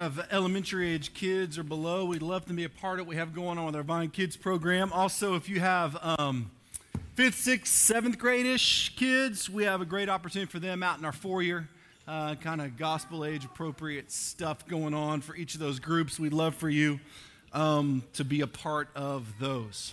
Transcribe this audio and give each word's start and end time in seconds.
of 0.00 0.18
elementary 0.30 0.90
age 0.90 1.12
kids 1.12 1.58
or 1.58 1.62
below, 1.62 2.06
we'd 2.06 2.22
love 2.22 2.46
to 2.46 2.54
be 2.54 2.64
a 2.64 2.70
part 2.70 2.98
of 2.98 3.06
what 3.06 3.10
we 3.10 3.16
have 3.16 3.34
going 3.34 3.58
on 3.58 3.66
with 3.66 3.76
our 3.76 3.82
Vine 3.82 4.08
Kids 4.08 4.34
program. 4.34 4.90
Also, 4.94 5.34
if 5.34 5.46
you 5.46 5.60
have 5.60 5.94
um, 6.00 6.50
fifth, 7.14 7.34
sixth, 7.34 7.74
seventh 7.74 8.18
grade 8.18 8.46
ish 8.46 8.96
kids, 8.96 9.50
we 9.50 9.64
have 9.64 9.82
a 9.82 9.84
great 9.84 10.08
opportunity 10.08 10.50
for 10.50 10.58
them 10.58 10.82
out 10.82 10.98
in 10.98 11.04
our 11.04 11.12
foyer. 11.12 11.68
Uh, 12.08 12.34
kind 12.34 12.62
of 12.62 12.78
gospel 12.78 13.26
age 13.26 13.44
appropriate 13.44 14.10
stuff 14.10 14.66
going 14.66 14.94
on 14.94 15.20
for 15.20 15.36
each 15.36 15.52
of 15.52 15.60
those 15.60 15.78
groups. 15.78 16.18
We'd 16.18 16.32
love 16.32 16.54
for 16.54 16.70
you 16.70 16.98
um, 17.52 18.02
to 18.14 18.24
be 18.24 18.40
a 18.40 18.46
part 18.46 18.88
of 18.96 19.26
those. 19.38 19.92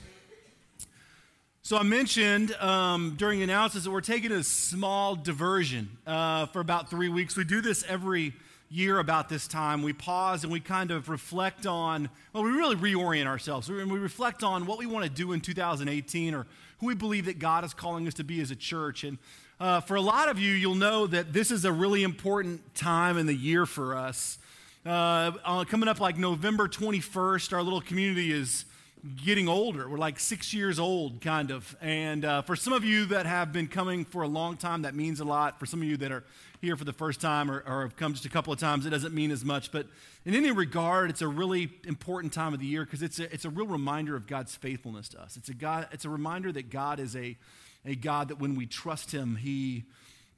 So 1.63 1.75
I 1.77 1.83
mentioned 1.83 2.53
um, 2.53 3.15
during 3.17 3.39
the 3.39 3.43
analysis 3.43 3.83
that 3.83 3.91
we're 3.91 3.99
taking 3.99 4.31
a 4.31 4.41
small 4.41 5.17
diversion 5.17 5.89
uh, 6.07 6.45
for 6.45 6.61
about 6.61 6.89
three 6.89 7.09
weeks. 7.09 7.35
We 7.35 7.43
do 7.43 7.59
this 7.59 7.83
every 7.89 8.33
year 8.69 8.99
about 8.99 9.29
this 9.29 9.47
time, 9.47 9.81
we 9.81 9.93
pause 9.93 10.43
and 10.43 10.51
we 10.51 10.59
kind 10.59 10.91
of 10.91 11.09
reflect 11.09 11.65
on, 11.65 12.09
well, 12.33 12.43
we 12.43 12.51
really 12.51 12.75
reorient 12.75 13.25
ourselves. 13.25 13.69
And 13.69 13.91
we 13.91 13.99
reflect 13.99 14.43
on 14.43 14.65
what 14.65 14.77
we 14.77 14.85
want 14.85 15.05
to 15.05 15.11
do 15.11 15.31
in 15.31 15.41
2018 15.41 16.33
or 16.33 16.45
who 16.79 16.87
we 16.87 16.95
believe 16.95 17.25
that 17.25 17.39
God 17.39 17.63
is 17.63 17.73
calling 17.73 18.07
us 18.07 18.13
to 18.15 18.23
be 18.23 18.41
as 18.41 18.51
a 18.51 18.55
church. 18.55 19.03
And 19.03 19.17
uh, 19.59 19.81
for 19.81 19.95
a 19.95 20.01
lot 20.01 20.29
of 20.29 20.39
you, 20.39 20.51
you'll 20.51 20.75
know 20.75 21.07
that 21.07 21.33
this 21.33 21.49
is 21.49 21.65
a 21.65 21.71
really 21.71 22.03
important 22.03 22.75
time 22.75 23.17
in 23.17 23.25
the 23.25 23.35
year 23.35 23.65
for 23.65 23.95
us. 23.95 24.37
Uh, 24.85 25.31
uh 25.43 25.65
coming 25.65 25.89
up 25.89 25.99
like 25.99 26.18
November 26.18 26.68
21st, 26.68 27.54
our 27.54 27.63
little 27.63 27.81
community 27.81 28.31
is 28.31 28.65
getting 29.24 29.47
older. 29.47 29.87
We're 29.87 29.97
like 29.97 30.19
six 30.19 30.54
years 30.54 30.79
old, 30.79 31.21
kind 31.21 31.51
of. 31.51 31.75
And 31.82 32.25
uh, 32.25 32.42
for 32.42 32.55
some 32.55 32.73
of 32.73 32.83
you 32.83 33.05
that 33.05 33.25
have 33.25 33.53
been 33.53 33.67
coming 33.67 34.05
for 34.05 34.22
a 34.22 34.28
long 34.28 34.58
time, 34.58 34.81
that 34.83 34.95
means 34.95 35.19
a 35.19 35.25
lot. 35.25 35.59
For 35.59 35.66
some 35.66 35.81
of 35.81 35.88
you 35.88 35.97
that 35.97 36.11
are 36.11 36.23
here 36.61 36.75
for 36.75 36.86
the 36.86 36.94
first 36.94 37.22
time 37.22 37.52
or, 37.52 37.64
or 37.67 37.83
have 37.83 37.95
come 37.95 38.14
just 38.14 38.25
a 38.25 38.30
couple 38.30 38.52
of 38.52 38.59
times, 38.59 38.86
it 38.86 38.89
doesn't 38.89 39.14
mean 39.14 39.31
as 39.31 39.45
much. 39.45 39.72
But 39.72 39.88
in 40.25 40.33
any 40.33 40.52
regard, 40.52 41.09
it's 41.09 41.21
a 41.21 41.27
really 41.27 41.69
important 41.86 42.33
time 42.33 42.53
of 42.53 42.59
the 42.59 42.66
year 42.66 42.83
because 42.83 43.02
it's 43.02 43.19
a, 43.19 43.31
it's 43.33 43.45
a 43.45 43.49
real 43.49 43.67
reminder 43.67 44.16
of 44.16 44.27
God's 44.27 44.55
faithfulness 44.55 45.09
to 45.09 45.21
us. 45.21 45.38
It's 45.38 45.49
a, 45.49 45.53
God, 45.53 45.88
it's 45.91 46.05
a 46.05 46.09
reminder 46.09 46.52
that 46.52 46.69
God 46.69 46.99
is 46.99 47.16
a, 47.16 47.38
a 47.86 47.95
God 47.95 48.30
that 48.30 48.39
when 48.39 48.55
we 48.55 48.66
trust 48.66 49.11
Him, 49.11 49.36
He 49.36 49.86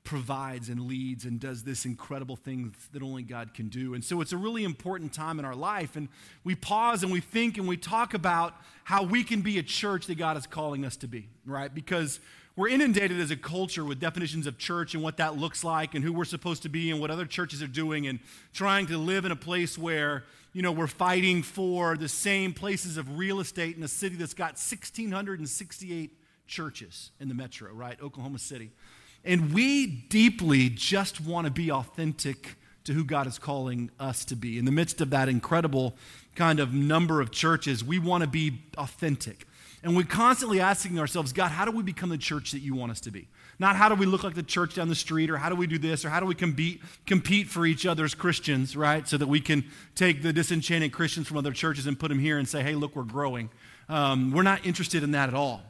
provides 0.03 0.69
and 0.69 0.87
leads 0.87 1.25
and 1.25 1.39
does 1.39 1.63
this 1.63 1.85
incredible 1.85 2.35
thing 2.35 2.73
that 2.93 3.03
only 3.03 3.21
God 3.21 3.53
can 3.53 3.67
do. 3.69 3.93
And 3.93 4.03
so 4.03 4.21
it's 4.21 4.31
a 4.31 4.37
really 4.37 4.63
important 4.63 5.13
time 5.13 5.39
in 5.39 5.45
our 5.45 5.55
life. 5.55 5.95
And 5.95 6.07
we 6.43 6.55
pause 6.55 7.03
and 7.03 7.11
we 7.11 7.19
think 7.19 7.57
and 7.57 7.67
we 7.67 7.77
talk 7.77 8.13
about 8.13 8.55
how 8.85 9.03
we 9.03 9.23
can 9.23 9.41
be 9.41 9.59
a 9.59 9.63
church 9.63 10.07
that 10.07 10.17
God 10.17 10.37
is 10.37 10.47
calling 10.47 10.85
us 10.85 10.95
to 10.97 11.07
be, 11.07 11.29
right? 11.45 11.73
Because 11.73 12.19
we're 12.55 12.69
inundated 12.69 13.19
as 13.21 13.31
a 13.31 13.37
culture 13.37 13.85
with 13.85 13.99
definitions 13.99 14.45
of 14.45 14.57
church 14.57 14.93
and 14.93 15.01
what 15.01 15.17
that 15.17 15.37
looks 15.37 15.63
like 15.63 15.95
and 15.95 16.03
who 16.03 16.11
we're 16.11 16.25
supposed 16.25 16.63
to 16.63 16.69
be 16.69 16.91
and 16.91 16.99
what 16.99 17.09
other 17.09 17.25
churches 17.25 17.63
are 17.63 17.67
doing 17.67 18.07
and 18.07 18.19
trying 18.53 18.87
to 18.87 18.97
live 18.97 19.23
in 19.23 19.31
a 19.31 19.35
place 19.35 19.77
where 19.77 20.25
you 20.51 20.61
know 20.61 20.71
we're 20.71 20.87
fighting 20.87 21.41
for 21.41 21.95
the 21.95 22.09
same 22.09 22.51
places 22.53 22.97
of 22.97 23.17
real 23.17 23.39
estate 23.39 23.77
in 23.77 23.83
a 23.83 23.87
city 23.87 24.17
that's 24.17 24.33
got 24.33 24.57
1668 24.57 26.11
churches 26.47 27.11
in 27.19 27.29
the 27.29 27.33
metro 27.33 27.71
right 27.71 28.01
oklahoma 28.01 28.39
city 28.39 28.71
and 29.23 29.53
we 29.53 29.85
deeply 29.85 30.69
just 30.69 31.21
want 31.21 31.45
to 31.45 31.51
be 31.51 31.71
authentic 31.71 32.55
to 32.85 32.93
who 32.93 33.03
God 33.03 33.27
is 33.27 33.37
calling 33.37 33.91
us 33.99 34.25
to 34.25 34.35
be. 34.35 34.57
In 34.57 34.65
the 34.65 34.71
midst 34.71 35.01
of 35.01 35.09
that 35.11 35.29
incredible 35.29 35.95
kind 36.35 36.59
of 36.59 36.73
number 36.73 37.21
of 37.21 37.31
churches, 37.31 37.83
we 37.83 37.99
want 37.99 38.23
to 38.23 38.29
be 38.29 38.63
authentic. 38.77 39.45
And 39.83 39.95
we're 39.95 40.03
constantly 40.03 40.59
asking 40.59 40.99
ourselves, 40.99 41.31
God, 41.31 41.51
how 41.51 41.65
do 41.65 41.71
we 41.71 41.83
become 41.83 42.09
the 42.09 42.17
church 42.17 42.51
that 42.51 42.59
you 42.59 42.75
want 42.75 42.91
us 42.91 42.99
to 43.01 43.11
be? 43.11 43.27
Not 43.59 43.75
how 43.75 43.89
do 43.89 43.95
we 43.95 44.05
look 44.05 44.23
like 44.23 44.35
the 44.35 44.43
church 44.43 44.75
down 44.75 44.87
the 44.87 44.95
street, 44.95 45.29
or 45.29 45.37
how 45.37 45.49
do 45.49 45.55
we 45.55 45.67
do 45.67 45.77
this, 45.77 46.03
or 46.03 46.09
how 46.09 46.19
do 46.19 46.25
we 46.25 46.35
compete, 46.35 46.81
compete 47.05 47.47
for 47.47 47.65
each 47.65 47.85
other's 47.85 48.15
Christians, 48.15 48.75
right? 48.75 49.07
So 49.07 49.17
that 49.17 49.27
we 49.27 49.39
can 49.41 49.65
take 49.95 50.21
the 50.21 50.33
disenchanted 50.33 50.91
Christians 50.91 51.27
from 51.27 51.37
other 51.37 51.51
churches 51.51 51.85
and 51.85 51.99
put 51.99 52.09
them 52.09 52.19
here 52.19 52.37
and 52.37 52.47
say, 52.47 52.63
hey, 52.63 52.75
look, 52.75 52.95
we're 52.95 53.03
growing. 53.03 53.49
Um, 53.87 54.31
we're 54.31 54.43
not 54.43 54.65
interested 54.65 55.03
in 55.03 55.11
that 55.11 55.29
at 55.29 55.35
all. 55.35 55.61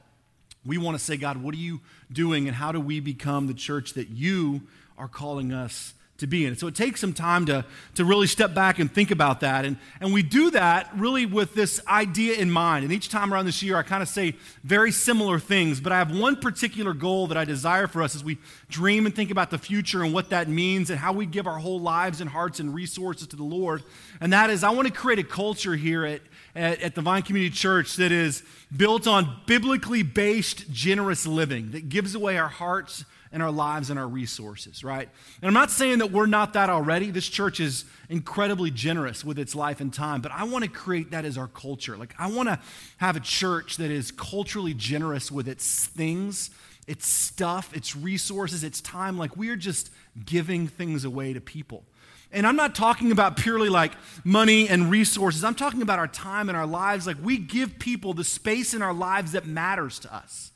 We 0.65 0.77
want 0.77 0.97
to 0.97 1.03
say, 1.03 1.17
God, 1.17 1.37
what 1.37 1.53
are 1.53 1.57
you 1.57 1.79
doing 2.11 2.47
and 2.47 2.55
how 2.55 2.71
do 2.71 2.79
we 2.79 2.99
become 2.99 3.47
the 3.47 3.53
church 3.53 3.93
that 3.93 4.09
you 4.09 4.61
are 4.97 5.07
calling 5.07 5.53
us 5.53 5.93
to 6.19 6.27
be 6.27 6.45
in? 6.45 6.55
So 6.55 6.67
it 6.67 6.75
takes 6.75 7.01
some 7.01 7.13
time 7.13 7.45
to, 7.47 7.65
to 7.95 8.05
really 8.05 8.27
step 8.27 8.53
back 8.53 8.79
and 8.79 8.91
think 8.91 9.11
about 9.11 9.39
that. 9.41 9.65
And, 9.65 9.77
and 9.99 10.13
we 10.13 10.23
do 10.23 10.51
that 10.51 10.89
really 10.95 11.25
with 11.25 11.53
this 11.55 11.81
idea 11.87 12.35
in 12.35 12.49
mind. 12.49 12.83
And 12.83 12.93
each 12.93 13.09
time 13.09 13.33
around 13.33 13.45
this 13.45 13.61
year, 13.61 13.75
I 13.75 13.83
kind 13.83 14.03
of 14.03 14.09
say 14.09 14.35
very 14.63 14.91
similar 14.91 15.39
things, 15.39 15.79
but 15.81 15.91
I 15.91 15.97
have 15.97 16.17
one 16.17 16.35
particular 16.35 16.93
goal 16.93 17.27
that 17.27 17.37
I 17.37 17.45
desire 17.45 17.87
for 17.87 18.01
us 18.01 18.15
as 18.15 18.23
we 18.23 18.37
dream 18.69 19.05
and 19.05 19.15
think 19.15 19.31
about 19.31 19.49
the 19.49 19.57
future 19.57 20.03
and 20.03 20.13
what 20.13 20.29
that 20.29 20.47
means 20.47 20.89
and 20.89 20.99
how 20.99 21.13
we 21.13 21.25
give 21.25 21.47
our 21.47 21.57
whole 21.57 21.79
lives 21.79 22.21
and 22.21 22.29
hearts 22.29 22.59
and 22.59 22.73
resources 22.73 23.27
to 23.27 23.35
the 23.35 23.43
Lord. 23.43 23.83
And 24.21 24.31
that 24.33 24.49
is, 24.49 24.63
I 24.63 24.69
want 24.69 24.87
to 24.87 24.93
create 24.93 25.19
a 25.19 25.23
culture 25.23 25.75
here 25.75 26.05
at, 26.05 26.21
at, 26.55 26.81
at 26.81 26.95
the 26.95 27.01
Vine 27.01 27.23
Community 27.23 27.53
Church 27.53 27.95
that 27.95 28.11
is 28.11 28.43
built 28.75 29.07
on 29.07 29.41
biblically 29.45 30.03
based, 30.03 30.71
generous 30.71 31.25
living 31.25 31.71
that 31.71 31.89
gives 31.89 32.15
away 32.15 32.37
our 32.37 32.47
hearts 32.47 33.05
and 33.31 33.43
our 33.43 33.51
lives 33.51 33.89
and 33.89 33.99
our 33.99 34.07
resources, 34.07 34.83
right? 34.83 35.07
And 35.41 35.47
I'm 35.47 35.53
not 35.53 35.71
saying 35.71 35.99
that 35.99 36.11
we're 36.11 36.25
not 36.25 36.53
that 36.53 36.69
already. 36.69 37.11
This 37.11 37.27
church 37.27 37.59
is 37.59 37.85
incredibly 38.09 38.71
generous 38.71 39.23
with 39.23 39.37
its 39.37 39.55
life 39.55 39.81
and 39.81 39.93
time, 39.93 40.21
but 40.21 40.31
I 40.31 40.43
want 40.45 40.63
to 40.63 40.69
create 40.69 41.11
that 41.11 41.25
as 41.25 41.37
our 41.37 41.47
culture. 41.47 41.95
Like, 41.95 42.15
I 42.17 42.27
want 42.27 42.49
to 42.49 42.59
have 42.97 43.15
a 43.15 43.19
church 43.19 43.77
that 43.77 43.91
is 43.91 44.11
culturally 44.11 44.73
generous 44.73 45.31
with 45.31 45.47
its 45.47 45.85
things, 45.85 46.49
its 46.87 47.07
stuff, 47.07 47.75
its 47.75 47.95
resources, 47.95 48.63
its 48.63 48.81
time. 48.81 49.17
Like, 49.17 49.37
we 49.37 49.49
are 49.49 49.55
just 49.55 49.91
giving 50.25 50.67
things 50.67 51.05
away 51.05 51.33
to 51.33 51.41
people. 51.41 51.85
And 52.31 52.45
I'm 52.45 52.55
not 52.55 52.75
talking 52.75 53.11
about 53.11 53.37
purely 53.37 53.69
like 53.69 53.93
money 54.23 54.69
and 54.69 54.91
resources. 54.91 55.43
I'm 55.43 55.55
talking 55.55 55.81
about 55.81 55.97
our 55.97 56.07
time 56.07 56.47
and 56.47 56.57
our 56.57 56.67
lives. 56.67 57.07
Like 57.07 57.17
we 57.23 57.37
give 57.37 57.79
people 57.79 58.13
the 58.13 58.23
space 58.23 58.73
in 58.73 58.81
our 58.81 58.93
lives 58.93 59.31
that 59.31 59.47
matters 59.47 59.97
to 59.99 60.15
us. 60.15 60.51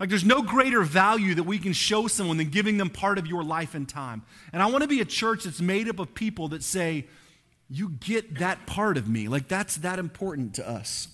Like 0.00 0.08
there's 0.08 0.24
no 0.24 0.42
greater 0.42 0.82
value 0.82 1.34
that 1.36 1.44
we 1.44 1.58
can 1.58 1.72
show 1.72 2.08
someone 2.08 2.36
than 2.36 2.48
giving 2.48 2.78
them 2.78 2.90
part 2.90 3.18
of 3.18 3.26
your 3.26 3.44
life 3.44 3.74
and 3.74 3.88
time. 3.88 4.22
And 4.52 4.62
I 4.62 4.66
want 4.66 4.82
to 4.82 4.88
be 4.88 5.00
a 5.00 5.04
church 5.04 5.44
that's 5.44 5.60
made 5.60 5.88
up 5.88 5.98
of 5.98 6.14
people 6.14 6.48
that 6.48 6.62
say, 6.62 7.06
you 7.70 7.90
get 7.90 8.38
that 8.38 8.66
part 8.66 8.96
of 8.96 9.08
me. 9.08 9.28
Like 9.28 9.48
that's 9.48 9.76
that 9.78 9.98
important 9.98 10.54
to 10.54 10.68
us. 10.68 11.08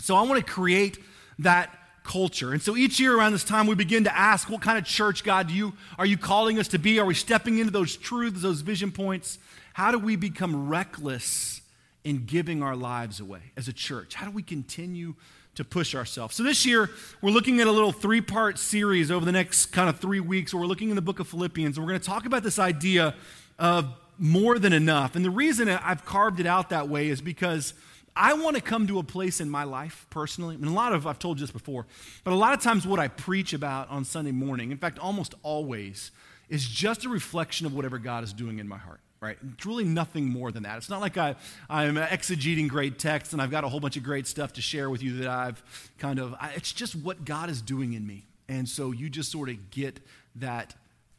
So 0.00 0.16
I 0.16 0.22
want 0.22 0.44
to 0.44 0.52
create 0.52 0.98
that 1.40 1.70
culture. 2.04 2.52
And 2.52 2.62
so 2.62 2.76
each 2.76 2.98
year 3.00 3.16
around 3.16 3.32
this 3.32 3.44
time, 3.44 3.66
we 3.66 3.74
begin 3.74 4.04
to 4.04 4.16
ask, 4.16 4.48
what 4.48 4.62
kind 4.62 4.78
of 4.78 4.84
church, 4.84 5.24
God, 5.24 5.48
do 5.48 5.54
you, 5.54 5.74
are 5.98 6.06
you 6.06 6.16
calling 6.16 6.58
us 6.58 6.68
to 6.68 6.78
be? 6.78 6.98
Are 6.98 7.04
we 7.04 7.14
stepping 7.14 7.58
into 7.58 7.72
those 7.72 7.96
truths, 7.96 8.40
those 8.40 8.60
vision 8.60 8.92
points? 8.92 9.38
How 9.74 9.90
do 9.90 9.98
we 9.98 10.16
become 10.16 10.68
reckless 10.68 11.60
in 12.04 12.24
giving 12.24 12.62
our 12.62 12.76
lives 12.76 13.20
away 13.20 13.40
as 13.56 13.68
a 13.68 13.72
church? 13.72 14.14
How 14.14 14.26
do 14.26 14.32
we 14.32 14.42
continue 14.42 15.14
to 15.56 15.64
push 15.64 15.94
ourselves? 15.94 16.36
So 16.36 16.42
this 16.42 16.64
year, 16.64 16.90
we're 17.20 17.30
looking 17.30 17.60
at 17.60 17.66
a 17.66 17.72
little 17.72 17.92
three 17.92 18.20
part 18.20 18.58
series 18.58 19.10
over 19.10 19.24
the 19.24 19.32
next 19.32 19.66
kind 19.66 19.88
of 19.88 20.00
three 20.00 20.20
weeks. 20.20 20.54
Where 20.54 20.60
we're 20.60 20.66
looking 20.66 20.88
in 20.90 20.96
the 20.96 21.02
book 21.02 21.20
of 21.20 21.28
Philippians, 21.28 21.76
and 21.76 21.84
we're 21.84 21.90
going 21.90 22.00
to 22.00 22.06
talk 22.06 22.24
about 22.24 22.42
this 22.42 22.58
idea 22.58 23.14
of 23.58 23.92
more 24.18 24.58
than 24.58 24.72
enough. 24.72 25.16
And 25.16 25.24
the 25.24 25.30
reason 25.30 25.68
I've 25.68 26.04
carved 26.04 26.40
it 26.40 26.46
out 26.46 26.70
that 26.70 26.88
way 26.88 27.08
is 27.08 27.20
because 27.20 27.74
I 28.14 28.32
want 28.32 28.56
to 28.56 28.62
come 28.62 28.86
to 28.86 28.98
a 28.98 29.02
place 29.02 29.40
in 29.40 29.50
my 29.50 29.64
life 29.64 30.06
personally. 30.08 30.56
Mean, 30.56 30.70
a 30.70 30.74
lot 30.74 30.94
of, 30.94 31.06
I've 31.06 31.18
told 31.18 31.38
you 31.38 31.42
this 31.42 31.50
before, 31.50 31.86
but 32.24 32.32
a 32.32 32.36
lot 32.36 32.54
of 32.54 32.62
times 32.62 32.86
what 32.86 32.98
I 32.98 33.08
preach 33.08 33.52
about 33.52 33.90
on 33.90 34.04
Sunday 34.04 34.32
morning, 34.32 34.70
in 34.70 34.78
fact, 34.78 34.98
almost 34.98 35.34
always, 35.42 36.12
is 36.48 36.66
just 36.66 37.04
a 37.04 37.10
reflection 37.10 37.66
of 37.66 37.74
whatever 37.74 37.98
God 37.98 38.24
is 38.24 38.32
doing 38.32 38.58
in 38.58 38.66
my 38.66 38.78
heart, 38.78 39.00
right? 39.26 39.38
It's 39.54 39.66
really 39.66 39.84
nothing 39.84 40.28
more 40.28 40.52
than 40.52 40.62
that. 40.62 40.78
It's 40.78 40.88
not 40.88 41.00
like 41.00 41.16
I, 41.16 41.34
I'm 41.68 41.96
exegeting 41.96 42.68
great 42.68 42.98
text 42.98 43.32
and 43.32 43.42
I've 43.42 43.50
got 43.50 43.64
a 43.64 43.68
whole 43.68 43.80
bunch 43.80 43.96
of 43.96 44.02
great 44.02 44.26
stuff 44.26 44.52
to 44.54 44.62
share 44.62 44.88
with 44.88 45.02
you 45.02 45.18
that 45.18 45.28
I've 45.28 45.90
kind 45.98 46.18
of, 46.18 46.34
I, 46.40 46.52
it's 46.56 46.72
just 46.72 46.94
what 46.94 47.24
God 47.24 47.50
is 47.50 47.60
doing 47.60 47.92
in 47.94 48.06
me. 48.06 48.24
And 48.48 48.68
so 48.68 48.92
you 48.92 49.10
just 49.10 49.32
sort 49.32 49.48
of 49.48 49.70
get 49.70 49.98
that 50.36 50.74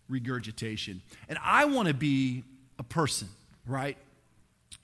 regurgitation. 0.09 1.01
And 1.27 1.37
I 1.43 1.65
want 1.65 1.89
to 1.89 1.93
be 1.93 2.43
a 2.79 2.83
person, 2.83 3.27
right? 3.65 3.97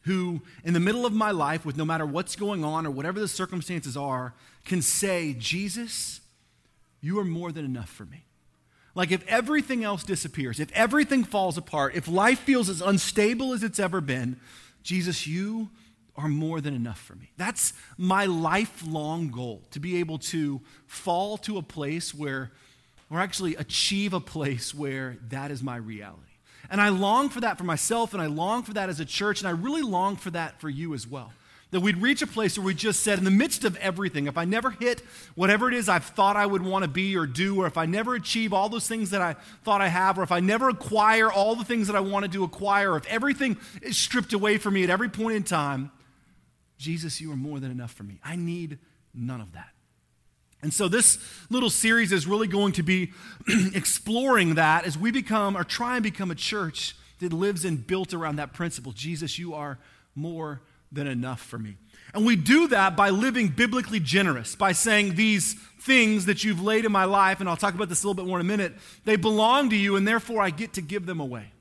who, 0.02 0.42
in 0.66 0.74
the 0.74 0.80
middle 0.80 1.06
of 1.06 1.14
my 1.14 1.32
life, 1.32 1.66
with 1.66 1.78
no 1.78 1.86
matter 1.86 2.06
what's 2.06 2.36
going 2.36 2.64
on 2.64 2.86
or 2.86 2.92
whatever 2.92 3.20
the 3.20 3.28
circumstances 3.28 3.96
are, 3.96 4.34
can 4.66 4.82
say, 4.82 5.34
Jesus, 5.34 6.20
you 7.02 7.20
are 7.20 7.26
more 7.26 7.52
than 7.52 7.64
enough 7.64 7.90
for 7.90 8.06
me. 8.06 8.26
Like 8.96 9.12
if 9.12 9.26
everything 9.28 9.84
else 9.84 10.04
disappears, 10.04 10.60
if 10.60 10.72
everything 10.74 11.24
falls 11.24 11.58
apart, 11.58 11.96
if 11.96 12.08
life 12.08 12.40
feels 12.40 12.70
as 12.70 12.82
unstable 12.82 13.54
as 13.54 13.64
it's 13.64 13.80
ever 13.80 14.02
been, 14.02 14.40
Jesus, 14.84 15.26
you 15.26 15.70
are 16.16 16.28
more 16.28 16.62
than 16.62 16.76
enough 16.76 17.00
for 17.00 17.16
me. 17.16 17.32
That's 17.38 17.74
my 17.98 18.26
lifelong 18.26 19.30
goal 19.30 19.64
to 19.72 19.80
be 19.80 19.98
able 19.98 20.20
to 20.20 20.62
fall 20.86 21.38
to 21.40 21.58
a 21.58 21.64
place 21.64 22.14
where, 22.14 22.52
or 23.10 23.20
actually 23.20 23.56
achieve 23.56 24.14
a 24.14 24.20
place 24.20 24.76
where 24.76 25.18
that 25.30 25.50
is 25.50 25.64
my 25.64 25.78
reality. 25.78 26.22
And 26.70 26.80
I 26.80 26.90
long 26.90 27.30
for 27.30 27.42
that 27.42 27.58
for 27.58 27.64
myself, 27.64 28.14
and 28.14 28.22
I 28.22 28.28
long 28.28 28.64
for 28.64 28.74
that 28.74 28.90
as 28.90 29.00
a 29.00 29.06
church, 29.06 29.42
and 29.42 29.48
I 29.48 29.52
really 29.52 29.82
long 29.82 30.16
for 30.16 30.30
that 30.32 30.62
for 30.62 30.70
you 30.70 30.94
as 30.94 31.08
well. 31.08 31.34
That 31.74 31.80
we'd 31.80 31.98
reach 31.98 32.22
a 32.22 32.28
place 32.28 32.56
where 32.56 32.66
we 32.66 32.76
just 32.76 33.02
said, 33.02 33.18
in 33.18 33.26
the 33.26 33.32
midst 33.32 33.64
of 33.64 33.76
everything, 33.78 34.28
if 34.28 34.38
I 34.38 34.46
never 34.46 34.70
hit 34.70 35.02
whatever 35.34 35.68
it 35.68 35.74
is 35.74 35.90
I've 35.90 36.06
thought 36.06 36.38
I 36.38 36.46
would 36.46 36.62
want 36.62 36.84
to 36.84 36.88
be 36.88 37.18
or 37.18 37.26
do, 37.26 37.62
or 37.62 37.66
if 37.66 37.78
I 37.78 37.88
never 37.88 38.14
achieve 38.14 38.54
all 38.54 38.70
those 38.70 38.88
things 38.88 39.10
that 39.10 39.24
I 39.24 39.36
thought 39.64 39.82
I 39.82 39.88
have, 39.88 40.20
or 40.20 40.24
if 40.24 40.32
I 40.32 40.40
never 40.40 40.70
acquire 40.70 41.32
all 41.32 41.56
the 41.56 41.64
things 41.64 41.88
that 41.88 41.96
I 41.96 42.00
wanted 42.00 42.32
to 42.34 42.44
acquire, 42.44 42.92
or 42.92 42.98
if 42.98 43.08
everything 43.08 43.58
is 43.82 43.98
stripped 43.98 44.34
away 44.34 44.60
from 44.60 44.76
me 44.76 44.84
at 44.84 44.92
every 44.92 45.10
point 45.10 45.36
in 45.36 45.42
time, 45.42 45.90
Jesus, 46.78 47.20
you 47.20 47.32
are 47.32 47.36
more 47.36 47.60
than 47.60 47.72
enough 47.72 47.92
for 47.92 48.04
me. 48.04 48.20
I 48.24 48.36
need 48.36 48.78
none 49.12 49.42
of 49.42 49.54
that. 49.54 49.70
And 50.62 50.72
so 50.72 50.88
this 50.88 51.18
little 51.50 51.72
series 51.72 52.12
is 52.12 52.28
really 52.28 52.48
going 52.48 52.74
to 52.74 52.84
be 52.84 53.14
exploring 53.74 54.56
that 54.56 54.86
as 54.86 54.96
we 54.96 55.10
become 55.10 55.58
or 55.58 55.64
try 55.64 55.96
and 55.96 56.04
become 56.04 56.30
a 56.30 56.36
church 56.36 56.96
that 57.20 57.34
lives 57.34 57.66
and 57.66 57.88
built 57.88 58.14
around 58.14 58.36
that 58.36 58.54
principle. 58.54 58.92
Jesus, 58.92 59.40
you 59.40 59.56
are 59.56 59.80
more 60.14 60.62
than 60.94 61.08
enough 61.08 61.42
for 61.42 61.58
me. 61.60 61.76
And 62.14 62.26
we 62.26 62.36
do 62.36 62.68
that 62.68 62.96
by 62.96 63.10
living 63.10 63.48
biblically 63.48 64.00
generous, 64.00 64.56
by 64.56 64.72
saying 64.72 65.16
these 65.16 65.56
things 65.80 66.26
that 66.26 66.44
you've 66.44 66.62
laid 66.62 66.86
in 66.86 66.92
my 66.92 67.06
life, 67.06 67.40
and 67.40 67.50
I'll 67.50 67.58
talk 67.58 67.74
about 67.74 67.90
this 67.90 68.04
a 68.04 68.08
little 68.08 68.24
bit 68.24 68.28
more 68.28 68.40
in 68.40 68.46
a 68.46 68.48
minute, 68.48 68.74
they 69.04 69.16
belong 69.16 69.70
to 69.72 69.76
you, 69.76 69.96
and 69.96 70.08
therefore 70.08 70.42
I 70.42 70.50
get 70.52 70.74
to 70.74 70.82
give 70.82 71.06
them 71.06 71.20
away. 71.20 71.52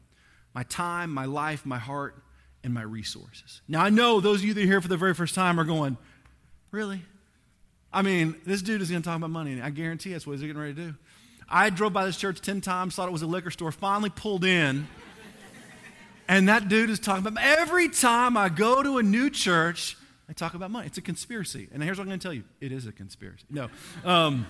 My 0.54 0.62
time, 0.64 1.10
my 1.10 1.24
life, 1.24 1.64
my 1.64 1.78
heart, 1.78 2.22
and 2.62 2.74
my 2.74 2.82
resources. 2.82 3.62
Now, 3.66 3.82
I 3.82 3.90
know 3.90 4.20
those 4.20 4.40
of 4.40 4.44
you 4.44 4.54
that 4.54 4.62
are 4.62 4.66
here 4.66 4.80
for 4.80 4.88
the 4.88 4.96
very 4.96 5.14
first 5.14 5.34
time 5.34 5.58
are 5.58 5.64
going, 5.64 5.96
Really? 6.72 7.02
I 7.92 8.00
mean, 8.00 8.36
this 8.46 8.62
dude 8.62 8.80
is 8.80 8.90
going 8.90 9.02
to 9.02 9.06
talk 9.06 9.18
about 9.18 9.30
money. 9.30 9.52
and 9.52 9.62
I 9.62 9.68
guarantee 9.68 10.12
that's 10.12 10.26
what 10.26 10.32
he's 10.32 10.40
getting 10.40 10.56
ready 10.56 10.74
to 10.74 10.86
do. 10.88 10.94
I 11.48 11.68
drove 11.68 11.92
by 11.92 12.06
this 12.06 12.16
church 12.16 12.40
10 12.40 12.62
times, 12.62 12.94
thought 12.94 13.08
it 13.08 13.12
was 13.12 13.20
a 13.20 13.26
liquor 13.26 13.50
store, 13.50 13.70
finally 13.70 14.08
pulled 14.08 14.44
in. 14.44 14.88
And 16.32 16.48
that 16.48 16.70
dude 16.70 16.88
is 16.88 16.98
talking 16.98 17.26
about 17.26 17.44
every 17.44 17.90
time 17.90 18.38
I 18.38 18.48
go 18.48 18.82
to 18.82 18.96
a 18.96 19.02
new 19.02 19.28
church, 19.28 19.98
I 20.30 20.32
talk 20.32 20.54
about 20.54 20.70
money. 20.70 20.86
It's 20.86 20.96
a 20.96 21.02
conspiracy. 21.02 21.68
And 21.70 21.82
here's 21.82 21.98
what 21.98 22.04
I'm 22.04 22.08
going 22.08 22.20
to 22.20 22.22
tell 22.22 22.32
you 22.32 22.44
it 22.58 22.72
is 22.72 22.86
a 22.86 22.92
conspiracy. 22.92 23.44
No. 23.50 23.68
Um, 24.02 24.46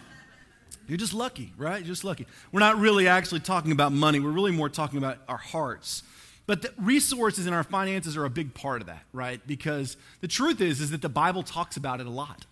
you're 0.86 0.96
just 0.96 1.12
lucky, 1.12 1.52
right? 1.56 1.78
You're 1.78 1.88
just 1.88 2.04
lucky. 2.04 2.28
We're 2.52 2.60
not 2.60 2.78
really 2.78 3.08
actually 3.08 3.40
talking 3.40 3.72
about 3.72 3.90
money, 3.90 4.20
we're 4.20 4.30
really 4.30 4.52
more 4.52 4.68
talking 4.68 4.96
about 4.96 5.18
our 5.26 5.38
hearts. 5.38 6.04
But 6.46 6.62
the 6.62 6.72
resources 6.78 7.46
and 7.46 7.54
our 7.54 7.64
finances 7.64 8.16
are 8.16 8.24
a 8.24 8.30
big 8.30 8.54
part 8.54 8.80
of 8.80 8.86
that, 8.86 9.02
right? 9.12 9.44
Because 9.44 9.96
the 10.20 10.28
truth 10.28 10.60
is, 10.60 10.80
is 10.80 10.92
that 10.92 11.02
the 11.02 11.08
Bible 11.08 11.42
talks 11.42 11.76
about 11.76 12.00
it 12.00 12.06
a 12.06 12.10
lot. 12.10 12.46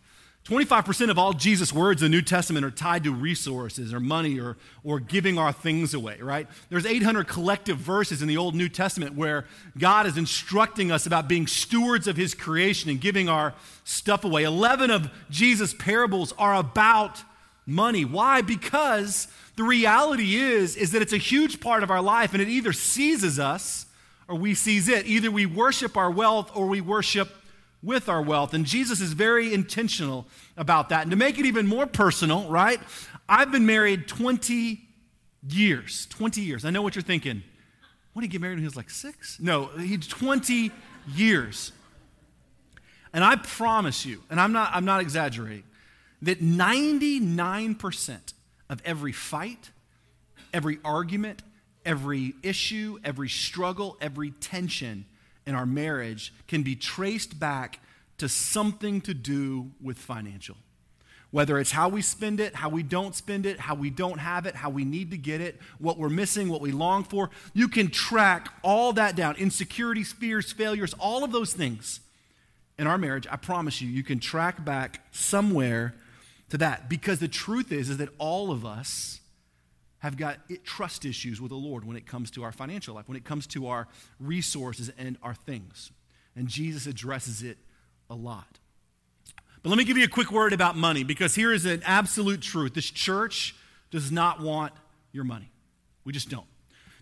25% 0.46 1.10
of 1.10 1.18
all 1.18 1.34
Jesus' 1.34 1.72
words 1.72 2.02
in 2.02 2.10
the 2.10 2.16
New 2.16 2.22
Testament 2.22 2.64
are 2.64 2.70
tied 2.70 3.04
to 3.04 3.12
resources 3.12 3.92
or 3.92 4.00
money 4.00 4.40
or, 4.40 4.56
or 4.82 4.98
giving 4.98 5.38
our 5.38 5.52
things 5.52 5.92
away, 5.92 6.18
right? 6.20 6.48
There's 6.70 6.86
800 6.86 7.28
collective 7.28 7.76
verses 7.76 8.22
in 8.22 8.28
the 8.28 8.38
Old 8.38 8.54
New 8.54 8.68
Testament 8.68 9.16
where 9.16 9.44
God 9.76 10.06
is 10.06 10.16
instructing 10.16 10.90
us 10.90 11.04
about 11.04 11.28
being 11.28 11.46
stewards 11.46 12.08
of 12.08 12.16
his 12.16 12.34
creation 12.34 12.90
and 12.90 13.00
giving 13.00 13.28
our 13.28 13.54
stuff 13.84 14.24
away. 14.24 14.44
11 14.44 14.90
of 14.90 15.10
Jesus' 15.28 15.74
parables 15.74 16.32
are 16.38 16.54
about 16.54 17.22
money. 17.66 18.06
Why? 18.06 18.40
Because 18.40 19.28
the 19.56 19.62
reality 19.62 20.36
is, 20.36 20.74
is 20.74 20.92
that 20.92 21.02
it's 21.02 21.12
a 21.12 21.18
huge 21.18 21.60
part 21.60 21.82
of 21.82 21.90
our 21.90 22.02
life 22.02 22.32
and 22.32 22.40
it 22.40 22.48
either 22.48 22.72
seizes 22.72 23.38
us 23.38 23.84
or 24.26 24.36
we 24.36 24.54
seize 24.54 24.88
it. 24.88 25.06
Either 25.06 25.30
we 25.30 25.44
worship 25.44 25.98
our 25.98 26.10
wealth 26.10 26.50
or 26.54 26.66
we 26.66 26.80
worship 26.80 27.30
with 27.82 28.08
our 28.08 28.22
wealth. 28.22 28.54
And 28.54 28.64
Jesus 28.64 29.00
is 29.00 29.12
very 29.12 29.54
intentional 29.54 30.26
about 30.56 30.90
that. 30.90 31.02
And 31.02 31.10
to 31.10 31.16
make 31.16 31.38
it 31.38 31.46
even 31.46 31.66
more 31.66 31.86
personal, 31.86 32.48
right? 32.48 32.80
I've 33.28 33.50
been 33.50 33.66
married 33.66 34.06
20 34.06 34.80
years. 35.48 36.06
20 36.10 36.40
years. 36.40 36.64
I 36.64 36.70
know 36.70 36.82
what 36.82 36.94
you're 36.94 37.02
thinking. 37.02 37.42
When 38.12 38.22
did 38.22 38.28
he 38.28 38.32
get 38.32 38.40
married 38.40 38.54
when 38.54 38.62
he 38.62 38.66
was 38.66 38.76
like 38.76 38.90
six? 38.90 39.38
No, 39.40 39.66
he's 39.78 40.06
20 40.06 40.70
years. 41.14 41.72
And 43.12 43.24
I 43.24 43.36
promise 43.36 44.04
you, 44.04 44.22
and 44.30 44.40
I'm 44.40 44.52
not, 44.52 44.70
I'm 44.72 44.84
not 44.84 45.00
exaggerating, 45.00 45.64
that 46.22 46.40
99% 46.40 48.32
of 48.68 48.82
every 48.84 49.12
fight, 49.12 49.70
every 50.52 50.78
argument, 50.84 51.42
every 51.84 52.34
issue, 52.42 52.98
every 53.04 53.28
struggle, 53.28 53.96
every 54.00 54.30
tension 54.32 55.06
in 55.50 55.56
our 55.56 55.66
marriage 55.66 56.32
can 56.46 56.62
be 56.62 56.76
traced 56.76 57.40
back 57.40 57.80
to 58.18 58.28
something 58.28 59.00
to 59.00 59.12
do 59.12 59.72
with 59.82 59.98
financial. 59.98 60.56
Whether 61.32 61.58
it's 61.58 61.72
how 61.72 61.88
we 61.88 62.02
spend 62.02 62.38
it, 62.38 62.54
how 62.54 62.68
we 62.68 62.84
don't 62.84 63.16
spend 63.16 63.46
it, 63.46 63.58
how 63.58 63.74
we 63.74 63.90
don't 63.90 64.18
have 64.18 64.46
it, 64.46 64.54
how 64.54 64.70
we 64.70 64.84
need 64.84 65.10
to 65.10 65.16
get 65.16 65.40
it, 65.40 65.60
what 65.78 65.98
we're 65.98 66.08
missing, 66.08 66.48
what 66.48 66.60
we 66.60 66.70
long 66.70 67.02
for, 67.02 67.30
you 67.52 67.66
can 67.66 67.88
track 67.88 68.52
all 68.62 68.92
that 68.92 69.16
down. 69.16 69.36
Insecurities, 69.36 70.12
fears, 70.12 70.52
failures, 70.52 70.94
all 71.00 71.24
of 71.24 71.32
those 71.32 71.52
things 71.52 72.00
in 72.78 72.86
our 72.86 72.98
marriage, 72.98 73.26
I 73.28 73.36
promise 73.36 73.82
you, 73.82 73.88
you 73.88 74.04
can 74.04 74.20
track 74.20 74.64
back 74.64 75.04
somewhere 75.10 75.94
to 76.50 76.58
that. 76.58 76.88
Because 76.88 77.18
the 77.18 77.28
truth 77.28 77.72
is, 77.72 77.90
is 77.90 77.96
that 77.98 78.08
all 78.18 78.52
of 78.52 78.64
us 78.64 79.19
have 80.00 80.16
got 80.16 80.38
trust 80.64 81.04
issues 81.04 81.40
with 81.40 81.50
the 81.50 81.56
Lord 81.56 81.84
when 81.84 81.96
it 81.96 82.06
comes 82.06 82.30
to 82.32 82.42
our 82.42 82.52
financial 82.52 82.94
life, 82.94 83.08
when 83.08 83.16
it 83.16 83.24
comes 83.24 83.46
to 83.48 83.68
our 83.68 83.86
resources 84.18 84.90
and 84.98 85.16
our 85.22 85.34
things. 85.34 85.92
And 86.34 86.48
Jesus 86.48 86.86
addresses 86.86 87.42
it 87.42 87.58
a 88.08 88.14
lot. 88.14 88.58
But 89.62 89.68
let 89.68 89.78
me 89.78 89.84
give 89.84 89.98
you 89.98 90.04
a 90.04 90.08
quick 90.08 90.32
word 90.32 90.52
about 90.52 90.76
money 90.76 91.04
because 91.04 91.34
here 91.34 91.52
is 91.52 91.66
an 91.66 91.82
absolute 91.84 92.40
truth. 92.40 92.72
This 92.74 92.90
church 92.90 93.54
does 93.90 94.10
not 94.10 94.40
want 94.40 94.72
your 95.12 95.24
money. 95.24 95.50
We 96.04 96.12
just 96.12 96.30
don't. 96.30 96.46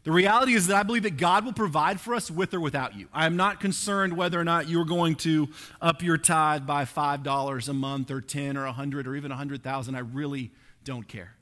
The 0.02 0.12
reality 0.12 0.54
is 0.54 0.66
that 0.68 0.76
I 0.76 0.82
believe 0.82 1.02
that 1.04 1.18
God 1.18 1.44
will 1.44 1.52
provide 1.52 2.00
for 2.00 2.14
us 2.14 2.30
with 2.30 2.54
or 2.54 2.60
without 2.60 2.96
you. 2.96 3.08
I 3.12 3.26
am 3.26 3.36
not 3.36 3.60
concerned 3.60 4.16
whether 4.16 4.40
or 4.40 4.44
not 4.44 4.68
you're 4.68 4.84
going 4.84 5.16
to 5.16 5.48
up 5.80 6.02
your 6.02 6.16
tithe 6.16 6.66
by 6.66 6.84
$5 6.84 7.68
a 7.68 7.72
month 7.72 8.10
or 8.10 8.20
10 8.20 8.56
or 8.56 8.64
100 8.64 9.06
or 9.06 9.14
even 9.14 9.30
100,000. 9.30 9.94
I 9.94 9.98
really 9.98 10.50
don't 10.82 11.06
care. 11.06 11.37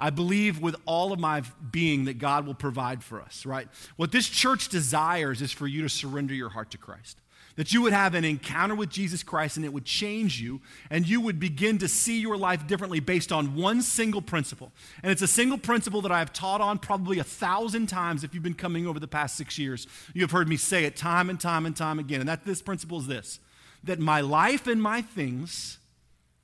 I 0.00 0.10
believe 0.10 0.60
with 0.60 0.74
all 0.86 1.12
of 1.12 1.20
my 1.20 1.42
being 1.70 2.06
that 2.06 2.18
God 2.18 2.46
will 2.46 2.54
provide 2.54 3.04
for 3.04 3.20
us, 3.20 3.44
right? 3.44 3.68
What 3.96 4.10
this 4.10 4.28
church 4.28 4.68
desires 4.68 5.42
is 5.42 5.52
for 5.52 5.66
you 5.66 5.82
to 5.82 5.88
surrender 5.88 6.32
your 6.32 6.48
heart 6.48 6.70
to 6.70 6.78
Christ. 6.78 7.18
That 7.56 7.74
you 7.74 7.82
would 7.82 7.92
have 7.92 8.14
an 8.14 8.24
encounter 8.24 8.74
with 8.74 8.88
Jesus 8.88 9.22
Christ 9.22 9.56
and 9.58 9.66
it 9.66 9.72
would 9.72 9.84
change 9.84 10.40
you, 10.40 10.62
and 10.88 11.06
you 11.06 11.20
would 11.20 11.38
begin 11.38 11.76
to 11.78 11.88
see 11.88 12.18
your 12.20 12.38
life 12.38 12.66
differently 12.66 13.00
based 13.00 13.32
on 13.32 13.54
one 13.54 13.82
single 13.82 14.22
principle. 14.22 14.72
And 15.02 15.12
it's 15.12 15.20
a 15.20 15.28
single 15.28 15.58
principle 15.58 16.00
that 16.02 16.12
I 16.12 16.20
have 16.20 16.32
taught 16.32 16.62
on 16.62 16.78
probably 16.78 17.18
a 17.18 17.24
thousand 17.24 17.88
times 17.88 18.24
if 18.24 18.32
you've 18.32 18.42
been 18.42 18.54
coming 18.54 18.86
over 18.86 18.98
the 18.98 19.08
past 19.08 19.36
six 19.36 19.58
years. 19.58 19.86
You 20.14 20.22
have 20.22 20.30
heard 20.30 20.48
me 20.48 20.56
say 20.56 20.84
it 20.84 20.96
time 20.96 21.28
and 21.28 21.38
time 21.38 21.66
and 21.66 21.76
time 21.76 21.98
again. 21.98 22.20
And 22.20 22.28
that 22.28 22.44
this 22.44 22.62
principle 22.62 23.00
is 23.00 23.06
this 23.06 23.40
that 23.84 23.98
my 23.98 24.20
life 24.20 24.66
and 24.66 24.80
my 24.80 25.02
things 25.02 25.78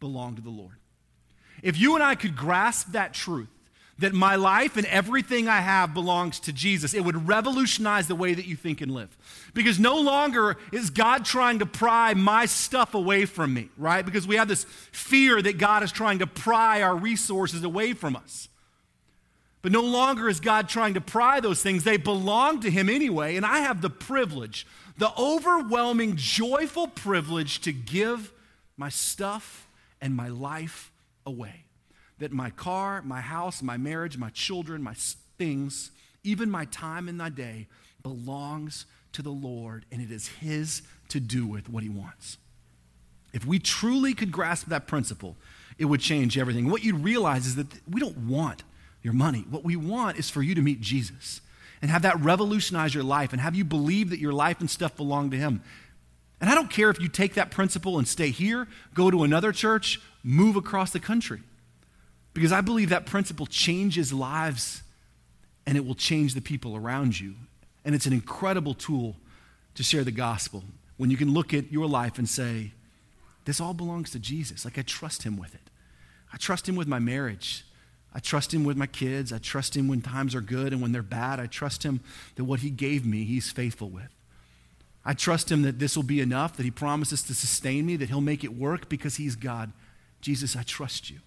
belong 0.01 0.35
to 0.37 0.43
the 0.43 0.51
Lord. 0.51 0.77
If 1.67 1.77
you 1.77 1.97
and 1.97 2.05
I 2.05 2.15
could 2.15 2.37
grasp 2.37 2.93
that 2.93 3.13
truth, 3.13 3.49
that 3.99 4.13
my 4.13 4.37
life 4.37 4.77
and 4.77 4.87
everything 4.87 5.49
I 5.49 5.59
have 5.59 5.95
belongs 5.95 6.39
to 6.41 6.53
Jesus, 6.53 6.95
it 6.95 7.05
would 7.05 7.27
revolutionize 7.27 8.07
the 8.07 8.15
way 8.15 8.35
that 8.35 8.47
you 8.47 8.55
think 8.55 8.81
and 8.81 8.93
live. 8.93 9.17
Because 9.53 9.81
no 9.81 9.97
longer 9.97 10.59
is 10.71 10.91
God 10.91 11.25
trying 11.25 11.59
to 11.59 11.67
pry 11.67 12.15
my 12.15 12.47
stuff 12.47 12.95
away 12.95 13.25
from 13.25 13.53
me, 13.53 13.69
right? 13.77 14.07
Because 14.07 14.29
we 14.29 14.37
have 14.37 14.47
this 14.47 14.63
fear 14.93 15.43
that 15.43 15.59
God 15.59 15.83
is 15.83 15.91
trying 15.91 16.21
to 16.21 16.27
pry 16.29 16.83
our 16.83 16.95
resources 16.95 17.65
away 17.65 17.95
from 17.95 18.15
us. 18.15 18.49
But 19.61 19.73
no 19.73 19.83
longer 19.83 20.29
is 20.29 20.39
God 20.39 20.69
trying 20.69 20.95
to 20.95 21.01
pry 21.01 21.41
those 21.41 21.65
things. 21.65 21.83
They 21.83 21.97
belong 21.97 22.61
to 22.61 22.71
Him 22.71 22.89
anyway. 22.89 23.35
And 23.35 23.45
I 23.45 23.59
have 23.59 23.83
the 23.83 23.91
privilege, 23.91 24.69
the 24.99 25.11
overwhelming, 25.19 26.15
joyful 26.15 26.87
privilege 26.87 27.61
to 27.63 27.73
give 27.73 28.33
my 28.77 28.89
stuff 28.89 29.67
and 30.01 30.15
my 30.15 30.29
life 30.29 30.93
away. 31.27 31.65
That 32.19 32.33
my 32.33 32.51
car, 32.51 33.03
my 33.03 33.21
house, 33.21 33.63
my 33.63 33.77
marriage, 33.77 34.17
my 34.17 34.31
children, 34.31 34.83
my 34.83 34.95
things, 35.39 35.91
even 36.25 36.51
my 36.51 36.65
time 36.67 37.09
in 37.09 37.17
my 37.17 37.29
day 37.29 37.67
belongs 38.03 38.87
to 39.13 39.23
the 39.23 39.31
Lord, 39.31 39.85
and 39.91 40.01
it 40.01 40.11
is 40.11 40.29
His 40.29 40.83
to 41.09 41.21
do 41.21 41.47
with 41.47 41.69
what 41.69 41.83
He 41.83 41.89
wants. 41.89 42.39
If 43.33 43.45
we 43.45 43.59
truly 43.59 44.15
could 44.15 44.33
grasp 44.33 44.69
that 44.69 44.87
principle, 44.87 45.37
it 45.79 45.87
would 45.87 46.01
change 46.01 46.39
everything. 46.39 46.71
What 46.71 46.85
you'd 46.85 47.05
realize 47.05 47.47
is 47.47 47.57
that 47.57 47.67
we 47.89 48.01
don't 48.01 48.17
want 48.29 48.63
your 49.03 49.13
money. 49.13 49.45
What 49.51 49.65
we 49.65 49.77
want 49.77 50.19
is 50.19 50.31
for 50.31 50.43
you 50.43 50.55
to 50.55 50.63
meet 50.63 50.81
Jesus 50.81 51.41
and 51.83 51.91
have 51.91 52.03
that 52.03 52.19
revolutionize 52.21 52.95
your 52.95 53.05
life 53.05 53.33
and 53.33 53.41
have 53.41 53.55
you 53.55 53.65
believe 53.65 54.11
that 54.11 54.19
your 54.19 54.33
life 54.33 54.61
and 54.61 54.71
stuff 54.71 54.97
belong 54.97 55.31
to 55.31 55.37
Him. 55.37 55.63
And 56.41 56.51
I 56.51 56.55
don't 56.55 56.71
care 56.71 56.91
if 56.91 57.01
you 57.01 57.09
take 57.09 57.35
that 57.35 57.51
principle 57.51 57.99
and 57.99 58.07
stay 58.07 58.31
here, 58.31 58.69
go 58.95 59.11
to 59.11 59.23
another 59.23 59.53
church, 59.53 60.01
move 60.27 60.57
across 60.57 60.91
the 60.91 60.99
country. 60.99 61.41
Because 62.35 62.53
I 62.53 62.61
believe 62.61 62.91
that 62.91 63.07
principle 63.07 63.47
changes 63.47 64.13
lives 64.13 64.83
and 65.65 65.79
it 65.79 65.87
will 65.87 65.95
change 65.95 66.35
the 66.35 66.41
people 66.41 66.77
around 66.77 67.19
you. 67.19 67.35
And 67.85 67.95
it's 67.95 68.07
an 68.07 68.13
incredible 68.13 68.75
tool 68.75 69.17
to 69.77 69.85
share 69.85 70.03
the 70.03 70.11
gospel 70.11 70.65
when 70.97 71.11
you 71.11 71.17
can 71.17 71.33
look 71.33 71.55
at 71.55 71.71
your 71.71 71.87
life 71.87 72.19
and 72.19 72.29
say, 72.29 72.73
This 73.45 73.61
all 73.61 73.73
belongs 73.73 74.11
to 74.11 74.19
Jesus. 74.19 74.65
Like, 74.65 74.79
I 74.79 74.83
trust 74.83 75.23
him 75.23 75.39
with 75.39 75.55
it. 75.55 75.71
I 76.33 76.37
trust 76.37 76.69
him 76.69 76.75
with 76.75 76.89
my 76.89 76.99
marriage. 76.99 77.65
I 78.13 78.19
trust 78.19 78.53
him 78.53 78.65
with 78.65 78.77
my 78.77 78.87
kids. 78.87 79.33
I 79.33 79.39
trust 79.39 79.77
him 79.77 79.87
when 79.87 80.01
times 80.03 80.35
are 80.35 80.41
good 80.41 80.73
and 80.73 80.83
when 80.83 80.91
they're 80.91 81.03
bad. 81.03 81.39
I 81.39 81.47
trust 81.47 81.85
him 81.85 82.01
that 82.35 82.45
what 82.45 82.61
he 82.61 82.71
gave 82.71 83.07
me, 83.07 83.25
he's 83.25 83.51
faithful 83.53 83.89
with. 83.89 84.17
I 85.07 85.15
trust 85.15 85.53
Him 85.53 85.63
that 85.63 85.79
this 85.79 85.95
will 85.95 86.03
be 86.03 86.21
enough, 86.21 86.57
that 86.57 86.65
He 86.65 86.71
promises 86.73 87.23
to 87.23 87.35
sustain 87.35 87.87
me, 87.87 87.95
that 87.95 88.09
He'll 88.09 88.21
make 88.21 88.43
it 88.43 88.59
work 88.59 88.89
because 88.89 89.15
He's 89.15 89.37
God. 89.37 89.71
Jesus, 90.27 90.57
I 90.57 90.65
trust 90.65 91.09
you. 91.09 91.19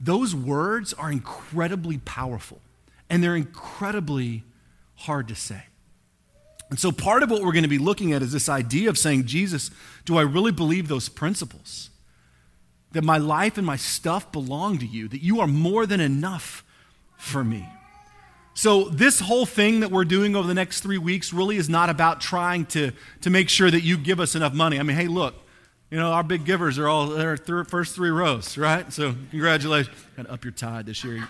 Those 0.00 0.34
words 0.34 0.92
are 0.92 1.08
incredibly 1.08 1.98
powerful 1.98 2.60
and 3.08 3.22
they're 3.22 3.36
incredibly 3.36 4.42
hard 4.96 5.28
to 5.28 5.36
say. 5.36 5.66
And 6.68 6.80
so, 6.80 6.90
part 6.90 7.22
of 7.22 7.30
what 7.30 7.42
we're 7.44 7.52
going 7.52 7.62
to 7.62 7.68
be 7.68 7.78
looking 7.78 8.12
at 8.12 8.22
is 8.22 8.32
this 8.32 8.48
idea 8.48 8.90
of 8.90 8.98
saying, 8.98 9.26
Jesus, 9.26 9.70
do 10.04 10.18
I 10.18 10.22
really 10.22 10.50
believe 10.50 10.88
those 10.88 11.08
principles? 11.08 11.90
That 12.90 13.04
my 13.04 13.18
life 13.18 13.56
and 13.56 13.64
my 13.64 13.76
stuff 13.76 14.32
belong 14.32 14.78
to 14.78 14.86
you, 14.86 15.06
that 15.06 15.22
you 15.22 15.38
are 15.38 15.46
more 15.46 15.86
than 15.86 16.00
enough 16.00 16.64
for 17.16 17.44
me. 17.44 17.68
So, 18.54 18.88
this 18.88 19.20
whole 19.20 19.46
thing 19.46 19.78
that 19.78 19.92
we're 19.92 20.04
doing 20.04 20.34
over 20.34 20.48
the 20.48 20.54
next 20.54 20.80
three 20.80 20.98
weeks 20.98 21.32
really 21.32 21.56
is 21.56 21.68
not 21.68 21.88
about 21.88 22.20
trying 22.20 22.66
to, 22.66 22.90
to 23.20 23.30
make 23.30 23.48
sure 23.48 23.70
that 23.70 23.82
you 23.82 23.96
give 23.96 24.18
us 24.18 24.34
enough 24.34 24.54
money. 24.54 24.80
I 24.80 24.82
mean, 24.82 24.96
hey, 24.96 25.06
look, 25.06 25.36
you 25.90 25.98
know, 25.98 26.12
our 26.12 26.24
big 26.24 26.44
givers 26.44 26.78
are 26.78 26.88
all 26.88 27.06
there, 27.06 27.36
th- 27.36 27.68
first 27.68 27.94
three 27.94 28.10
rows, 28.10 28.58
right? 28.58 28.92
So, 28.92 29.14
congratulations. 29.30 29.96
Got 30.16 30.24
to 30.24 30.32
up 30.32 30.44
your 30.44 30.52
tide 30.52 30.86
this 30.86 31.04
year. 31.04 31.28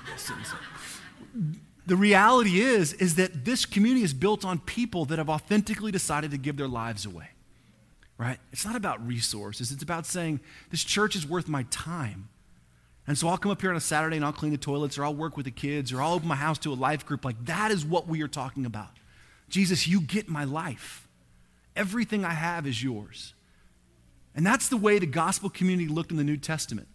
The 1.86 1.96
reality 1.96 2.60
is, 2.60 2.94
is 2.94 3.14
that 3.16 3.44
this 3.44 3.64
community 3.64 4.02
is 4.02 4.14
built 4.14 4.44
on 4.44 4.58
people 4.58 5.04
that 5.06 5.18
have 5.18 5.28
authentically 5.28 5.92
decided 5.92 6.30
to 6.32 6.38
give 6.38 6.56
their 6.56 6.68
lives 6.68 7.06
away, 7.06 7.28
right? 8.18 8.38
It's 8.52 8.64
not 8.64 8.76
about 8.76 9.06
resources. 9.06 9.70
It's 9.70 9.82
about 9.82 10.06
saying, 10.06 10.40
this 10.70 10.82
church 10.82 11.14
is 11.14 11.28
worth 11.28 11.46
my 11.48 11.64
time. 11.70 12.28
And 13.06 13.16
so 13.16 13.28
I'll 13.28 13.38
come 13.38 13.52
up 13.52 13.60
here 13.60 13.70
on 13.70 13.76
a 13.76 13.80
Saturday 13.80 14.16
and 14.16 14.24
I'll 14.24 14.32
clean 14.32 14.50
the 14.50 14.58
toilets 14.58 14.98
or 14.98 15.04
I'll 15.04 15.14
work 15.14 15.36
with 15.36 15.44
the 15.44 15.52
kids 15.52 15.92
or 15.92 16.02
I'll 16.02 16.14
open 16.14 16.26
my 16.26 16.34
house 16.34 16.58
to 16.60 16.72
a 16.72 16.74
life 16.74 17.06
group. 17.06 17.24
Like, 17.24 17.44
that 17.44 17.70
is 17.70 17.84
what 17.84 18.08
we 18.08 18.20
are 18.22 18.28
talking 18.28 18.66
about. 18.66 18.90
Jesus, 19.48 19.86
you 19.86 20.00
get 20.00 20.28
my 20.28 20.42
life. 20.42 21.06
Everything 21.76 22.24
I 22.24 22.32
have 22.32 22.66
is 22.66 22.82
yours. 22.82 23.34
And 24.36 24.46
that's 24.46 24.68
the 24.68 24.76
way 24.76 24.98
the 24.98 25.06
gospel 25.06 25.50
community 25.50 25.88
looked 25.88 26.10
in 26.10 26.18
the 26.18 26.24
New 26.24 26.36
Testament. 26.36 26.86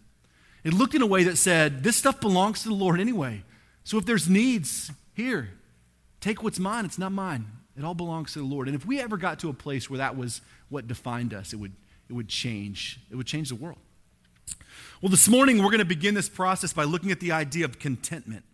It 0.64 0.72
looked 0.72 0.94
in 0.94 1.02
a 1.02 1.06
way 1.06 1.24
that 1.24 1.36
said, 1.36 1.82
this 1.82 1.96
stuff 1.96 2.20
belongs 2.20 2.62
to 2.62 2.68
the 2.68 2.74
Lord 2.74 3.00
anyway. 3.00 3.42
So 3.82 3.98
if 3.98 4.06
there's 4.06 4.30
needs, 4.30 4.92
here, 5.14 5.50
take 6.20 6.42
what's 6.42 6.60
mine. 6.60 6.84
It's 6.84 6.98
not 6.98 7.10
mine. 7.10 7.46
It 7.76 7.84
all 7.84 7.94
belongs 7.94 8.32
to 8.34 8.38
the 8.38 8.44
Lord. 8.44 8.68
And 8.68 8.76
if 8.76 8.86
we 8.86 9.00
ever 9.00 9.16
got 9.16 9.40
to 9.40 9.48
a 9.48 9.52
place 9.52 9.90
where 9.90 9.98
that 9.98 10.16
was 10.16 10.40
what 10.68 10.86
defined 10.86 11.34
us, 11.34 11.52
it 11.52 11.56
would, 11.56 11.72
it 12.08 12.12
would 12.12 12.28
change. 12.28 13.00
It 13.10 13.16
would 13.16 13.26
change 13.26 13.48
the 13.48 13.56
world. 13.56 13.78
Well, 15.00 15.10
this 15.10 15.28
morning 15.28 15.58
we're 15.58 15.70
going 15.70 15.78
to 15.80 15.84
begin 15.84 16.14
this 16.14 16.28
process 16.28 16.72
by 16.72 16.84
looking 16.84 17.10
at 17.10 17.18
the 17.18 17.32
idea 17.32 17.64
of 17.64 17.80
contentment. 17.80 18.44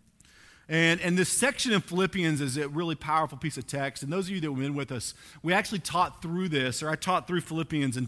And, 0.67 0.99
and 1.01 1.17
this 1.17 1.29
section 1.29 1.73
in 1.73 1.81
Philippians 1.81 2.41
is 2.41 2.57
a 2.57 2.67
really 2.67 2.95
powerful 2.95 3.37
piece 3.37 3.57
of 3.57 3.67
text. 3.67 4.01
And 4.01 4.11
those 4.11 4.25
of 4.25 4.31
you 4.31 4.41
that 4.41 4.49
have 4.49 4.57
been 4.57 4.73
with 4.73 4.91
us, 4.91 5.13
we 5.43 5.53
actually 5.53 5.79
taught 5.79 6.21
through 6.23 6.49
this, 6.49 6.81
or 6.81 6.89
I 6.89 6.95
taught 6.95 7.27
through 7.27 7.41
Philippians 7.41 7.97
in 7.97 8.05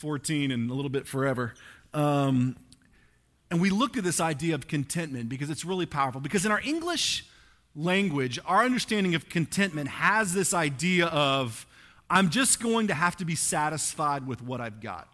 2014 0.00 0.50
and 0.50 0.70
a 0.70 0.74
little 0.74 0.90
bit 0.90 1.06
forever. 1.06 1.54
Um, 1.94 2.56
and 3.50 3.60
we 3.60 3.70
looked 3.70 3.96
at 3.96 4.04
this 4.04 4.20
idea 4.20 4.54
of 4.54 4.68
contentment 4.68 5.28
because 5.28 5.50
it's 5.50 5.64
really 5.64 5.86
powerful. 5.86 6.20
Because 6.20 6.44
in 6.44 6.52
our 6.52 6.60
English 6.60 7.24
language, 7.74 8.38
our 8.44 8.64
understanding 8.64 9.14
of 9.14 9.28
contentment 9.28 9.88
has 9.88 10.34
this 10.34 10.52
idea 10.52 11.06
of, 11.06 11.66
I'm 12.10 12.30
just 12.30 12.60
going 12.60 12.88
to 12.88 12.94
have 12.94 13.16
to 13.16 13.24
be 13.24 13.34
satisfied 13.34 14.26
with 14.26 14.42
what 14.42 14.60
I've 14.60 14.80
got. 14.80 15.08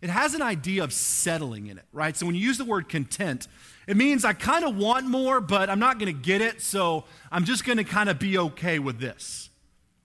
It 0.00 0.10
has 0.10 0.34
an 0.34 0.42
idea 0.42 0.84
of 0.84 0.92
settling 0.92 1.66
in 1.66 1.78
it, 1.78 1.84
right? 1.92 2.16
So 2.16 2.24
when 2.24 2.36
you 2.36 2.40
use 2.40 2.58
the 2.58 2.64
word 2.64 2.88
content, 2.88 3.48
it 3.88 3.96
means 3.96 4.24
I 4.24 4.34
kind 4.34 4.64
of 4.64 4.76
want 4.76 5.06
more, 5.06 5.40
but 5.40 5.68
I'm 5.68 5.80
not 5.80 5.98
going 5.98 6.14
to 6.14 6.22
get 6.22 6.40
it, 6.40 6.62
so 6.62 7.04
I'm 7.32 7.44
just 7.44 7.64
going 7.64 7.78
to 7.78 7.84
kind 7.84 8.08
of 8.08 8.18
be 8.20 8.38
okay 8.38 8.78
with 8.78 9.00
this. 9.00 9.50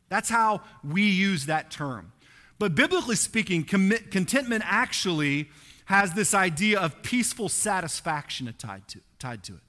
That's 0.09 0.29
how 0.29 0.61
we 0.83 1.03
use 1.03 1.45
that 1.45 1.69
term. 1.69 2.13
But 2.59 2.75
biblically 2.75 3.15
speaking, 3.15 3.63
contentment 3.63 4.63
actually 4.65 5.49
has 5.85 6.13
this 6.13 6.33
idea 6.33 6.79
of 6.79 7.01
peaceful 7.03 7.49
satisfaction 7.49 8.53
tied 8.57 8.87
to, 8.89 8.99
tied 9.19 9.43
to 9.45 9.53
it. 9.53 9.59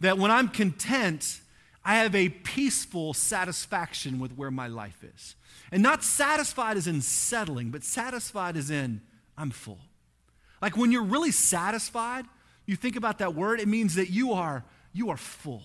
That 0.00 0.18
when 0.18 0.30
I'm 0.30 0.48
content, 0.48 1.40
I 1.84 1.96
have 1.96 2.14
a 2.14 2.30
peaceful 2.30 3.14
satisfaction 3.14 4.18
with 4.18 4.32
where 4.32 4.50
my 4.50 4.68
life 4.68 5.04
is. 5.04 5.34
And 5.70 5.82
not 5.82 6.02
satisfied 6.02 6.76
as 6.76 6.86
in 6.86 7.02
settling, 7.02 7.70
but 7.70 7.84
satisfied 7.84 8.56
as 8.56 8.70
in 8.70 9.02
I'm 9.36 9.50
full. 9.50 9.80
Like 10.62 10.76
when 10.76 10.92
you're 10.92 11.02
really 11.02 11.30
satisfied, 11.30 12.24
you 12.64 12.76
think 12.76 12.96
about 12.96 13.18
that 13.18 13.34
word, 13.34 13.60
it 13.60 13.68
means 13.68 13.96
that 13.96 14.10
you 14.10 14.32
are 14.32 14.64
you 14.94 15.10
are 15.10 15.16
full. 15.16 15.62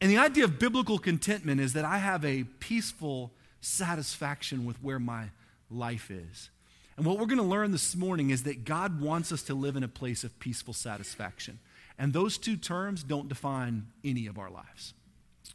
And 0.00 0.10
the 0.10 0.18
idea 0.18 0.44
of 0.44 0.58
biblical 0.58 0.98
contentment 0.98 1.60
is 1.60 1.74
that 1.74 1.84
I 1.84 1.98
have 1.98 2.24
a 2.24 2.44
peaceful 2.44 3.32
satisfaction 3.60 4.64
with 4.64 4.82
where 4.82 4.98
my 4.98 5.26
life 5.70 6.10
is. 6.10 6.50
And 6.96 7.06
what 7.06 7.18
we're 7.18 7.26
going 7.26 7.38
to 7.38 7.44
learn 7.44 7.72
this 7.72 7.96
morning 7.96 8.30
is 8.30 8.42
that 8.42 8.64
God 8.64 9.00
wants 9.00 9.32
us 9.32 9.42
to 9.44 9.54
live 9.54 9.76
in 9.76 9.82
a 9.82 9.88
place 9.88 10.24
of 10.24 10.38
peaceful 10.38 10.74
satisfaction. 10.74 11.58
And 11.98 12.12
those 12.12 12.38
two 12.38 12.56
terms 12.56 13.02
don't 13.02 13.28
define 13.28 13.86
any 14.04 14.26
of 14.26 14.38
our 14.38 14.50
lives. 14.50 14.94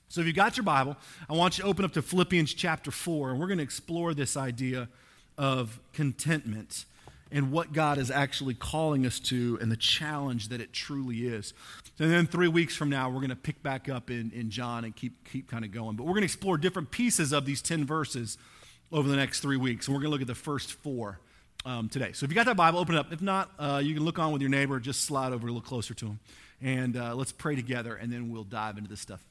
So 0.07 0.21
if 0.21 0.27
you've 0.27 0.35
got 0.35 0.57
your 0.57 0.63
Bible, 0.63 0.97
I 1.29 1.33
want 1.33 1.57
you 1.57 1.63
to 1.63 1.69
open 1.69 1.85
up 1.85 1.93
to 1.93 2.01
Philippians 2.01 2.53
chapter 2.53 2.91
4, 2.91 3.31
and 3.31 3.39
we're 3.39 3.47
going 3.47 3.57
to 3.57 3.63
explore 3.63 4.13
this 4.13 4.37
idea 4.37 4.87
of 5.37 5.79
contentment 5.93 6.85
and 7.31 7.51
what 7.51 7.73
God 7.73 7.97
is 7.97 8.11
actually 8.11 8.53
calling 8.53 9.05
us 9.05 9.19
to 9.19 9.57
and 9.61 9.71
the 9.71 9.77
challenge 9.77 10.49
that 10.49 10.61
it 10.61 10.73
truly 10.73 11.27
is. 11.27 11.53
And 11.99 12.11
then 12.11 12.27
three 12.27 12.47
weeks 12.47 12.75
from 12.75 12.89
now, 12.89 13.09
we're 13.09 13.19
going 13.19 13.29
to 13.29 13.35
pick 13.35 13.63
back 13.63 13.89
up 13.89 14.09
in, 14.09 14.31
in 14.33 14.49
John 14.49 14.83
and 14.83 14.95
keep, 14.95 15.29
keep 15.29 15.49
kind 15.49 15.65
of 15.65 15.71
going. 15.71 15.95
But 15.95 16.03
we're 16.03 16.13
going 16.13 16.21
to 16.21 16.25
explore 16.25 16.57
different 16.57 16.91
pieces 16.91 17.31
of 17.33 17.45
these 17.45 17.61
10 17.61 17.85
verses 17.85 18.37
over 18.91 19.09
the 19.09 19.15
next 19.15 19.39
three 19.39 19.57
weeks. 19.57 19.87
And 19.87 19.95
we're 19.95 20.01
going 20.01 20.11
to 20.11 20.13
look 20.13 20.21
at 20.21 20.27
the 20.27 20.35
first 20.35 20.73
four 20.73 21.19
um, 21.65 21.89
today. 21.89 22.11
So 22.13 22.25
if 22.25 22.31
you 22.31 22.35
got 22.35 22.45
that 22.45 22.57
Bible, 22.57 22.79
open 22.79 22.95
it 22.95 22.99
up. 22.99 23.11
If 23.11 23.21
not, 23.21 23.49
uh, 23.57 23.81
you 23.83 23.95
can 23.95 24.03
look 24.03 24.19
on 24.19 24.31
with 24.31 24.41
your 24.41 24.51
neighbor, 24.51 24.79
just 24.79 25.01
slide 25.01 25.33
over 25.33 25.47
a 25.47 25.49
little 25.49 25.61
closer 25.61 25.93
to 25.95 26.05
him. 26.05 26.19
And 26.61 26.95
uh, 26.95 27.15
let's 27.15 27.31
pray 27.31 27.55
together, 27.55 27.95
and 27.95 28.11
then 28.11 28.29
we'll 28.29 28.43
dive 28.43 28.77
into 28.77 28.89
this 28.89 29.01
stuff. 29.01 29.23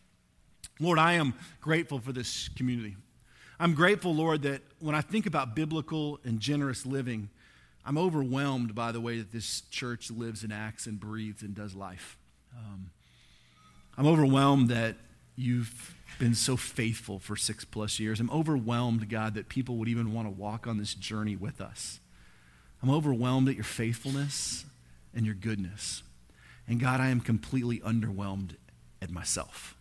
Lord, 0.80 0.98
I 0.98 1.14
am 1.14 1.34
grateful 1.60 2.00
for 2.00 2.12
this 2.12 2.48
community. 2.56 2.96
I'm 3.60 3.74
grateful, 3.74 4.14
Lord, 4.14 4.42
that 4.42 4.62
when 4.80 4.94
I 4.94 5.00
think 5.00 5.26
about 5.26 5.54
biblical 5.54 6.18
and 6.24 6.40
generous 6.40 6.84
living, 6.84 7.30
I'm 7.86 7.98
overwhelmed 7.98 8.74
by 8.74 8.92
the 8.92 9.00
way 9.00 9.18
that 9.18 9.32
this 9.32 9.62
church 9.70 10.10
lives 10.10 10.42
and 10.42 10.52
acts 10.52 10.86
and 10.86 10.98
breathes 10.98 11.42
and 11.42 11.54
does 11.54 11.74
life. 11.74 12.16
Um, 12.56 12.90
I'm 13.98 14.06
overwhelmed 14.06 14.68
that 14.70 14.96
you've 15.36 15.94
been 16.18 16.34
so 16.34 16.56
faithful 16.56 17.18
for 17.18 17.36
six 17.36 17.64
plus 17.64 17.98
years. 17.98 18.20
I'm 18.20 18.30
overwhelmed, 18.30 19.08
God, 19.08 19.34
that 19.34 19.48
people 19.48 19.76
would 19.76 19.88
even 19.88 20.12
want 20.12 20.26
to 20.26 20.30
walk 20.30 20.66
on 20.66 20.78
this 20.78 20.94
journey 20.94 21.36
with 21.36 21.60
us. 21.60 22.00
I'm 22.82 22.90
overwhelmed 22.90 23.48
at 23.48 23.54
your 23.54 23.64
faithfulness 23.64 24.64
and 25.14 25.26
your 25.26 25.34
goodness. 25.34 26.02
And 26.66 26.80
God, 26.80 27.00
I 27.00 27.08
am 27.08 27.20
completely 27.20 27.80
underwhelmed 27.80 28.56
at 29.02 29.10
myself. 29.10 29.76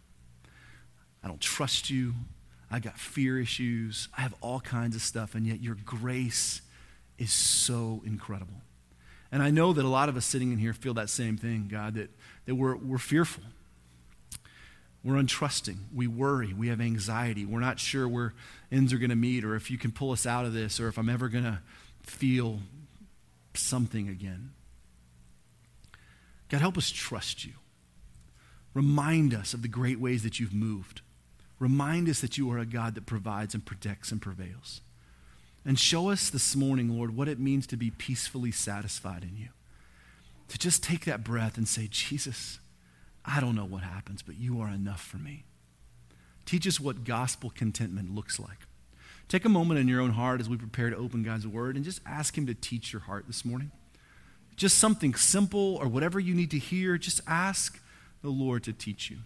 I 1.24 1.28
don't 1.28 1.42
trust 1.42 1.90
you. 1.90 2.14
I 2.70 2.80
got 2.80 2.98
fear 2.98 3.40
issues. 3.40 4.10
I 4.18 4.22
have 4.22 4.34
all 4.42 4.60
kinds 4.60 4.96
of 4.96 5.02
stuff, 5.02 5.36
and 5.36 5.46
yet 5.46 5.62
your 5.62 5.78
grace 5.86 6.62
is 7.18 7.32
so 7.32 8.02
incredible. 8.06 8.62
And 9.32 9.42
I 9.42 9.50
know 9.50 9.74
that 9.74 9.84
a 9.84 9.90
lot 9.90 10.10
of 10.10 10.18
us 10.18 10.26
sitting 10.26 10.52
in 10.52 10.60
here 10.60 10.74
feel 10.74 10.94
that 10.94 11.10
same 11.10 11.38
thing, 11.38 11.68
God, 11.72 11.96
that, 11.96 12.12
that 12.46 12.56
we're, 12.56 12.76
we're 12.76 12.98
fearful. 13.00 13.44
We're 15.04 15.16
untrusting. 15.16 15.78
We 15.94 16.08
worry. 16.08 16.54
We 16.54 16.68
have 16.70 16.80
anxiety. 16.80 17.46
We're 17.46 17.60
not 17.60 17.80
sure 17.80 18.08
where 18.08 18.34
ends 18.72 18.94
are 18.94 18.98
going 18.98 19.10
to 19.10 19.16
meet 19.16 19.44
or 19.44 19.56
if 19.56 19.70
you 19.72 19.78
can 19.78 19.92
pull 19.92 20.12
us 20.12 20.26
out 20.26 20.46
of 20.46 20.54
this 20.54 20.80
or 20.80 20.88
if 20.88 20.98
I'm 20.98 21.10
ever 21.10 21.30
going 21.30 21.44
to 21.44 21.60
feel 22.04 22.60
something 23.54 24.08
again. 24.08 24.52
God, 26.50 26.62
help 26.62 26.78
us 26.78 26.92
trust 26.92 27.44
you. 27.44 27.54
Remind 28.76 29.34
us 29.34 29.54
of 29.54 29.62
the 29.62 29.68
great 29.68 30.00
ways 30.00 30.24
that 30.24 30.40
you've 30.40 30.54
moved. 30.54 31.02
Remind 31.60 32.08
us 32.08 32.22
that 32.22 32.38
you 32.38 32.52
are 32.52 32.60
a 32.60 32.66
God 32.66 32.96
that 32.96 33.08
provides 33.08 33.54
and 33.54 33.66
protects 33.66 34.12
and 34.12 34.22
prevails. 34.22 34.82
And 35.66 35.80
show 35.80 36.10
us 36.10 36.30
this 36.30 36.56
morning, 36.56 36.98
Lord, 36.98 37.16
what 37.16 37.30
it 37.30 37.40
means 37.40 37.66
to 37.68 37.78
be 37.78 37.92
peacefully 37.92 38.52
satisfied 38.52 39.24
in 39.24 39.38
you. 39.38 39.50
To 40.50 40.58
just 40.58 40.84
take 40.84 41.06
that 41.06 41.24
breath 41.24 41.58
and 41.58 41.68
say, 41.68 41.88
Jesus, 41.90 42.60
I 43.26 43.40
don't 43.40 43.56
know 43.56 43.66
what 43.66 43.84
happens, 43.84 44.22
but 44.22 44.38
you 44.38 44.60
are 44.60 44.68
enough 44.68 45.02
for 45.02 45.18
me. 45.18 45.46
Teach 46.46 46.68
us 46.68 46.80
what 46.80 47.06
gospel 47.06 47.50
contentment 47.50 48.14
looks 48.14 48.40
like. 48.40 48.58
Take 49.30 49.46
a 49.46 49.50
moment 49.50 49.80
in 49.80 49.88
your 49.88 50.02
own 50.02 50.12
heart 50.12 50.42
as 50.42 50.50
we 50.50 50.58
prepare 50.58 50.90
to 50.90 50.98
open 50.98 51.24
God's 51.24 51.48
word 51.48 51.78
and 51.78 51.86
just 51.86 52.02
ask 52.06 52.38
Him 52.38 52.46
to 52.48 52.54
teach 52.54 52.92
your 52.92 53.04
heart 53.04 53.26
this 53.28 53.46
morning. 53.46 53.72
Just 54.58 54.78
something 54.78 55.16
simple 55.16 55.78
or 55.82 55.88
whatever 55.88 56.20
you 56.20 56.34
need 56.34 56.52
to 56.52 56.60
hear, 56.60 56.98
just 56.98 57.22
ask 57.26 57.82
the 58.22 58.30
Lord 58.30 58.64
to 58.64 58.74
teach 58.74 59.10
you. 59.10 59.18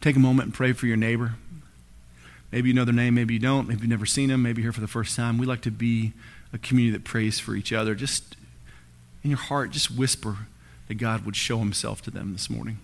Take 0.00 0.16
a 0.16 0.20
moment 0.20 0.46
and 0.46 0.54
pray 0.54 0.72
for 0.72 0.86
your 0.86 0.96
neighbor. 0.96 1.34
Maybe 2.52 2.68
you 2.68 2.74
know 2.74 2.84
their 2.84 2.94
name, 2.94 3.14
maybe 3.14 3.34
you 3.34 3.40
don't. 3.40 3.68
Maybe 3.68 3.82
you've 3.82 3.90
never 3.90 4.06
seen 4.06 4.28
them, 4.28 4.42
maybe 4.42 4.62
here 4.62 4.72
for 4.72 4.80
the 4.80 4.88
first 4.88 5.14
time. 5.14 5.38
We 5.38 5.46
like 5.46 5.60
to 5.62 5.70
be 5.70 6.12
a 6.52 6.58
community 6.58 6.96
that 6.96 7.04
prays 7.04 7.38
for 7.38 7.54
each 7.54 7.72
other. 7.72 7.94
Just 7.94 8.36
in 9.22 9.30
your 9.30 9.38
heart, 9.38 9.70
just 9.70 9.90
whisper 9.90 10.38
that 10.88 10.94
God 10.94 11.24
would 11.24 11.36
show 11.36 11.58
himself 11.58 12.02
to 12.02 12.10
them 12.10 12.32
this 12.32 12.50
morning. 12.50 12.78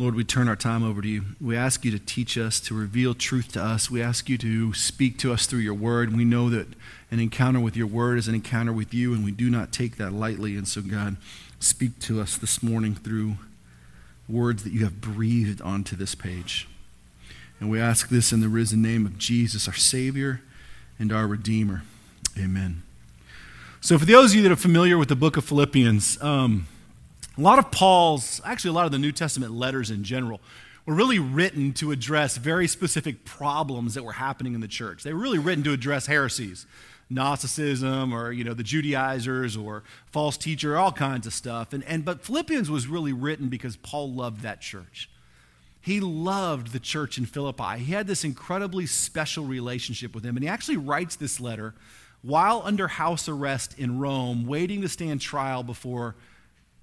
Lord, 0.00 0.14
we 0.14 0.22
turn 0.22 0.48
our 0.48 0.54
time 0.54 0.84
over 0.84 1.02
to 1.02 1.08
you. 1.08 1.24
We 1.40 1.56
ask 1.56 1.84
you 1.84 1.90
to 1.90 1.98
teach 1.98 2.38
us, 2.38 2.60
to 2.60 2.74
reveal 2.74 3.14
truth 3.14 3.50
to 3.52 3.62
us. 3.62 3.90
We 3.90 4.00
ask 4.00 4.28
you 4.28 4.38
to 4.38 4.72
speak 4.72 5.18
to 5.18 5.32
us 5.32 5.46
through 5.46 5.58
your 5.58 5.74
word. 5.74 6.16
We 6.16 6.24
know 6.24 6.48
that 6.50 6.68
an 7.10 7.18
encounter 7.18 7.58
with 7.58 7.76
your 7.76 7.88
word 7.88 8.16
is 8.16 8.28
an 8.28 8.34
encounter 8.36 8.72
with 8.72 8.94
you, 8.94 9.12
and 9.12 9.24
we 9.24 9.32
do 9.32 9.50
not 9.50 9.72
take 9.72 9.96
that 9.96 10.12
lightly. 10.12 10.56
And 10.56 10.68
so, 10.68 10.82
God, 10.82 11.16
speak 11.58 11.98
to 12.00 12.20
us 12.20 12.36
this 12.36 12.62
morning 12.62 12.94
through 12.94 13.38
words 14.28 14.62
that 14.62 14.72
you 14.72 14.84
have 14.84 15.00
breathed 15.00 15.60
onto 15.62 15.96
this 15.96 16.14
page. 16.14 16.68
And 17.58 17.68
we 17.68 17.80
ask 17.80 18.08
this 18.08 18.32
in 18.32 18.40
the 18.40 18.48
risen 18.48 18.80
name 18.80 19.04
of 19.04 19.18
Jesus, 19.18 19.66
our 19.66 19.74
Savior 19.74 20.42
and 21.00 21.12
our 21.12 21.26
Redeemer. 21.26 21.82
Amen. 22.38 22.84
So, 23.80 23.98
for 23.98 24.04
those 24.04 24.30
of 24.30 24.36
you 24.36 24.42
that 24.44 24.52
are 24.52 24.56
familiar 24.56 24.96
with 24.96 25.08
the 25.08 25.16
book 25.16 25.36
of 25.36 25.44
Philippians, 25.44 26.22
um, 26.22 26.68
a 27.38 27.40
lot 27.40 27.60
of 27.60 27.70
Paul's, 27.70 28.40
actually, 28.44 28.70
a 28.70 28.72
lot 28.72 28.86
of 28.86 28.92
the 28.92 28.98
New 28.98 29.12
Testament 29.12 29.52
letters 29.52 29.90
in 29.90 30.02
general, 30.02 30.40
were 30.84 30.94
really 30.94 31.20
written 31.20 31.72
to 31.74 31.92
address 31.92 32.36
very 32.36 32.66
specific 32.66 33.24
problems 33.24 33.94
that 33.94 34.02
were 34.02 34.12
happening 34.12 34.54
in 34.54 34.60
the 34.60 34.68
church. 34.68 35.04
They 35.04 35.12
were 35.12 35.20
really 35.20 35.38
written 35.38 35.62
to 35.64 35.72
address 35.72 36.06
heresies, 36.06 36.66
Gnosticism, 37.10 38.12
or 38.12 38.32
you 38.32 38.42
know 38.42 38.54
the 38.54 38.64
Judaizers, 38.64 39.56
or 39.56 39.84
false 40.10 40.36
teacher, 40.36 40.76
all 40.76 40.90
kinds 40.90 41.26
of 41.26 41.32
stuff. 41.32 41.72
And, 41.72 41.84
and 41.84 42.04
but 42.04 42.24
Philippians 42.24 42.70
was 42.70 42.88
really 42.88 43.12
written 43.12 43.48
because 43.48 43.76
Paul 43.76 44.12
loved 44.12 44.42
that 44.42 44.60
church. 44.60 45.08
He 45.80 46.00
loved 46.00 46.72
the 46.72 46.80
church 46.80 47.18
in 47.18 47.24
Philippi. 47.24 47.78
He 47.78 47.92
had 47.92 48.08
this 48.08 48.24
incredibly 48.24 48.86
special 48.86 49.44
relationship 49.44 50.12
with 50.12 50.24
them, 50.24 50.36
and 50.36 50.42
he 50.42 50.48
actually 50.48 50.76
writes 50.76 51.14
this 51.14 51.38
letter 51.38 51.74
while 52.22 52.62
under 52.64 52.88
house 52.88 53.28
arrest 53.28 53.78
in 53.78 54.00
Rome, 54.00 54.44
waiting 54.44 54.80
to 54.80 54.88
stand 54.88 55.20
trial 55.20 55.62
before 55.62 56.16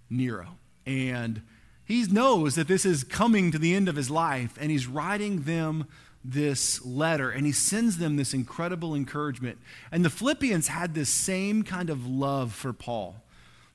Nero. 0.09 0.57
And 0.85 1.41
he 1.83 2.03
knows 2.05 2.55
that 2.55 2.67
this 2.67 2.85
is 2.85 3.03
coming 3.03 3.51
to 3.51 3.59
the 3.59 3.75
end 3.75 3.87
of 3.87 3.95
his 3.95 4.09
life, 4.09 4.57
and 4.59 4.71
he's 4.71 4.87
writing 4.87 5.43
them 5.43 5.87
this 6.23 6.83
letter, 6.83 7.29
and 7.29 7.45
he 7.45 7.51
sends 7.51 7.97
them 7.97 8.15
this 8.15 8.33
incredible 8.33 8.95
encouragement. 8.95 9.59
And 9.91 10.03
the 10.03 10.09
Philippians 10.09 10.67
had 10.67 10.95
this 10.95 11.09
same 11.09 11.63
kind 11.63 11.89
of 11.89 12.07
love 12.07 12.51
for 12.53 12.73
Paul. 12.73 13.15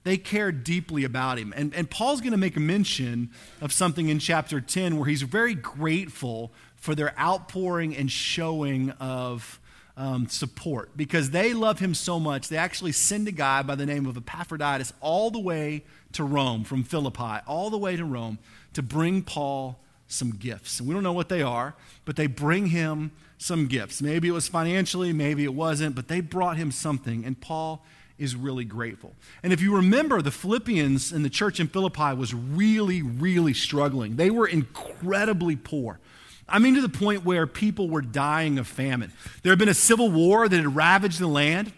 They 0.02 0.16
cared 0.16 0.64
deeply 0.64 1.04
about 1.04 1.38
him. 1.38 1.52
And, 1.54 1.75
and 1.75 1.88
Paul's 1.88 2.20
going 2.20 2.32
to 2.32 2.38
make 2.38 2.56
a 2.56 2.60
mention 2.60 3.30
of 3.60 3.72
something 3.72 4.08
in 4.08 4.18
chapter 4.18 4.60
10 4.60 4.96
where 4.96 5.06
he's 5.06 5.22
very 5.22 5.54
grateful 5.54 6.50
for 6.75 6.94
their 6.94 7.18
outpouring 7.20 7.94
and 7.94 8.10
showing 8.10 8.90
of 8.92 9.60
um, 10.00 10.26
support 10.28 10.97
because 10.97 11.30
they 11.30 11.52
love 11.52 11.78
him 11.78 11.92
so 11.92 12.19
much. 12.19 12.49
They 12.49 12.57
actually 12.57 12.92
send 12.92 13.28
a 13.28 13.33
guy 13.33 13.61
by 13.62 13.75
the 13.75 13.85
name 13.85 14.07
of 14.07 14.16
Epaphroditus 14.16 14.95
all 15.02 15.30
the 15.30 15.38
way 15.38 15.85
to 16.12 16.25
Rome, 16.25 16.64
from 16.64 16.85
Philippi, 16.85 17.40
all 17.47 17.69
the 17.69 17.76
way 17.76 17.97
to 17.97 18.04
Rome, 18.04 18.38
to 18.73 18.83
bring 18.83 19.23
Paul 19.23 19.78
some 20.09 20.30
gifts. 20.30 20.80
And 20.80 20.88
we 20.88 20.95
don't 20.95 21.02
know 21.02 21.12
what 21.12 21.28
they 21.28 21.42
are, 21.42 21.75
but 22.07 22.16
they 22.16 22.26
bring 22.26 22.69
him 22.69 23.12
some 23.37 23.66
gifts. 23.66 24.00
Maybe 24.00 24.28
it 24.28 24.33
was 24.33 24.49
financially, 24.49 25.12
maybe 25.12 25.45
it 25.45 25.52
wasn't, 25.52 25.95
but 25.95 26.09
they 26.09 26.23
brought 26.23 26.57
him 26.57 26.73
something, 26.73 27.23
and 27.26 27.38
Paul 27.38 27.85
is 28.19 28.35
really 28.35 28.64
grateful. 28.64 29.14
And 29.42 29.52
if 29.52 29.61
you 29.61 29.76
remember, 29.76 30.23
the 30.23 30.30
Philippians 30.30 31.12
and 31.12 31.25
the 31.26 31.30
church 31.30 31.61
in 31.61 31.69
Philippi 31.69 32.14
was 32.14 32.33
really, 32.33 33.02
really 33.02 33.54
struggling. 33.54 34.16
They 34.16 34.30
were 34.30 34.47
incredibly 34.47 35.57
poor. 35.57 36.00
I 36.49 36.59
mean, 36.59 36.75
to 36.75 36.80
the 36.80 36.88
point 36.88 37.25
where 37.25 37.47
people 37.47 37.88
were 37.88 38.02
dying 38.02 38.59
of 38.59 38.66
famine. 38.66 39.12
There 39.42 39.50
had 39.50 39.59
been 39.59 39.68
a 39.68 39.75
civil 39.75 40.11
war 40.11 40.49
that 40.49 40.56
had 40.56 40.75
ravaged 40.75 41.20
the 41.20 41.28
land, 41.28 41.73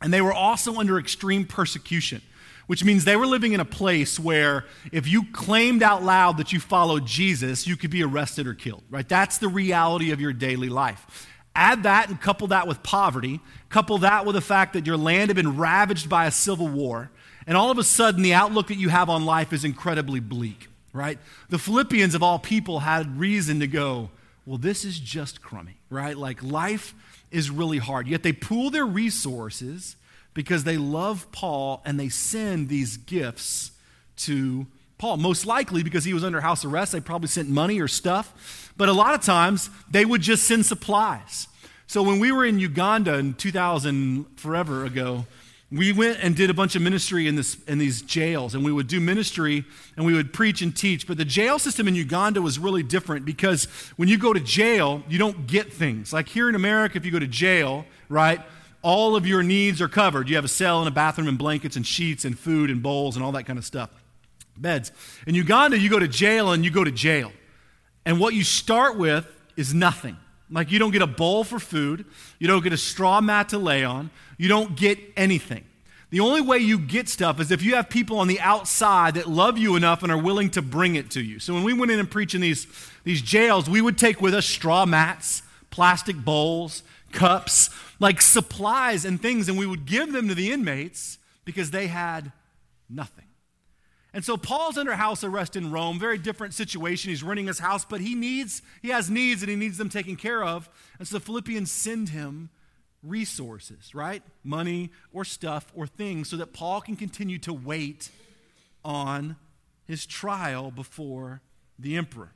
and 0.00 0.12
they 0.12 0.20
were 0.20 0.32
also 0.32 0.76
under 0.76 0.98
extreme 0.98 1.44
persecution 1.44 2.22
which 2.66 2.84
means 2.84 3.04
they 3.04 3.16
were 3.16 3.26
living 3.26 3.52
in 3.52 3.60
a 3.60 3.64
place 3.64 4.18
where 4.18 4.64
if 4.92 5.06
you 5.06 5.24
claimed 5.32 5.82
out 5.82 6.02
loud 6.02 6.38
that 6.38 6.52
you 6.52 6.60
followed 6.60 7.06
Jesus, 7.06 7.66
you 7.66 7.76
could 7.76 7.90
be 7.90 8.02
arrested 8.02 8.46
or 8.46 8.54
killed, 8.54 8.82
right? 8.90 9.08
That's 9.08 9.38
the 9.38 9.48
reality 9.48 10.10
of 10.10 10.20
your 10.20 10.32
daily 10.32 10.68
life. 10.68 11.28
Add 11.54 11.84
that 11.84 12.08
and 12.08 12.20
couple 12.20 12.48
that 12.48 12.66
with 12.66 12.82
poverty, 12.82 13.40
couple 13.68 13.98
that 13.98 14.26
with 14.26 14.34
the 14.34 14.40
fact 14.40 14.74
that 14.74 14.86
your 14.86 14.96
land 14.96 15.30
had 15.30 15.36
been 15.36 15.56
ravaged 15.56 16.08
by 16.08 16.26
a 16.26 16.30
civil 16.30 16.68
war, 16.68 17.10
and 17.46 17.56
all 17.56 17.70
of 17.70 17.78
a 17.78 17.84
sudden 17.84 18.22
the 18.22 18.34
outlook 18.34 18.68
that 18.68 18.78
you 18.78 18.88
have 18.88 19.08
on 19.08 19.24
life 19.24 19.52
is 19.52 19.64
incredibly 19.64 20.20
bleak, 20.20 20.68
right? 20.96 21.18
The 21.48 21.58
Philippians, 21.58 22.14
of 22.14 22.22
all 22.22 22.38
people, 22.38 22.80
had 22.80 23.18
reason 23.18 23.60
to 23.60 23.66
go, 23.66 24.10
well, 24.46 24.58
this 24.58 24.84
is 24.84 24.98
just 24.98 25.42
crummy, 25.42 25.76
right? 25.90 26.16
Like 26.16 26.42
life 26.42 26.94
is 27.30 27.50
really 27.50 27.78
hard. 27.78 28.08
Yet 28.08 28.22
they 28.22 28.32
pool 28.32 28.70
their 28.70 28.86
resources 28.86 29.96
because 30.34 30.64
they 30.64 30.76
love 30.76 31.30
Paul 31.32 31.82
and 31.84 31.98
they 31.98 32.08
send 32.08 32.68
these 32.68 32.96
gifts 32.96 33.72
to 34.18 34.66
Paul. 34.98 35.16
Most 35.16 35.46
likely 35.46 35.82
because 35.82 36.04
he 36.04 36.14
was 36.14 36.24
under 36.24 36.40
house 36.40 36.64
arrest, 36.64 36.92
they 36.92 37.00
probably 37.00 37.28
sent 37.28 37.48
money 37.48 37.80
or 37.80 37.88
stuff. 37.88 38.72
But 38.76 38.88
a 38.88 38.92
lot 38.92 39.14
of 39.14 39.22
times 39.22 39.70
they 39.90 40.04
would 40.04 40.20
just 40.20 40.44
send 40.44 40.66
supplies. 40.66 41.48
So 41.86 42.02
when 42.02 42.18
we 42.18 42.32
were 42.32 42.44
in 42.44 42.58
Uganda 42.58 43.14
in 43.18 43.34
2000, 43.34 44.26
forever 44.36 44.84
ago, 44.84 45.26
we 45.70 45.92
went 45.92 46.18
and 46.22 46.36
did 46.36 46.48
a 46.48 46.54
bunch 46.54 46.76
of 46.76 46.82
ministry 46.82 47.26
in, 47.26 47.34
this, 47.34 47.56
in 47.64 47.78
these 47.78 48.00
jails, 48.02 48.54
and 48.54 48.64
we 48.64 48.70
would 48.70 48.86
do 48.86 49.00
ministry 49.00 49.64
and 49.96 50.06
we 50.06 50.14
would 50.14 50.32
preach 50.32 50.62
and 50.62 50.74
teach. 50.76 51.08
But 51.08 51.16
the 51.16 51.24
jail 51.24 51.58
system 51.58 51.88
in 51.88 51.96
Uganda 51.96 52.40
was 52.40 52.58
really 52.58 52.84
different 52.84 53.24
because 53.24 53.64
when 53.96 54.08
you 54.08 54.16
go 54.16 54.32
to 54.32 54.38
jail, 54.38 55.02
you 55.08 55.18
don't 55.18 55.46
get 55.48 55.72
things. 55.72 56.12
Like 56.12 56.28
here 56.28 56.48
in 56.48 56.54
America, 56.54 56.96
if 56.96 57.04
you 57.04 57.10
go 57.10 57.18
to 57.18 57.26
jail, 57.26 57.84
right, 58.08 58.40
all 58.82 59.16
of 59.16 59.26
your 59.26 59.42
needs 59.42 59.82
are 59.82 59.88
covered. 59.88 60.28
You 60.28 60.36
have 60.36 60.44
a 60.44 60.48
cell 60.48 60.78
and 60.78 60.86
a 60.86 60.92
bathroom 60.92 61.26
and 61.26 61.36
blankets 61.36 61.74
and 61.74 61.84
sheets 61.84 62.24
and 62.24 62.38
food 62.38 62.70
and 62.70 62.80
bowls 62.80 63.16
and 63.16 63.24
all 63.24 63.32
that 63.32 63.44
kind 63.44 63.58
of 63.58 63.64
stuff. 63.64 63.90
Beds. 64.56 64.92
In 65.26 65.34
Uganda, 65.34 65.76
you 65.76 65.90
go 65.90 65.98
to 65.98 66.08
jail 66.08 66.52
and 66.52 66.64
you 66.64 66.70
go 66.70 66.84
to 66.84 66.92
jail. 66.92 67.32
And 68.04 68.20
what 68.20 68.34
you 68.34 68.44
start 68.44 68.96
with 68.96 69.26
is 69.56 69.74
nothing. 69.74 70.16
Like 70.50 70.70
you 70.70 70.78
don't 70.78 70.92
get 70.92 71.02
a 71.02 71.06
bowl 71.06 71.44
for 71.44 71.58
food, 71.58 72.04
you 72.38 72.46
don't 72.46 72.62
get 72.62 72.72
a 72.72 72.78
straw 72.78 73.20
mat 73.20 73.48
to 73.50 73.58
lay 73.58 73.84
on, 73.84 74.10
you 74.38 74.48
don't 74.48 74.76
get 74.76 74.98
anything. 75.16 75.64
The 76.10 76.20
only 76.20 76.40
way 76.40 76.58
you 76.58 76.78
get 76.78 77.08
stuff 77.08 77.40
is 77.40 77.50
if 77.50 77.62
you 77.62 77.74
have 77.74 77.90
people 77.90 78.20
on 78.20 78.28
the 78.28 78.40
outside 78.40 79.14
that 79.14 79.28
love 79.28 79.58
you 79.58 79.74
enough 79.74 80.04
and 80.04 80.12
are 80.12 80.18
willing 80.18 80.50
to 80.50 80.62
bring 80.62 80.94
it 80.94 81.10
to 81.10 81.20
you. 81.20 81.40
So 81.40 81.52
when 81.52 81.64
we 81.64 81.72
went 81.72 81.90
in 81.90 81.98
and 81.98 82.08
preached 82.08 82.34
in 82.34 82.40
these, 82.40 82.66
these 83.02 83.20
jails, 83.20 83.68
we 83.68 83.80
would 83.80 83.98
take 83.98 84.20
with 84.20 84.32
us 84.32 84.46
straw 84.46 84.86
mats, 84.86 85.42
plastic 85.70 86.16
bowls, 86.16 86.84
cups, 87.10 87.70
like 87.98 88.22
supplies 88.22 89.04
and 89.04 89.20
things, 89.20 89.48
and 89.48 89.58
we 89.58 89.66
would 89.66 89.84
give 89.84 90.12
them 90.12 90.28
to 90.28 90.34
the 90.34 90.52
inmates 90.52 91.18
because 91.44 91.72
they 91.72 91.88
had 91.88 92.30
nothing. 92.88 93.25
And 94.16 94.24
so 94.24 94.38
Paul's 94.38 94.78
under 94.78 94.94
house 94.94 95.22
arrest 95.22 95.56
in 95.56 95.70
Rome, 95.70 95.98
very 95.98 96.16
different 96.16 96.54
situation. 96.54 97.10
He's 97.10 97.22
renting 97.22 97.48
his 97.48 97.58
house, 97.58 97.84
but 97.84 98.00
he 98.00 98.14
needs, 98.14 98.62
he 98.80 98.88
has 98.88 99.10
needs 99.10 99.42
and 99.42 99.50
he 99.50 99.56
needs 99.56 99.76
them 99.76 99.90
taken 99.90 100.16
care 100.16 100.42
of. 100.42 100.70
And 100.98 101.06
so 101.06 101.18
the 101.18 101.24
Philippians 101.24 101.70
send 101.70 102.08
him 102.08 102.48
resources, 103.02 103.94
right? 103.94 104.22
Money 104.42 104.90
or 105.12 105.26
stuff 105.26 105.70
or 105.76 105.86
things 105.86 106.30
so 106.30 106.38
that 106.38 106.54
Paul 106.54 106.80
can 106.80 106.96
continue 106.96 107.36
to 107.40 107.52
wait 107.52 108.08
on 108.82 109.36
his 109.84 110.06
trial 110.06 110.70
before 110.70 111.42
the 111.78 111.98
emperor. 111.98 112.32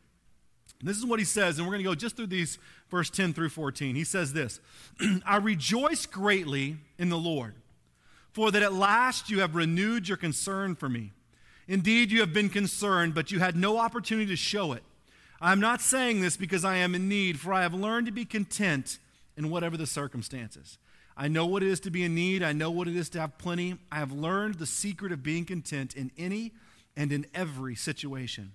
And 0.81 0.87
this 0.87 0.99
is 0.99 1.07
what 1.07 1.19
he 1.19 1.25
says, 1.25 1.57
and 1.57 1.67
we're 1.67 1.73
going 1.73 1.83
to 1.83 1.91
go 1.91 1.95
just 1.95 2.15
through 2.15 2.27
these 2.27 2.59
verse 2.91 3.09
10 3.09 3.33
through 3.33 3.49
14. 3.49 3.95
He 3.95 4.05
says 4.05 4.35
this 4.35 4.61
I 5.25 5.39
rejoice 5.39 6.05
greatly 6.05 6.77
in 6.99 7.09
the 7.09 7.17
Lord, 7.17 7.55
for 8.35 8.51
that 8.51 8.63
at 8.63 8.75
last 8.75 9.31
you 9.31 9.41
have 9.41 9.55
renewed 9.55 10.09
your 10.09 10.19
concern 10.19 10.77
for 10.77 10.91
me. 10.91 11.13
Indeed, 11.71 12.11
you 12.11 12.19
have 12.19 12.33
been 12.33 12.49
concerned, 12.49 13.15
but 13.15 13.31
you 13.31 13.39
had 13.39 13.55
no 13.55 13.79
opportunity 13.79 14.27
to 14.27 14.37
show 14.37 14.73
it. 14.73 14.83
I 15.41 15.53
am 15.53 15.61
not 15.61 15.81
saying 15.81 16.21
this 16.21 16.37
because 16.37 16.65
I 16.65 16.79
am 16.79 16.97
in 16.97 17.09
need, 17.09 17.39
for 17.39 17.55
I 17.55 17.63
have 17.63 17.73
learned 17.73 18.07
to 18.07 18.13
be 18.13 18.25
content 18.25 18.99
in 19.37 19.51
whatever 19.51 19.77
the 19.77 19.87
circumstances. 19.87 20.79
I 21.17 21.29
know 21.29 21.47
what 21.47 21.63
it 21.63 21.69
is 21.69 21.79
to 21.81 21.91
be 21.93 22.03
in 22.03 22.13
need, 22.13 22.43
I 22.43 22.53
know 22.53 22.73
what 22.73 22.89
it 22.89 22.97
is 22.97 23.09
to 23.11 23.21
have 23.21 23.39
plenty. 23.39 23.79
I 23.93 23.99
have 23.99 24.11
learned 24.11 24.57
the 24.57 24.67
secret 24.67 25.13
of 25.13 25.23
being 25.23 25.45
content 25.45 25.95
in 25.95 26.11
any 26.19 26.55
and 26.97 27.13
in 27.13 27.25
every 27.33 27.77
situation. 27.77 28.51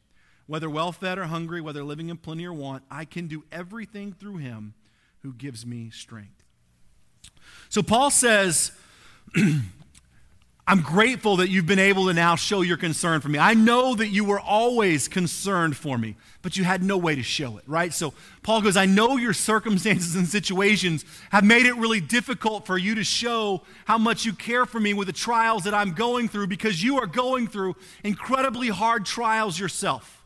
Whether 0.45 0.69
well 0.69 0.91
fed 0.91 1.17
or 1.17 1.23
hungry, 1.23 1.62
whether 1.62 1.86
living 1.86 2.10
in 2.10 2.17
plenty 2.17 2.45
or 2.45 2.54
want, 2.54 2.84
I 2.91 3.06
can 3.06 3.28
do 3.28 3.45
everything 3.49 4.12
through 4.12 4.38
him 4.38 4.73
who 5.21 5.32
gives 5.32 5.65
me 5.65 5.89
strength. 5.89 6.43
So 7.69 7.82
Paul 7.82 8.12
says, 8.12 8.73
I'm 10.67 10.82
grateful 10.82 11.38
that 11.38 11.49
you've 11.49 11.67
been 11.67 11.78
able 11.78 12.08
to 12.08 12.13
now 12.13 12.36
show 12.36 12.62
your 12.62 12.78
concern 12.78 13.21
for 13.21 13.30
me. 13.30 13.38
I 13.38 13.54
know 13.54 13.93
that 13.93 14.08
you 14.08 14.25
were 14.25 14.39
always 14.39 15.08
concerned 15.08 15.78
for 15.78 15.95
me, 15.95 16.15
but 16.41 16.58
you 16.58 16.63
had 16.63 16.82
no 16.82 16.97
way 16.97 17.13
to 17.13 17.21
show 17.21 17.58
it, 17.58 17.63
right? 17.67 17.93
So 17.93 18.15
Paul 18.41 18.63
goes, 18.63 18.75
I 18.75 18.88
know 18.88 19.15
your 19.17 19.34
circumstances 19.34 20.15
and 20.15 20.28
situations 20.28 21.06
have 21.30 21.43
made 21.43 21.67
it 21.67 21.75
really 21.75 22.01
difficult 22.01 22.65
for 22.65 22.80
you 22.80 22.95
to 22.95 23.04
show 23.04 23.62
how 23.86 23.99
much 23.99 24.25
you 24.25 24.34
care 24.34 24.65
for 24.65 24.80
me 24.80 24.95
with 24.95 25.06
the 25.06 25.13
trials 25.13 25.65
that 25.65 25.75
I'm 25.75 25.93
going 25.93 26.30
through 26.30 26.47
because 26.47 26.82
you 26.82 26.97
are 26.97 27.06
going 27.06 27.45
through 27.45 27.75
incredibly 28.04 28.69
hard 28.69 29.06
trials 29.06 29.60
yourself. 29.60 30.23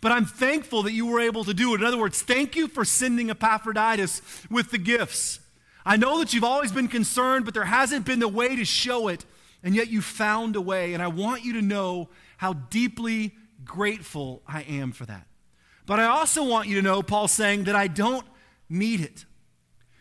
But 0.00 0.10
I'm 0.10 0.26
thankful 0.26 0.82
that 0.82 0.92
you 0.92 1.06
were 1.06 1.20
able 1.20 1.44
to 1.44 1.54
do 1.54 1.74
it. 1.74 1.80
In 1.80 1.86
other 1.86 1.96
words, 1.96 2.22
thank 2.22 2.56
you 2.56 2.66
for 2.66 2.84
sending 2.84 3.30
Epaphroditus 3.30 4.20
with 4.50 4.72
the 4.72 4.78
gifts. 4.78 5.38
I 5.86 5.96
know 5.96 6.18
that 6.18 6.34
you've 6.34 6.42
always 6.42 6.72
been 6.72 6.88
concerned, 6.88 7.44
but 7.44 7.54
there 7.54 7.64
hasn't 7.64 8.04
been 8.04 8.18
the 8.18 8.26
way 8.26 8.56
to 8.56 8.64
show 8.64 9.06
it 9.06 9.24
and 9.64 9.74
yet 9.74 9.88
you 9.88 10.00
found 10.00 10.54
a 10.54 10.60
way. 10.60 10.94
And 10.94 11.02
I 11.02 11.08
want 11.08 11.44
you 11.44 11.54
to 11.54 11.62
know 11.62 12.10
how 12.36 12.52
deeply 12.52 13.34
grateful 13.64 14.42
I 14.46 14.62
am 14.62 14.92
for 14.92 15.06
that. 15.06 15.26
But 15.86 15.98
I 15.98 16.04
also 16.04 16.44
want 16.44 16.68
you 16.68 16.76
to 16.76 16.82
know, 16.82 17.02
Paul's 17.02 17.32
saying, 17.32 17.64
that 17.64 17.74
I 17.74 17.88
don't 17.88 18.26
need 18.68 19.00
it. 19.00 19.24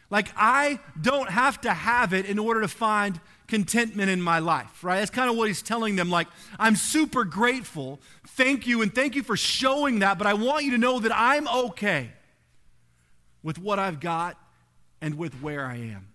Like, 0.09 0.27
I 0.35 0.79
don't 1.01 1.29
have 1.29 1.59
to 1.61 1.73
have 1.73 2.13
it 2.13 2.25
in 2.25 2.37
order 2.37 2.61
to 2.61 2.67
find 2.67 3.19
contentment 3.47 4.09
in 4.09 4.21
my 4.21 4.39
life, 4.39 4.83
right? 4.83 4.99
That's 4.99 5.11
kind 5.11 5.29
of 5.29 5.35
what 5.35 5.47
he's 5.47 5.61
telling 5.61 5.95
them. 5.95 6.09
Like, 6.09 6.27
I'm 6.59 6.75
super 6.75 7.23
grateful. 7.23 7.99
Thank 8.27 8.67
you, 8.67 8.81
and 8.81 8.93
thank 8.93 9.15
you 9.15 9.23
for 9.23 9.35
showing 9.35 9.99
that, 9.99 10.17
but 10.17 10.27
I 10.27 10.33
want 10.33 10.65
you 10.65 10.71
to 10.71 10.77
know 10.77 10.99
that 10.99 11.11
I'm 11.13 11.47
okay 11.47 12.11
with 13.41 13.57
what 13.57 13.79
I've 13.79 13.99
got 13.99 14.37
and 15.01 15.17
with 15.17 15.33
where 15.41 15.65
I 15.65 15.77
am. 15.77 16.12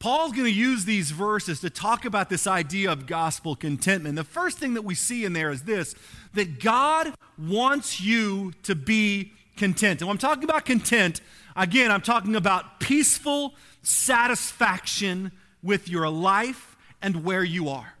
Paul's 0.00 0.32
going 0.32 0.46
to 0.46 0.50
use 0.50 0.86
these 0.86 1.10
verses 1.10 1.60
to 1.60 1.68
talk 1.68 2.06
about 2.06 2.30
this 2.30 2.46
idea 2.46 2.90
of 2.90 3.06
gospel 3.06 3.54
contentment. 3.54 4.16
The 4.16 4.24
first 4.24 4.56
thing 4.56 4.72
that 4.74 4.82
we 4.82 4.94
see 4.94 5.26
in 5.26 5.34
there 5.34 5.50
is 5.50 5.62
this 5.62 5.94
that 6.32 6.58
God 6.58 7.14
wants 7.38 8.00
you 8.00 8.52
to 8.62 8.74
be 8.74 9.32
content. 9.58 10.00
And 10.00 10.08
when 10.08 10.14
I'm 10.14 10.18
talking 10.18 10.44
about 10.44 10.64
content, 10.64 11.20
again, 11.54 11.90
I'm 11.90 12.00
talking 12.00 12.34
about 12.34 12.80
peaceful 12.80 13.54
satisfaction 13.82 15.32
with 15.62 15.86
your 15.86 16.08
life 16.08 16.78
and 17.02 17.22
where 17.22 17.44
you 17.44 17.68
are. 17.68 17.92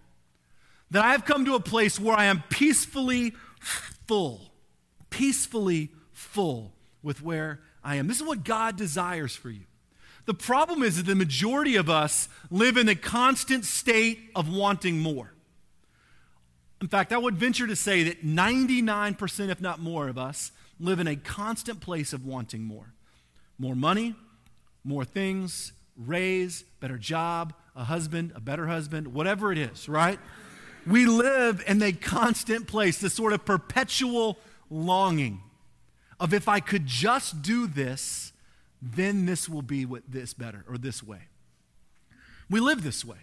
That 0.90 1.04
I 1.04 1.12
have 1.12 1.26
come 1.26 1.44
to 1.44 1.54
a 1.54 1.60
place 1.60 2.00
where 2.00 2.16
I 2.16 2.24
am 2.24 2.42
peacefully 2.48 3.34
full, 3.60 4.40
peacefully 5.10 5.90
full 6.12 6.72
with 7.02 7.22
where 7.22 7.60
I 7.84 7.96
am. 7.96 8.06
This 8.06 8.16
is 8.16 8.26
what 8.26 8.42
God 8.42 8.76
desires 8.76 9.36
for 9.36 9.50
you. 9.50 9.66
The 10.30 10.34
problem 10.34 10.84
is 10.84 10.96
that 10.96 11.06
the 11.06 11.16
majority 11.16 11.74
of 11.74 11.90
us 11.90 12.28
live 12.52 12.76
in 12.76 12.88
a 12.88 12.94
constant 12.94 13.64
state 13.64 14.30
of 14.36 14.48
wanting 14.48 15.00
more. 15.00 15.32
In 16.80 16.86
fact, 16.86 17.12
I 17.12 17.18
would 17.18 17.34
venture 17.34 17.66
to 17.66 17.74
say 17.74 18.04
that 18.04 18.24
99%, 18.24 19.48
if 19.48 19.60
not 19.60 19.80
more, 19.80 20.06
of 20.06 20.18
us 20.18 20.52
live 20.78 21.00
in 21.00 21.08
a 21.08 21.16
constant 21.16 21.80
place 21.80 22.12
of 22.12 22.24
wanting 22.24 22.62
more. 22.62 22.94
More 23.58 23.74
money, 23.74 24.14
more 24.84 25.04
things, 25.04 25.72
raise, 25.96 26.62
better 26.78 26.96
job, 26.96 27.52
a 27.74 27.82
husband, 27.82 28.30
a 28.36 28.40
better 28.40 28.68
husband, 28.68 29.08
whatever 29.12 29.50
it 29.50 29.58
is, 29.58 29.88
right? 29.88 30.20
We 30.86 31.06
live 31.06 31.60
in 31.66 31.82
a 31.82 31.90
constant 31.90 32.68
place, 32.68 32.98
this 32.98 33.14
sort 33.14 33.32
of 33.32 33.44
perpetual 33.44 34.38
longing 34.70 35.40
of 36.20 36.32
if 36.32 36.46
I 36.46 36.60
could 36.60 36.86
just 36.86 37.42
do 37.42 37.66
this, 37.66 38.32
then 38.82 39.26
this 39.26 39.48
will 39.48 39.62
be 39.62 39.84
what 39.84 40.02
this 40.08 40.34
better 40.34 40.64
or 40.68 40.78
this 40.78 41.02
way. 41.02 41.20
We 42.48 42.60
live 42.60 42.82
this 42.82 43.04
way. 43.04 43.18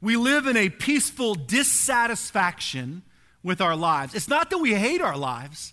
We 0.00 0.16
live 0.16 0.46
in 0.46 0.56
a 0.56 0.68
peaceful 0.68 1.34
dissatisfaction 1.34 3.02
with 3.42 3.60
our 3.60 3.74
lives. 3.74 4.14
It's 4.14 4.28
not 4.28 4.50
that 4.50 4.58
we 4.58 4.74
hate 4.74 5.00
our 5.00 5.16
lives, 5.16 5.72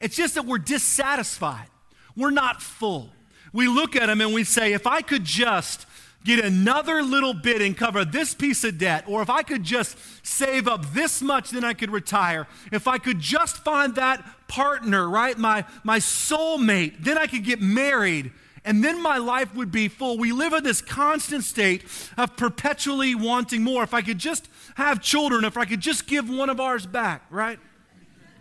it's 0.00 0.16
just 0.16 0.34
that 0.34 0.46
we're 0.46 0.58
dissatisfied. 0.58 1.68
We're 2.16 2.30
not 2.30 2.62
full. 2.62 3.10
We 3.52 3.66
look 3.66 3.96
at 3.96 4.06
them 4.06 4.20
and 4.20 4.32
we 4.32 4.44
say, 4.44 4.72
if 4.72 4.86
I 4.86 5.00
could 5.00 5.24
just 5.24 5.86
get 6.24 6.44
another 6.44 7.02
little 7.02 7.34
bit 7.34 7.60
and 7.60 7.76
cover 7.76 8.04
this 8.04 8.34
piece 8.34 8.64
of 8.64 8.78
debt, 8.78 9.04
or 9.06 9.20
if 9.20 9.28
I 9.28 9.42
could 9.42 9.62
just 9.62 9.96
save 10.24 10.66
up 10.66 10.92
this 10.94 11.20
much, 11.20 11.50
then 11.50 11.64
I 11.64 11.74
could 11.74 11.90
retire. 11.90 12.46
If 12.72 12.88
I 12.88 12.98
could 12.98 13.20
just 13.20 13.58
find 13.58 13.94
that 13.96 14.24
partner, 14.48 15.08
right, 15.08 15.36
my, 15.36 15.64
my 15.82 15.98
soulmate, 15.98 17.02
then 17.04 17.18
I 17.18 17.26
could 17.26 17.44
get 17.44 17.60
married 17.60 18.32
and 18.64 18.82
then 18.82 19.02
my 19.02 19.18
life 19.18 19.54
would 19.54 19.70
be 19.70 19.88
full. 19.88 20.16
We 20.16 20.32
live 20.32 20.54
in 20.54 20.64
this 20.64 20.80
constant 20.80 21.44
state 21.44 21.84
of 22.16 22.36
perpetually 22.36 23.14
wanting 23.14 23.62
more. 23.62 23.82
If 23.82 23.92
I 23.92 24.00
could 24.00 24.18
just 24.18 24.48
have 24.76 25.02
children, 25.02 25.44
if 25.44 25.58
I 25.58 25.66
could 25.66 25.80
just 25.80 26.06
give 26.06 26.30
one 26.30 26.48
of 26.48 26.60
ours 26.60 26.86
back, 26.86 27.24
right? 27.30 27.58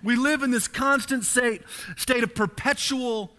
We 0.01 0.15
live 0.15 0.41
in 0.41 0.51
this 0.51 0.67
constant 0.67 1.25
state, 1.25 1.61
state 1.97 2.23
of 2.23 2.35
perpetual 2.35 3.35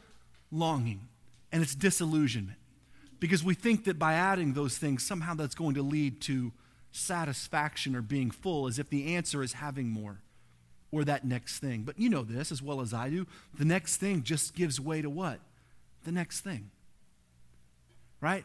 longing, 0.50 1.08
and 1.52 1.62
it's 1.62 1.74
disillusionment 1.74 2.58
because 3.18 3.42
we 3.42 3.54
think 3.54 3.84
that 3.84 3.98
by 3.98 4.14
adding 4.14 4.52
those 4.52 4.76
things, 4.76 5.02
somehow 5.02 5.34
that's 5.34 5.54
going 5.54 5.74
to 5.74 5.82
lead 5.82 6.20
to 6.22 6.52
satisfaction 6.92 7.96
or 7.96 8.02
being 8.02 8.30
full, 8.30 8.66
as 8.66 8.78
if 8.78 8.88
the 8.88 9.14
answer 9.14 9.42
is 9.42 9.54
having 9.54 9.88
more 9.88 10.20
or 10.92 11.04
that 11.04 11.24
next 11.24 11.58
thing. 11.58 11.82
But 11.82 11.98
you 11.98 12.08
know 12.08 12.22
this 12.22 12.52
as 12.52 12.62
well 12.62 12.80
as 12.80 12.94
I 12.94 13.08
do. 13.08 13.26
The 13.58 13.64
next 13.64 13.96
thing 13.96 14.22
just 14.22 14.54
gives 14.54 14.78
way 14.78 15.02
to 15.02 15.10
what? 15.10 15.40
The 16.04 16.12
next 16.12 16.40
thing 16.40 16.70
right? 18.24 18.44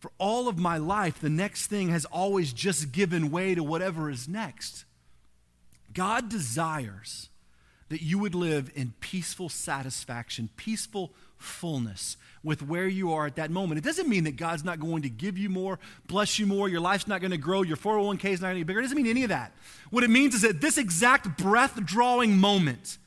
For 0.00 0.12
all 0.18 0.48
of 0.48 0.58
my 0.58 0.76
life, 0.76 1.18
the 1.18 1.30
next 1.30 1.68
thing 1.68 1.88
has 1.88 2.04
always 2.04 2.52
just 2.52 2.92
given 2.92 3.30
way 3.30 3.54
to 3.54 3.64
whatever 3.64 4.10
is 4.10 4.28
next. 4.28 4.84
God 5.94 6.28
desires 6.28 7.30
that 7.88 8.02
you 8.02 8.18
would 8.18 8.34
live 8.34 8.70
in 8.74 8.92
peaceful 9.00 9.48
satisfaction, 9.48 10.50
peaceful 10.56 11.12
fullness 11.38 12.18
with 12.42 12.62
where 12.62 12.86
you 12.86 13.12
are 13.14 13.26
at 13.26 13.36
that 13.36 13.50
moment. 13.50 13.78
It 13.78 13.84
doesn't 13.84 14.08
mean 14.08 14.24
that 14.24 14.36
God's 14.36 14.62
not 14.62 14.78
going 14.78 15.02
to 15.02 15.08
give 15.08 15.38
you 15.38 15.48
more, 15.48 15.78
bless 16.06 16.38
you 16.38 16.44
more, 16.46 16.68
your 16.68 16.80
life's 16.80 17.08
not 17.08 17.22
going 17.22 17.30
to 17.30 17.38
grow, 17.38 17.62
your 17.62 17.78
401k 17.78 18.24
is 18.26 18.40
not 18.42 18.48
going 18.48 18.56
to 18.56 18.60
get 18.60 18.66
bigger. 18.66 18.80
It 18.80 18.82
doesn't 18.82 18.96
mean 18.96 19.06
any 19.06 19.22
of 19.22 19.30
that. 19.30 19.52
What 19.88 20.04
it 20.04 20.10
means 20.10 20.34
is 20.34 20.42
that 20.42 20.60
this 20.60 20.76
exact 20.76 21.38
breath 21.38 21.82
drawing 21.84 22.36
moment, 22.36 22.98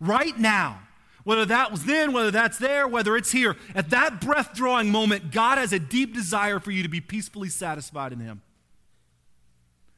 right 0.00 0.38
now, 0.38 0.80
whether 1.26 1.44
that 1.44 1.72
was 1.72 1.82
then, 1.82 2.12
whether 2.12 2.30
that's 2.30 2.56
there, 2.56 2.86
whether 2.86 3.16
it's 3.16 3.32
here, 3.32 3.56
at 3.74 3.90
that 3.90 4.20
breath 4.20 4.54
drawing 4.54 4.92
moment, 4.92 5.32
God 5.32 5.58
has 5.58 5.72
a 5.72 5.78
deep 5.80 6.14
desire 6.14 6.60
for 6.60 6.70
you 6.70 6.84
to 6.84 6.88
be 6.88 7.00
peacefully 7.00 7.48
satisfied 7.48 8.12
in 8.12 8.20
Him, 8.20 8.42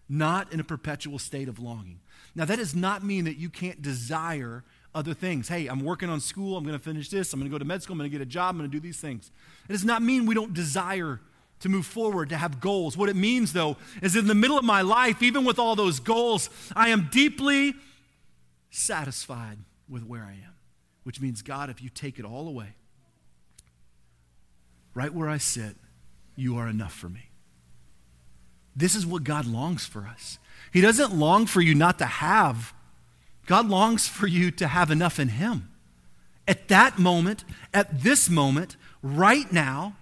not 0.08 0.50
in 0.54 0.58
a 0.58 0.64
perpetual 0.64 1.18
state 1.18 1.46
of 1.46 1.58
longing. 1.58 2.00
Now, 2.34 2.46
that 2.46 2.56
does 2.56 2.74
not 2.74 3.04
mean 3.04 3.26
that 3.26 3.36
you 3.36 3.50
can't 3.50 3.82
desire 3.82 4.64
other 4.94 5.12
things. 5.12 5.48
Hey, 5.48 5.66
I'm 5.66 5.84
working 5.84 6.08
on 6.08 6.18
school, 6.20 6.56
I'm 6.56 6.64
going 6.64 6.78
to 6.78 6.82
finish 6.82 7.10
this, 7.10 7.30
I'm 7.34 7.40
going 7.40 7.50
to 7.50 7.54
go 7.54 7.58
to 7.58 7.64
med 7.66 7.82
school, 7.82 7.92
I'm 7.92 7.98
going 7.98 8.10
to 8.10 8.18
get 8.18 8.22
a 8.22 8.30
job, 8.30 8.54
I'm 8.54 8.58
going 8.60 8.70
to 8.70 8.74
do 8.74 8.80
these 8.80 8.98
things. 8.98 9.30
It 9.68 9.72
does 9.72 9.84
not 9.84 10.00
mean 10.00 10.24
we 10.24 10.34
don't 10.34 10.54
desire 10.54 11.20
to 11.60 11.68
move 11.68 11.84
forward, 11.84 12.30
to 12.30 12.38
have 12.38 12.58
goals. 12.58 12.96
What 12.96 13.10
it 13.10 13.16
means, 13.16 13.52
though, 13.52 13.76
is 14.00 14.16
in 14.16 14.28
the 14.28 14.34
middle 14.34 14.56
of 14.56 14.64
my 14.64 14.80
life, 14.80 15.22
even 15.22 15.44
with 15.44 15.58
all 15.58 15.76
those 15.76 16.00
goals, 16.00 16.48
I 16.74 16.88
am 16.88 17.10
deeply 17.12 17.74
satisfied 18.70 19.58
with 19.90 20.04
where 20.04 20.22
I 20.22 20.32
am 20.32 20.54
which 21.08 21.22
means, 21.22 21.40
God, 21.40 21.70
if 21.70 21.82
you 21.82 21.88
take 21.88 22.18
it 22.18 22.26
all 22.26 22.46
away, 22.46 22.74
right 24.92 25.10
where 25.10 25.26
I 25.26 25.38
sit, 25.38 25.74
you 26.36 26.58
are 26.58 26.68
enough 26.68 26.92
for 26.92 27.08
me. 27.08 27.30
This 28.76 28.94
is 28.94 29.06
what 29.06 29.24
God 29.24 29.46
longs 29.46 29.86
for 29.86 30.06
us. 30.06 30.38
He 30.70 30.82
doesn't 30.82 31.14
long 31.14 31.46
for 31.46 31.62
you 31.62 31.74
not 31.74 31.98
to 32.00 32.04
have, 32.04 32.74
God 33.46 33.70
longs 33.70 34.06
for 34.06 34.26
you 34.26 34.50
to 34.50 34.68
have 34.68 34.90
enough 34.90 35.18
in 35.18 35.28
Him. 35.28 35.70
At 36.46 36.68
that 36.68 36.98
moment, 36.98 37.42
at 37.72 38.02
this 38.02 38.28
moment, 38.28 38.76
right 39.02 39.50
now, 39.50 39.96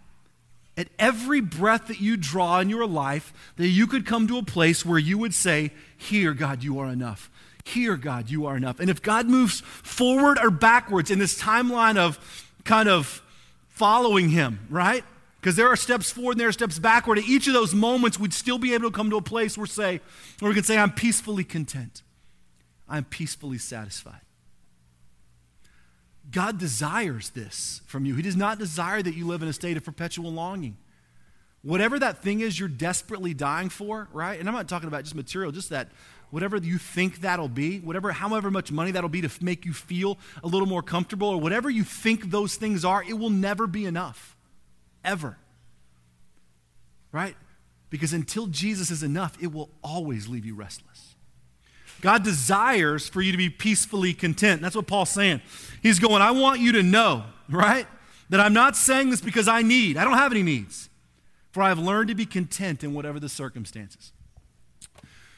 at 0.77 0.89
every 0.99 1.41
breath 1.41 1.87
that 1.87 2.01
you 2.01 2.17
draw 2.17 2.59
in 2.59 2.69
your 2.69 2.85
life, 2.85 3.33
that 3.59 3.69
you 3.69 3.87
could 3.87 4.07
come 4.07 4.27
to 4.27 4.39
a 4.39 4.43
place 4.43 4.85
where 4.85 4.99
you 4.99 5.19
would 5.19 5.35
say, 5.35 5.71
Here, 5.97 6.35
God, 6.35 6.65
you 6.65 6.81
are 6.81 6.89
enough. 6.89 7.31
Here, 7.67 7.97
God, 7.97 8.31
you 8.31 8.47
are 8.47 8.57
enough. 8.57 8.79
And 8.79 8.89
if 8.89 9.03
God 9.03 9.27
moves 9.27 9.61
forward 9.61 10.39
or 10.41 10.51
backwards 10.51 11.11
in 11.11 11.19
this 11.19 11.37
timeline 11.41 11.97
of 11.97 12.17
kind 12.65 12.89
of 12.89 13.21
following 13.67 14.29
Him, 14.29 14.61
right? 14.71 15.03
Because 15.41 15.57
there 15.57 15.67
are 15.67 15.75
steps 15.75 16.13
forward 16.13 16.33
and 16.33 16.41
there 16.41 16.49
are 16.49 16.53
steps 16.53 16.79
backward. 16.79 17.19
At 17.19 17.25
each 17.25 17.49
of 17.49 17.55
those 17.55 17.75
moments, 17.75 18.21
we'd 18.21 18.33
still 18.33 18.59
be 18.59 18.73
able 18.73 18.89
to 18.89 18.97
come 18.97 19.11
to 19.11 19.17
a 19.17 19.23
place 19.23 19.59
where, 19.59 19.67
say, 19.67 20.01
where 20.39 20.49
we 20.49 20.55
can 20.55 20.63
say, 20.63 20.79
I'm 20.79 20.93
peacefully 20.93 21.43
content. 21.43 22.05
I'm 22.89 23.03
peacefully 23.03 23.59
satisfied. 23.59 24.21
God 26.31 26.59
desires 26.59 27.31
this 27.31 27.81
from 27.87 28.05
you. 28.05 28.15
He 28.15 28.23
does 28.23 28.37
not 28.37 28.61
desire 28.61 29.03
that 29.03 29.17
you 29.17 29.27
live 29.27 29.43
in 29.43 29.49
a 29.49 29.53
state 29.53 29.77
of 29.77 29.85
perpetual 29.85 30.33
longing. 30.33 30.77
Whatever 31.63 31.99
that 31.99 32.23
thing 32.23 32.41
is 32.41 32.61
you're 32.61 32.69
desperately 32.69 33.35
dying 33.35 33.71
for, 33.71 34.09
right? 34.13 34.39
And 34.39 34.49
I'm 34.49 34.55
not 34.55 34.69
talking 34.69 34.87
about 34.87 35.03
just 35.03 35.17
material, 35.17 35.51
just 35.51 35.71
that 35.71 35.89
whatever 36.31 36.57
you 36.57 36.79
think 36.79 37.21
that'll 37.21 37.49
be, 37.49 37.79
whatever, 37.79 38.13
however 38.13 38.51
much 38.51 38.73
money 38.73 38.91
that'll 38.91 39.09
be 39.09 39.23
to 39.23 39.31
make 39.41 39.65
you 39.65 39.73
feel 39.73 40.19
a 40.43 40.47
little 40.47 40.69
more 40.69 40.83
comfortable, 40.83 41.29
or 41.29 41.41
whatever 41.41 41.71
you 41.71 41.85
think 41.85 42.31
those 42.31 42.57
things 42.57 42.85
are, 42.85 43.03
it 43.03 43.15
will 43.15 43.31
never 43.31 43.67
be 43.67 43.87
enough. 43.87 44.37
Ever. 45.05 45.37
Right? 47.13 47.37
Because 47.91 48.13
until 48.13 48.47
Jesus 48.47 48.91
is 48.91 49.03
enough, 49.03 49.37
it 49.41 49.53
will 49.53 49.71
always 49.83 50.29
leave 50.29 50.45
you 50.45 50.55
restless. 50.55 51.15
God 52.01 52.25
desires 52.25 53.09
for 53.09 53.23
you 53.23 53.33
to 53.33 53.39
be 53.39 53.49
peacefully 53.49 54.13
content. 54.13 54.61
That's 54.61 54.77
what 54.77 54.87
Paul's 54.87 55.11
saying. 55.11 55.41
He's 55.83 55.99
going, 55.99 56.21
I 56.21 56.33
want 56.33 56.61
you 56.61 56.73
to 56.73 56.83
know, 56.83 57.25
right? 57.49 57.87
That 58.29 58.41
I'm 58.41 58.53
not 58.53 58.77
saying 58.77 59.11
this 59.11 59.21
because 59.21 59.49
I 59.49 59.63
need. 59.63 59.97
I 59.97 60.05
don't 60.05 60.15
have 60.15 60.33
any 60.33 60.43
needs. 60.43 60.91
For 61.53 61.63
I 61.63 61.69
have 61.69 61.79
learned 61.79 62.09
to 62.09 62.15
be 62.15 62.27
content 62.27 62.85
in 62.85 62.93
whatever 62.93 63.19
the 63.19 63.29
circumstances. 63.29 64.13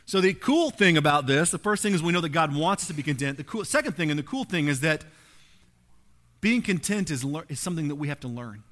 So 0.08 0.22
the 0.22 0.32
cool 0.32 0.70
thing 0.70 0.96
about 0.96 1.26
this, 1.26 1.50
the 1.50 1.58
first 1.58 1.82
thing 1.82 1.92
is 1.92 2.02
we 2.02 2.14
know 2.14 2.22
that 2.22 2.30
God 2.30 2.56
wants 2.56 2.84
us 2.84 2.88
to 2.88 2.94
be 2.94 3.02
content. 3.02 3.36
The 3.36 3.44
cool, 3.44 3.62
second 3.66 3.92
thing, 3.92 4.08
and 4.08 4.18
the 4.18 4.22
cool 4.22 4.44
thing 4.44 4.66
is 4.66 4.80
that 4.80 5.04
being 6.40 6.62
content 6.62 7.10
is, 7.10 7.26
is 7.50 7.60
something 7.60 7.88
that 7.88 7.96
we 7.96 8.08
have 8.08 8.18
to 8.20 8.28
learn. 8.28 8.62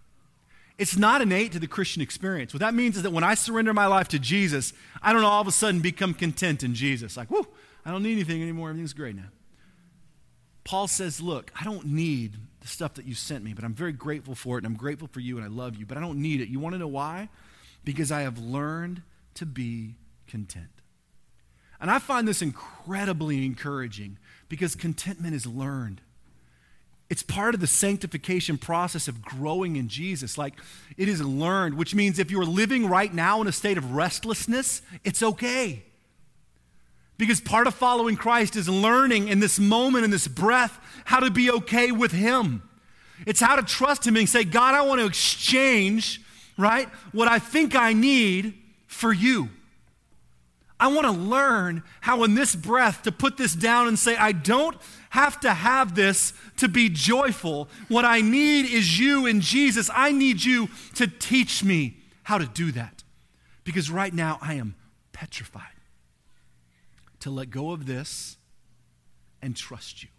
It's 0.79 0.97
not 0.97 1.21
innate 1.21 1.53
to 1.53 1.59
the 1.59 1.67
Christian 1.67 2.01
experience. 2.01 2.55
What 2.55 2.61
that 2.61 2.73
means 2.73 2.97
is 2.97 3.03
that 3.03 3.11
when 3.11 3.23
I 3.23 3.35
surrender 3.35 3.75
my 3.75 3.85
life 3.85 4.09
to 4.09 4.19
Jesus, 4.19 4.73
I 5.03 5.13
don't 5.13 5.25
all 5.25 5.43
of 5.43 5.47
a 5.47 5.53
sudden 5.53 5.81
become 5.81 6.15
content 6.15 6.63
in 6.63 6.75
Jesus. 6.75 7.19
Like, 7.19 7.31
whoo, 7.31 7.47
I 7.85 7.91
don't 7.91 8.03
need 8.03 8.13
anything 8.13 8.41
anymore. 8.41 8.71
Everything's 8.71 8.95
great 8.95 9.15
now. 9.15 9.29
Paul 10.65 10.89
says, 10.89 11.21
Look, 11.21 11.53
I 11.61 11.65
don't 11.65 11.85
need 11.85 12.39
the 12.61 12.69
stuff 12.69 12.95
that 12.95 13.05
you 13.05 13.13
sent 13.15 13.45
me, 13.45 13.53
but 13.53 13.63
I'm 13.63 13.75
very 13.75 13.93
grateful 13.93 14.35
for 14.35 14.57
it, 14.57 14.65
and 14.65 14.73
I'm 14.73 14.79
grateful 14.79 15.09
for 15.09 15.21
you, 15.21 15.37
and 15.37 15.45
I 15.45 15.49
love 15.49 15.77
you, 15.77 15.85
but 15.85 15.99
I 15.99 16.01
don't 16.01 16.23
need 16.23 16.41
it. 16.41 16.49
You 16.49 16.61
want 16.61 16.77
to 16.77 16.79
know 16.79 16.89
why? 16.89 17.29
Because 17.85 18.11
I 18.11 18.23
have 18.23 18.39
learned 18.39 19.03
to 19.35 19.45
be 19.45 19.97
content. 20.27 20.71
And 21.81 21.91
I 21.91 21.99
find 21.99 22.27
this 22.27 22.43
incredibly 22.43 23.45
encouraging 23.45 24.19
because 24.49 24.75
contentment 24.75 25.35
is 25.35 25.47
learned. 25.47 26.01
It's 27.09 27.23
part 27.23 27.55
of 27.55 27.61
the 27.61 27.67
sanctification 27.67 28.59
process 28.59 29.07
of 29.07 29.23
growing 29.23 29.77
in 29.77 29.89
Jesus. 29.89 30.37
Like 30.37 30.55
it 30.97 31.09
is 31.09 31.23
learned, 31.23 31.75
which 31.75 31.95
means 31.95 32.19
if 32.19 32.31
you're 32.31 32.45
living 32.45 32.87
right 32.87 33.13
now 33.13 33.41
in 33.41 33.47
a 33.47 33.53
state 33.53 33.79
of 33.79 33.93
restlessness, 33.93 34.83
it's 35.05 35.23
okay. 35.23 35.85
Because 37.19 37.41
part 37.41 37.67
of 37.67 37.75
following 37.75 38.17
Christ 38.17 38.57
is 38.57 38.69
learning 38.69 39.29
in 39.29 39.41
this 39.41 39.59
moment, 39.59 40.05
in 40.05 40.11
this 40.11 40.29
breath, 40.29 40.79
how 41.05 41.21
to 41.21 41.31
be 41.31 41.51
okay 41.51 41.93
with 41.93 42.13
Him. 42.13 42.63
It's 43.25 43.41
how 43.41 43.57
to 43.57 43.63
trust 43.63 44.07
Him 44.07 44.17
and 44.17 44.29
say, 44.29 44.45
God, 44.45 44.75
I 44.75 44.83
want 44.83 45.01
to 45.01 45.07
exchange, 45.07 46.21
right, 46.59 46.89
what 47.13 47.29
I 47.29 47.39
think 47.39 47.75
I 47.75 47.95
need 47.95 48.55
for 48.87 49.13
you. 49.13 49.49
I 50.79 50.89
want 50.89 51.07
to 51.07 51.13
learn 51.13 51.83
how, 52.03 52.25
in 52.25 52.35
this 52.35 52.55
breath, 52.55 53.03
to 53.03 53.13
put 53.13 53.37
this 53.39 53.55
down 53.55 53.89
and 53.89 53.99
say, 53.99 54.15
I 54.17 54.33
don't 54.33 54.77
have 55.11 55.41
to 55.41 55.55
have 55.55 55.95
this 55.95 56.35
to 56.59 56.69
be 56.69 56.91
joyful. 56.91 57.69
What 57.89 58.05
I 58.05 58.21
need 58.21 58.67
is 58.67 58.99
you 58.99 59.27
and 59.27 59.41
Jesus. 59.41 59.91
I 59.95 60.13
need 60.13 60.45
you 60.45 60.69
to 60.97 61.07
teach 61.07 61.65
me 61.65 61.97
how 62.25 62.37
to 62.39 62.47
do 62.47 62.73
that. 62.73 63.05
Because 63.65 63.91
right 63.91 64.13
now, 64.13 64.39
I 64.43 64.55
am 64.55 64.75
petrified 65.13 65.63
to 67.21 67.31
let 67.31 67.51
go 67.51 67.71
of 67.71 67.87
this 67.87 68.37
and 69.41 69.57
trust 69.57 70.03
you. 70.03 70.11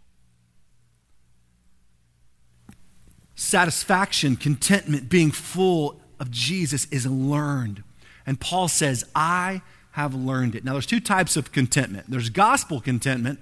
Satisfaction, 3.36 4.34
contentment, 4.34 5.08
being 5.08 5.30
full 5.30 6.00
of 6.18 6.32
Jesus 6.32 6.86
is 6.90 7.06
learned. 7.06 7.84
And 8.26 8.40
Paul 8.40 8.66
says, 8.66 9.04
I 9.14 9.62
have 9.98 10.14
learned 10.14 10.54
it. 10.54 10.64
Now, 10.64 10.74
there's 10.74 10.86
two 10.86 11.00
types 11.00 11.36
of 11.36 11.50
contentment 11.50 12.08
there's 12.08 12.30
gospel 12.30 12.80
contentment, 12.80 13.40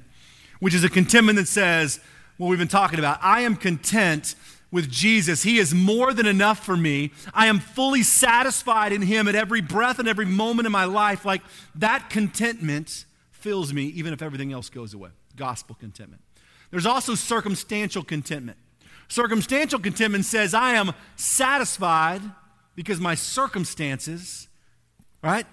which 0.59 0.73
is 0.73 0.83
a 0.85 0.89
contentment 0.89 1.37
that 1.37 1.49
says, 1.49 2.01
what 2.39 2.49
we've 2.49 2.59
been 2.59 2.67
talking 2.67 2.99
about, 2.99 3.19
I 3.21 3.43
am 3.43 3.57
content 3.57 4.35
with 4.71 4.91
Jesus. 4.91 5.43
He 5.43 5.59
is 5.59 5.75
more 5.75 6.15
than 6.15 6.25
enough 6.25 6.65
for 6.65 6.75
me. 6.75 7.13
I 7.35 7.49
am 7.49 7.59
fully 7.59 8.03
satisfied 8.03 8.95
in 8.95 9.03
Him 9.03 9.29
at 9.29 9.35
every 9.35 9.61
breath 9.61 9.99
and 9.99 10.09
every 10.09 10.25
moment 10.25 10.65
in 10.65 10.73
my 10.73 10.87
life. 10.87 11.27
Like 11.27 11.43
that 11.75 12.09
contentment 12.09 13.05
fills 13.33 13.75
me 13.75 13.85
even 13.89 14.15
if 14.15 14.23
everything 14.23 14.51
else 14.51 14.71
goes 14.71 14.95
away. 14.95 15.11
Gospel 15.37 15.77
contentment. 15.79 16.23
There's 16.71 16.87
also 16.87 17.15
circumstantial 17.15 18.03
contentment. 18.03 18.57
Circumstantial 19.09 19.79
contentment 19.79 20.25
says, 20.25 20.55
I 20.55 20.73
am 20.73 20.95
satisfied 21.17 22.23
because 22.75 22.99
my 22.99 23.15
circumstances, 23.15 24.49
right, 25.23 25.47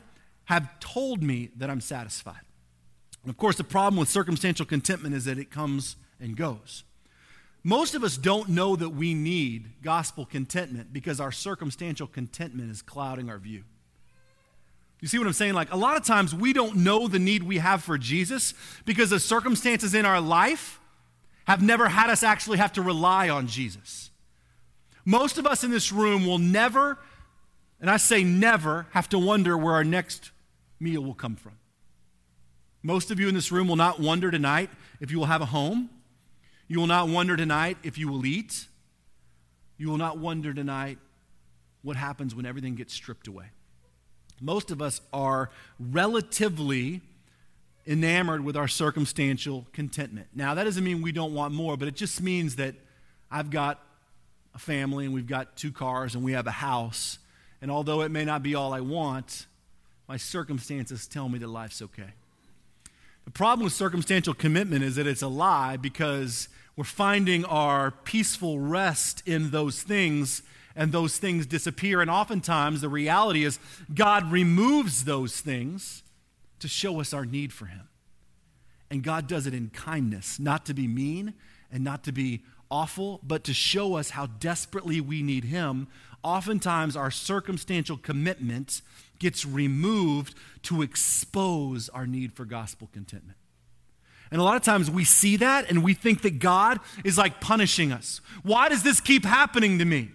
have 0.46 0.80
told 0.80 1.24
me 1.24 1.50
that 1.58 1.70
I'm 1.70 1.82
satisfied. 1.82 2.42
And 3.24 3.30
of 3.30 3.38
course, 3.38 3.56
the 3.56 3.64
problem 3.64 4.00
with 4.00 4.10
circumstantial 4.10 4.66
contentment 4.66 5.16
is 5.16 5.26
that 5.26 5.38
it 5.38 5.50
comes 5.50 5.96
and 6.20 6.36
goes. 6.36 6.84
Most 7.64 7.96
of 7.96 8.04
us 8.04 8.18
don't 8.18 8.50
know 8.50 8.76
that 8.76 8.90
we 8.90 9.14
need 9.14 9.82
gospel 9.82 10.26
contentment 10.26 10.92
because 10.92 11.22
our 11.22 11.32
circumstantial 11.32 12.08
contentment 12.08 12.70
is 12.70 12.82
clouding 12.82 13.30
our 13.30 13.38
view. 13.38 13.64
You 15.00 15.08
see 15.08 15.18
what 15.18 15.28
I'm 15.28 15.34
saying? 15.34 15.54
Like 15.54 15.72
a 15.72 15.78
lot 15.78 15.96
of 15.96 16.06
times 16.06 16.36
we 16.36 16.52
don't 16.52 16.78
know 16.78 17.08
the 17.08 17.20
need 17.20 17.44
we 17.44 17.58
have 17.58 17.84
for 17.84 17.98
Jesus 17.98 18.54
because 18.86 19.10
the 19.10 19.20
circumstances 19.20 19.94
in 19.94 20.06
our 20.06 20.22
life 20.22 20.80
have 21.46 21.62
never 21.62 21.90
had 21.90 22.10
us 22.10 22.24
actually 22.24 22.58
have 22.58 22.74
to 22.74 22.82
rely 22.82 23.30
on 23.30 23.48
Jesus. 23.48 24.12
Most 25.06 25.38
of 25.38 25.46
us 25.46 25.64
in 25.64 25.72
this 25.72 25.92
room 25.92 26.26
will 26.26 26.40
never, 26.40 26.98
and 27.82 27.90
I 27.90 27.98
say 27.98 28.24
never, 28.24 28.88
have 28.92 29.10
to 29.10 29.20
wonder 29.20 29.58
where 29.58 29.74
our 29.74 29.84
next 29.84 30.32
meal 30.84 31.02
will 31.02 31.14
come 31.14 31.36
from. 31.36 31.54
Most 32.84 33.12
of 33.12 33.20
you 33.20 33.30
in 33.30 33.34
this 33.34 33.52
room 33.52 33.68
will 33.68 33.78
not 33.78 34.00
wonder 34.00 34.30
tonight 34.30 34.70
if 35.00 35.10
you 35.10 35.18
will 35.18 35.26
have 35.26 35.42
a 35.42 35.46
home. 35.46 35.90
You 36.68 36.80
will 36.80 36.88
not 36.88 37.08
wonder 37.08 37.38
tonight 37.38 37.78
if 37.84 37.98
you 37.98 38.10
will 38.10 38.26
eat. 38.26 38.68
You 39.78 39.90
will 39.90 39.98
not 39.98 40.18
wonder 40.18 40.54
tonight 40.54 40.98
what 41.82 41.96
happens 41.96 42.36
when 42.36 42.46
everything 42.46 42.76
gets 42.76 42.94
stripped 42.94 43.28
away. 43.28 43.46
Most 44.42 44.72
of 44.72 44.82
us 44.82 45.02
are 45.14 45.50
relatively 45.80 47.02
enamored 47.88 48.44
with 48.44 48.58
our 48.58 48.68
circumstantial 48.68 49.66
contentment. 49.74 50.28
Now, 50.34 50.54
that 50.54 50.64
doesn't 50.64 50.84
mean 50.84 51.02
we 51.02 51.12
don't 51.12 51.34
want 51.34 51.54
more, 51.54 51.78
but 51.78 51.88
it 51.88 51.96
just 51.96 52.22
means 52.22 52.58
that 52.58 52.76
I've 53.32 53.50
got 53.50 53.82
a 54.54 54.60
family 54.60 55.06
and 55.06 55.14
we've 55.14 55.28
got 55.28 55.56
two 55.56 55.72
cars 55.72 56.16
and 56.16 56.24
we 56.24 56.34
have 56.34 56.48
a 56.48 56.52
house. 56.52 57.20
And 57.62 57.72
although 57.72 58.02
it 58.02 58.12
may 58.12 58.26
not 58.26 58.44
be 58.44 58.56
all 58.56 58.74
I 58.74 58.82
want, 58.82 59.46
my 60.08 60.18
circumstances 60.18 61.08
tell 61.08 61.30
me 61.30 61.40
that 61.40 61.48
life's 61.48 61.82
okay. 61.82 62.14
The 63.26 63.32
problem 63.32 63.64
with 63.64 63.74
circumstantial 63.74 64.34
commitment 64.34 64.84
is 64.84 64.96
that 64.96 65.08
it's 65.08 65.22
a 65.22 65.28
lie 65.28 65.78
because 65.78 66.50
we're 66.76 66.84
finding 66.84 67.46
our 67.46 67.92
peaceful 67.92 68.60
rest 68.60 69.24
in 69.26 69.52
those 69.52 69.82
things 69.82 70.44
and 70.76 70.92
those 70.92 71.18
things 71.18 71.46
disappear. 71.46 72.02
And 72.02 72.10
oftentimes 72.10 72.82
the 72.82 72.90
reality 72.90 73.46
is 73.46 73.60
God 73.94 74.32
removes 74.32 75.06
those 75.06 75.40
things 75.40 76.04
to 76.60 76.68
show 76.68 77.00
us 77.00 77.14
our 77.14 77.26
need 77.26 77.54
for 77.54 77.66
Him. 77.66 77.88
And 78.90 79.04
God 79.04 79.28
does 79.28 79.48
it 79.48 79.54
in 79.54 79.70
kindness, 79.70 80.40
not 80.40 80.66
to 80.66 80.74
be 80.74 80.88
mean 80.88 81.34
and 81.72 81.84
not 81.84 82.04
to 82.04 82.12
be 82.12 82.42
awful, 82.70 83.20
but 83.24 83.44
to 83.46 83.54
show 83.54 83.96
us 83.96 84.12
how 84.12 84.26
desperately 84.26 85.00
we 85.00 85.22
need 85.22 85.46
Him. 85.46 85.88
Oftentimes 86.24 86.96
our 86.96 87.12
circumstantial 87.12 87.98
commitment 87.98 88.82
gets 89.20 89.46
removed 89.46 90.36
to 90.64 90.82
expose 90.82 91.90
our 91.90 92.08
need 92.08 92.34
for 92.34 92.46
gospel 92.46 92.90
contentment. 92.92 93.38
And 94.32 94.42
a 94.42 94.44
lot 94.44 94.56
of 94.56 94.64
times 94.64 94.90
we 94.90 95.04
see 95.04 95.38
that 95.38 95.70
and 95.70 95.84
we 95.84 95.94
think 95.94 96.24
that 96.24 96.40
God 96.40 96.80
is 97.04 97.18
like 97.18 97.40
punishing 97.40 97.92
us. 97.92 98.20
Why 98.42 98.68
does 98.68 98.82
this 98.82 99.00
keep 99.00 99.26
happening 99.26 99.78
to 99.80 99.86
me? 99.86 100.10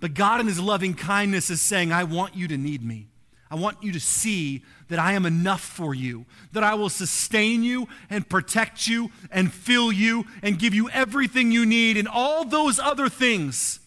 But 0.00 0.14
God, 0.14 0.40
in 0.40 0.46
His 0.46 0.60
loving 0.60 0.94
kindness, 0.94 1.48
is 1.48 1.62
saying, 1.62 1.92
I 1.92 2.04
want 2.04 2.34
you 2.34 2.48
to 2.48 2.56
need 2.56 2.84
me. 2.84 3.08
I 3.50 3.54
want 3.54 3.82
you 3.82 3.92
to 3.92 4.00
see 4.00 4.64
that 4.88 4.98
I 4.98 5.12
am 5.12 5.24
enough 5.24 5.60
for 5.60 5.94
you, 5.94 6.26
that 6.52 6.64
I 6.64 6.74
will 6.74 6.88
sustain 6.88 7.62
you 7.62 7.86
and 8.10 8.28
protect 8.28 8.88
you 8.88 9.10
and 9.30 9.52
fill 9.52 9.92
you 9.92 10.26
and 10.42 10.58
give 10.58 10.74
you 10.74 10.90
everything 10.90 11.52
you 11.52 11.64
need, 11.64 11.96
and 11.96 12.08
all 12.08 12.44
those 12.44 12.78
other 12.78 13.08
things, 13.08 13.78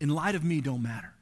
in 0.00 0.08
light 0.08 0.34
of 0.34 0.44
me, 0.44 0.60
don't 0.60 0.82
matter. 0.82 1.14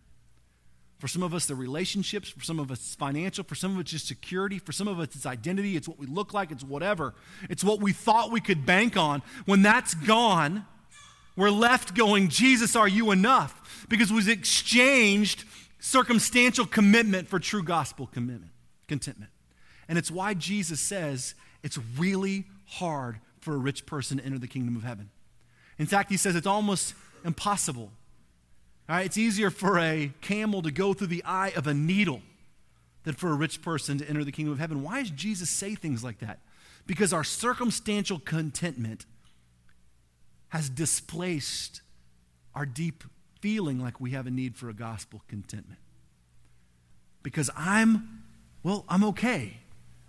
For 0.99 1.09
some 1.09 1.25
of 1.25 1.35
us, 1.35 1.47
the 1.47 1.57
relationships. 1.57 2.29
For 2.29 2.45
some 2.45 2.61
of 2.61 2.71
us, 2.71 2.79
it's 2.79 2.95
financial. 2.95 3.43
For 3.43 3.57
some 3.57 3.73
of 3.73 3.79
us, 3.79 3.91
just 3.91 4.07
security. 4.07 4.61
For 4.61 4.71
some 4.71 4.87
of 4.87 5.01
us, 5.01 5.09
it's 5.17 5.27
identity. 5.27 5.77
It's 5.77 5.89
what 5.89 5.99
we 5.99 6.07
look 6.07 6.33
like. 6.33 6.53
It's 6.53 6.63
whatever. 6.63 7.15
It's 7.51 7.65
what 7.65 7.81
we 7.81 7.93
thought 7.93 8.31
we 8.31 8.41
could 8.41 8.65
bank 8.65 8.97
on. 8.97 9.23
When 9.45 9.63
that's 9.63 9.95
gone, 9.95 10.65
we're 11.35 11.51
left 11.51 11.97
going, 11.97 12.29
Jesus, 12.29 12.77
are 12.77 12.87
you 12.87 13.11
enough? 13.11 13.85
Because 13.89 14.13
we've 14.13 14.29
exchanged 14.29 15.45
circumstantial 15.81 16.67
commitment 16.67 17.27
for 17.27 17.41
true 17.41 17.65
gospel 17.65 18.07
commitment, 18.07 18.53
contentment. 18.87 19.33
And 19.89 19.99
it's 19.99 20.11
why 20.11 20.35
Jesus 20.35 20.81
says 20.81 21.35
it's 21.65 21.79
really 21.99 22.45
hard 22.67 23.19
for 23.41 23.55
a 23.55 23.59
rich 23.59 23.87
person 23.87 24.19
to 24.19 24.25
enter 24.25 24.39
the 24.39 24.47
kingdom 24.47 24.77
of 24.77 24.85
heaven. 24.85 25.11
In 25.79 25.87
fact, 25.87 26.11
he 26.11 26.17
says 26.17 26.37
it's 26.37 26.47
almost 26.47 26.95
impossible 27.25 27.91
It's 29.01 29.19
easier 29.19 29.51
for 29.51 29.79
a 29.79 30.13
camel 30.21 30.63
to 30.63 30.71
go 30.71 30.93
through 30.95 31.07
the 31.09 31.25
eye 31.25 31.53
of 31.57 31.67
a 31.67 31.75
needle 31.75 32.23
than 33.05 33.15
for 33.15 33.31
a 33.31 33.35
rich 33.35 33.63
person 33.63 33.99
to 33.99 34.09
enter 34.09 34.25
the 34.25 34.33
kingdom 34.33 34.53
of 34.53 34.59
heaven. 34.59 34.83
Why 34.83 35.01
does 35.01 35.11
Jesus 35.11 35.51
say 35.51 35.75
things 35.75 36.05
like 36.05 36.19
that? 36.21 36.41
Because 36.87 37.13
our 37.13 37.25
circumstantial 37.25 38.19
contentment 38.19 39.07
has 40.49 40.69
displaced 40.69 41.81
our 42.55 42.67
deep 42.67 43.05
feeling 43.41 43.81
like 43.81 44.01
we 44.01 44.11
have 44.11 44.27
a 44.27 44.31
need 44.31 44.57
for 44.57 44.69
a 44.69 44.75
gospel 44.75 45.23
contentment. 45.29 45.81
because 47.23 47.51
I'm, 47.57 48.25
well, 48.63 48.85
I'm 48.89 49.05
okay. 49.05 49.59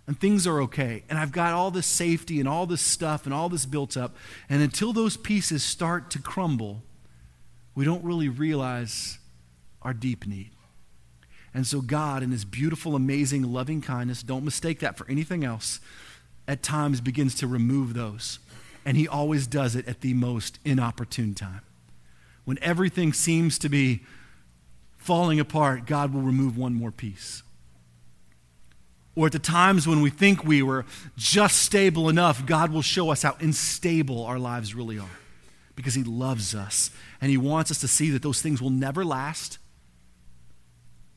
And 0.06 0.18
things 0.20 0.46
are 0.46 0.60
okay. 0.62 1.02
And 1.08 1.18
I've 1.18 1.32
got 1.32 1.54
all 1.54 1.70
this 1.70 1.86
safety 1.86 2.40
and 2.40 2.48
all 2.48 2.66
this 2.66 2.82
stuff 2.82 3.24
and 3.24 3.32
all 3.32 3.48
this 3.48 3.64
built 3.64 3.96
up. 3.96 4.14
And 4.48 4.62
until 4.62 4.92
those 4.92 5.16
pieces 5.16 5.62
start 5.62 6.10
to 6.10 6.18
crumble, 6.18 6.82
we 7.74 7.84
don't 7.84 8.04
really 8.04 8.28
realize 8.28 9.18
our 9.82 9.92
deep 9.92 10.26
need. 10.26 10.50
And 11.52 11.66
so, 11.66 11.80
God, 11.80 12.22
in 12.22 12.30
His 12.30 12.44
beautiful, 12.44 12.96
amazing, 12.96 13.42
loving 13.52 13.80
kindness, 13.80 14.22
don't 14.22 14.44
mistake 14.44 14.80
that 14.80 14.96
for 14.96 15.08
anything 15.08 15.44
else, 15.44 15.80
at 16.48 16.62
times 16.62 17.00
begins 17.00 17.34
to 17.36 17.46
remove 17.46 17.94
those. 17.94 18.38
And 18.84 18.96
He 18.96 19.06
always 19.06 19.46
does 19.46 19.76
it 19.76 19.86
at 19.86 20.00
the 20.00 20.14
most 20.14 20.58
inopportune 20.64 21.34
time. 21.34 21.62
When 22.44 22.58
everything 22.60 23.12
seems 23.12 23.58
to 23.60 23.68
be 23.68 24.02
falling 24.96 25.38
apart, 25.38 25.86
God 25.86 26.12
will 26.12 26.22
remove 26.22 26.56
one 26.56 26.74
more 26.74 26.90
piece. 26.90 27.42
Or 29.16 29.26
at 29.26 29.32
the 29.32 29.38
times 29.38 29.86
when 29.86 30.00
we 30.00 30.10
think 30.10 30.44
we 30.44 30.60
were 30.60 30.84
just 31.16 31.62
stable 31.62 32.08
enough, 32.08 32.44
God 32.44 32.72
will 32.72 32.82
show 32.82 33.10
us 33.10 33.22
how 33.22 33.36
unstable 33.38 34.24
our 34.24 34.40
lives 34.40 34.74
really 34.74 34.98
are 34.98 35.18
because 35.74 35.94
He 35.94 36.02
loves 36.02 36.54
us 36.54 36.90
and 37.20 37.30
He 37.30 37.36
wants 37.36 37.70
us 37.70 37.80
to 37.80 37.88
see 37.88 38.10
that 38.10 38.22
those 38.22 38.40
things 38.42 38.60
will 38.60 38.70
never 38.70 39.04
last, 39.04 39.58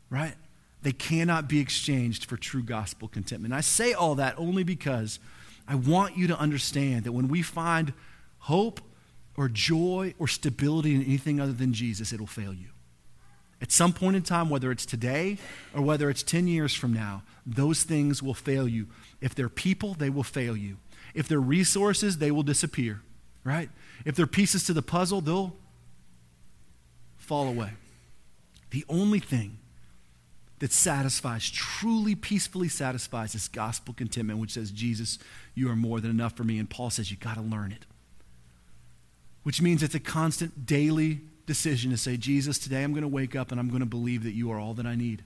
right? 0.10 0.36
They 0.82 0.92
cannot 0.92 1.50
be 1.50 1.60
exchanged 1.60 2.26
for 2.26 2.38
true 2.38 2.64
gospel 2.64 3.08
contentment. 3.08 3.54
And 3.54 3.58
I 3.58 3.62
say 3.62 3.94
all 3.94 4.16
that 4.16 4.36
only 4.38 4.64
because 4.64 5.20
I 5.68 5.76
want 5.76 6.18
you 6.18 6.28
to 6.28 6.40
understand 6.40 7.04
that 7.04 7.12
when 7.12 7.28
we 7.28 7.42
find 7.42 7.94
hope 8.40 8.80
or 9.36 9.50
joy 9.50 10.14
or 10.18 10.28
stability 10.28 10.96
in 10.96 11.04
anything 11.04 11.40
other 11.40 11.52
than 11.54 11.74
Jesus, 11.74 12.14
it'll 12.14 12.26
fail 12.28 12.54
you. 12.54 12.68
At 13.62 13.72
some 13.72 13.92
point 13.92 14.16
in 14.16 14.22
time, 14.22 14.50
whether 14.50 14.72
it's 14.72 14.86
today 14.86 15.38
or 15.74 15.82
whether 15.82 16.10
it's 16.10 16.24
10 16.24 16.48
years 16.48 16.76
from 16.76 16.94
now, 16.94 17.24
those 17.46 17.84
things 17.84 18.22
will 18.22 18.36
fail 18.36 18.68
you. 18.68 18.88
If 19.20 19.34
they're 19.34 19.50
people, 19.50 19.96
they 19.96 20.10
will 20.10 20.24
fail 20.24 20.56
you. 20.56 20.78
If 21.14 21.28
they're 21.28 21.40
resources, 21.40 22.20
they 22.20 22.30
will 22.30 22.44
disappear, 22.44 23.02
right? 23.48 23.70
If 24.04 24.16
they're 24.16 24.28
pieces 24.28 24.66
to 24.66 24.74
the 24.74 24.82
puzzle, 24.82 25.22
they'll 25.22 25.56
fall 27.16 27.48
away. 27.48 27.72
The 28.72 28.84
only 28.90 29.20
thing 29.20 29.58
that 30.60 30.74
satisfies, 30.74 31.50
truly 31.50 32.14
peacefully 32.14 32.68
satisfies, 32.68 33.36
is 33.36 33.48
gospel 33.48 33.94
contentment, 33.94 34.40
which 34.40 34.52
says, 34.52 34.70
Jesus, 34.72 35.18
you 35.56 35.70
are 35.70 35.76
more 35.76 36.02
than 36.02 36.12
enough 36.12 36.36
for 36.36 36.44
me. 36.44 36.60
And 36.60 36.70
Paul 36.70 36.90
says, 36.90 37.10
you 37.10 37.16
got 37.16 37.36
to 37.36 37.42
learn 37.42 37.72
it. 37.72 37.86
Which 39.44 39.62
means 39.62 39.82
it's 39.82 39.96
a 39.96 40.00
constant 40.00 40.66
daily 40.66 41.22
decision 41.46 41.92
to 41.92 41.98
say, 41.98 42.18
Jesus, 42.18 42.60
today 42.60 42.84
I'm 42.84 42.92
going 42.92 43.04
to 43.04 43.08
wake 43.08 43.36
up 43.36 43.52
and 43.52 43.62
I'm 43.62 43.70
going 43.70 43.80
to 43.80 43.86
believe 43.86 44.24
that 44.24 44.34
you 44.34 44.52
are 44.52 44.60
all 44.60 44.74
that 44.74 44.86
I 44.86 44.96
need. 44.96 45.24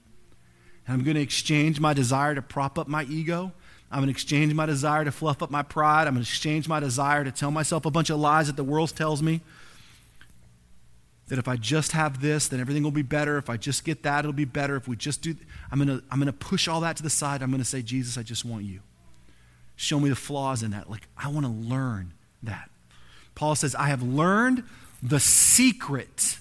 And 0.86 0.94
I'm 0.94 1.02
going 1.02 1.16
to 1.16 1.22
exchange 1.22 1.80
my 1.80 1.92
desire 1.92 2.36
to 2.36 2.42
prop 2.42 2.78
up 2.78 2.86
my 2.86 3.02
ego. 3.04 3.52
I'm 3.92 3.98
going 3.98 4.06
to 4.06 4.12
exchange 4.12 4.54
my 4.54 4.64
desire 4.64 5.04
to 5.04 5.12
fluff 5.12 5.42
up 5.42 5.50
my 5.50 5.62
pride. 5.62 6.06
I'm 6.06 6.14
going 6.14 6.24
to 6.24 6.28
exchange 6.28 6.66
my 6.66 6.80
desire 6.80 7.24
to 7.24 7.30
tell 7.30 7.50
myself 7.50 7.84
a 7.84 7.90
bunch 7.90 8.08
of 8.08 8.18
lies 8.18 8.46
that 8.46 8.56
the 8.56 8.64
world 8.64 8.96
tells 8.96 9.22
me. 9.22 9.42
That 11.28 11.38
if 11.38 11.46
I 11.46 11.56
just 11.56 11.92
have 11.92 12.20
this, 12.20 12.48
then 12.48 12.58
everything 12.58 12.82
will 12.82 12.90
be 12.90 13.02
better. 13.02 13.36
If 13.36 13.50
I 13.50 13.58
just 13.58 13.84
get 13.84 14.02
that, 14.02 14.20
it'll 14.20 14.32
be 14.32 14.46
better. 14.46 14.76
If 14.76 14.88
we 14.88 14.96
just 14.96 15.22
do, 15.22 15.36
I'm 15.70 15.78
going 15.78 16.00
to, 16.00 16.04
I'm 16.10 16.18
going 16.18 16.26
to 16.26 16.32
push 16.32 16.68
all 16.68 16.80
that 16.80 16.96
to 16.96 17.02
the 17.02 17.10
side. 17.10 17.42
I'm 17.42 17.50
going 17.50 17.62
to 17.62 17.68
say, 17.68 17.82
Jesus, 17.82 18.16
I 18.16 18.22
just 18.22 18.44
want 18.44 18.64
you. 18.64 18.80
Show 19.76 20.00
me 20.00 20.08
the 20.08 20.16
flaws 20.16 20.62
in 20.62 20.70
that. 20.70 20.90
Like, 20.90 21.06
I 21.16 21.28
want 21.28 21.44
to 21.44 21.52
learn 21.52 22.14
that. 22.42 22.70
Paul 23.34 23.54
says, 23.54 23.74
I 23.74 23.88
have 23.88 24.02
learned 24.02 24.64
the 25.02 25.20
secret 25.20 26.38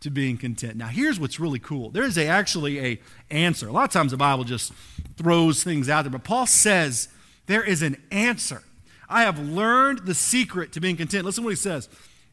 to 0.00 0.10
being 0.10 0.38
content. 0.38 0.76
Now, 0.76 0.86
here's 0.86 1.20
what's 1.20 1.38
really 1.38 1.58
cool. 1.58 1.90
There 1.90 2.04
is 2.04 2.16
a, 2.16 2.26
actually 2.26 2.80
a 2.80 3.00
answer. 3.30 3.68
A 3.68 3.72
lot 3.72 3.84
of 3.84 3.90
times 3.90 4.12
the 4.12 4.16
Bible 4.16 4.44
just 4.44 4.72
throws 5.20 5.62
things 5.62 5.88
out 5.88 6.02
there, 6.02 6.10
but 6.10 6.24
Paul 6.24 6.46
says 6.46 7.08
there 7.46 7.62
is 7.62 7.82
an 7.82 7.96
answer. 8.10 8.62
I 9.08 9.22
have 9.22 9.38
learned 9.38 10.00
the 10.06 10.14
secret 10.14 10.72
to 10.72 10.80
being 10.80 10.96
content. 10.96 11.24
Listen 11.24 11.42
to 11.42 11.46
what 11.46 11.50
he 11.50 11.56
says. 11.56 11.88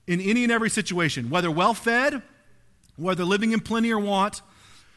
In 0.05 0.21
any 0.21 0.43
and 0.43 0.51
every 0.51 0.69
situation, 0.69 1.29
whether 1.29 1.51
well 1.51 1.73
fed, 1.73 2.21
whether 2.95 3.25
living 3.25 3.51
in 3.51 3.59
plenty 3.59 3.91
or 3.91 3.99
want, 3.99 4.41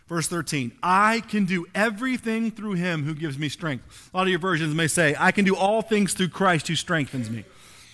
verse 0.09 0.29
13, 0.29 0.73
I 0.83 1.21
can 1.21 1.47
do 1.47 1.67
everything 1.75 2.51
through 2.51 2.75
him 2.75 3.05
who 3.05 3.15
gives 3.15 3.39
me 3.39 3.49
strength. 3.49 4.11
A 4.13 4.17
lot 4.17 4.23
of 4.25 4.29
your 4.29 4.39
versions 4.39 4.75
may 4.75 4.87
say, 4.87 5.17
I 5.19 5.33
can 5.33 5.45
do 5.45 5.57
all 5.57 5.83
things 5.83 6.15
through 6.15 6.29
Christ 6.29 6.69
who 6.69 6.77
strengthens 6.77 7.29
me. 7.29 7.45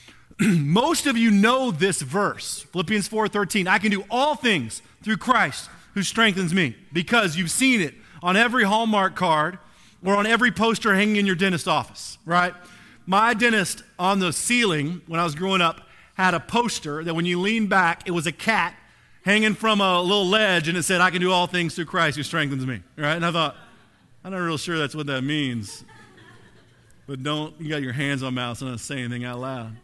most 0.40 1.06
of 1.06 1.16
you 1.16 1.30
know 1.30 1.70
this 1.70 2.02
verse 2.02 2.66
philippians 2.70 3.08
4.13 3.08 3.66
i 3.66 3.78
can 3.78 3.90
do 3.90 4.04
all 4.10 4.34
things 4.34 4.82
through 5.02 5.16
christ 5.16 5.70
who 5.94 6.02
strengthens 6.02 6.52
me 6.52 6.76
because 6.92 7.36
you've 7.36 7.50
seen 7.50 7.80
it 7.80 7.94
on 8.22 8.36
every 8.36 8.64
hallmark 8.64 9.16
card 9.16 9.58
or 10.04 10.16
on 10.16 10.26
every 10.26 10.50
poster 10.50 10.94
hanging 10.94 11.16
in 11.16 11.26
your 11.26 11.36
dentist 11.36 11.68
office 11.68 12.18
right? 12.24 12.54
My 13.06 13.34
dentist 13.34 13.82
on 13.98 14.18
the 14.18 14.32
ceiling 14.32 15.02
when 15.06 15.20
i 15.20 15.24
was 15.24 15.34
growing 15.34 15.60
up 15.60 15.80
had 16.14 16.34
a 16.34 16.40
poster 16.40 17.04
that 17.04 17.14
when 17.14 17.24
you 17.26 17.40
lean 17.40 17.66
back 17.66 18.06
it 18.06 18.10
was 18.10 18.26
a 18.26 18.32
cat 18.32 18.74
hanging 19.24 19.54
from 19.54 19.80
a 19.80 20.00
little 20.00 20.26
ledge 20.26 20.68
and 20.68 20.76
it 20.78 20.82
said 20.82 21.00
i 21.00 21.10
can 21.10 21.20
do 21.20 21.30
all 21.32 21.46
things 21.46 21.74
through 21.74 21.84
christ 21.84 22.16
who 22.16 22.22
strengthens 22.22 22.66
me 22.66 22.82
right? 22.96 23.16
And 23.16 23.24
i 23.24 23.30
thought 23.30 23.56
i'm 24.24 24.32
not 24.32 24.38
real 24.38 24.58
sure 24.58 24.78
that's 24.78 24.94
what 24.94 25.06
that 25.06 25.22
means. 25.22 25.84
But 27.06 27.22
don't 27.22 27.60
you 27.60 27.68
got 27.68 27.82
your 27.82 27.92
hands 27.92 28.24
on 28.24 28.34
mouth 28.34 28.58
so 28.58 28.66
don't 28.66 28.78
say 28.78 28.98
anything 28.98 29.24
out 29.24 29.38
loud 29.38 29.76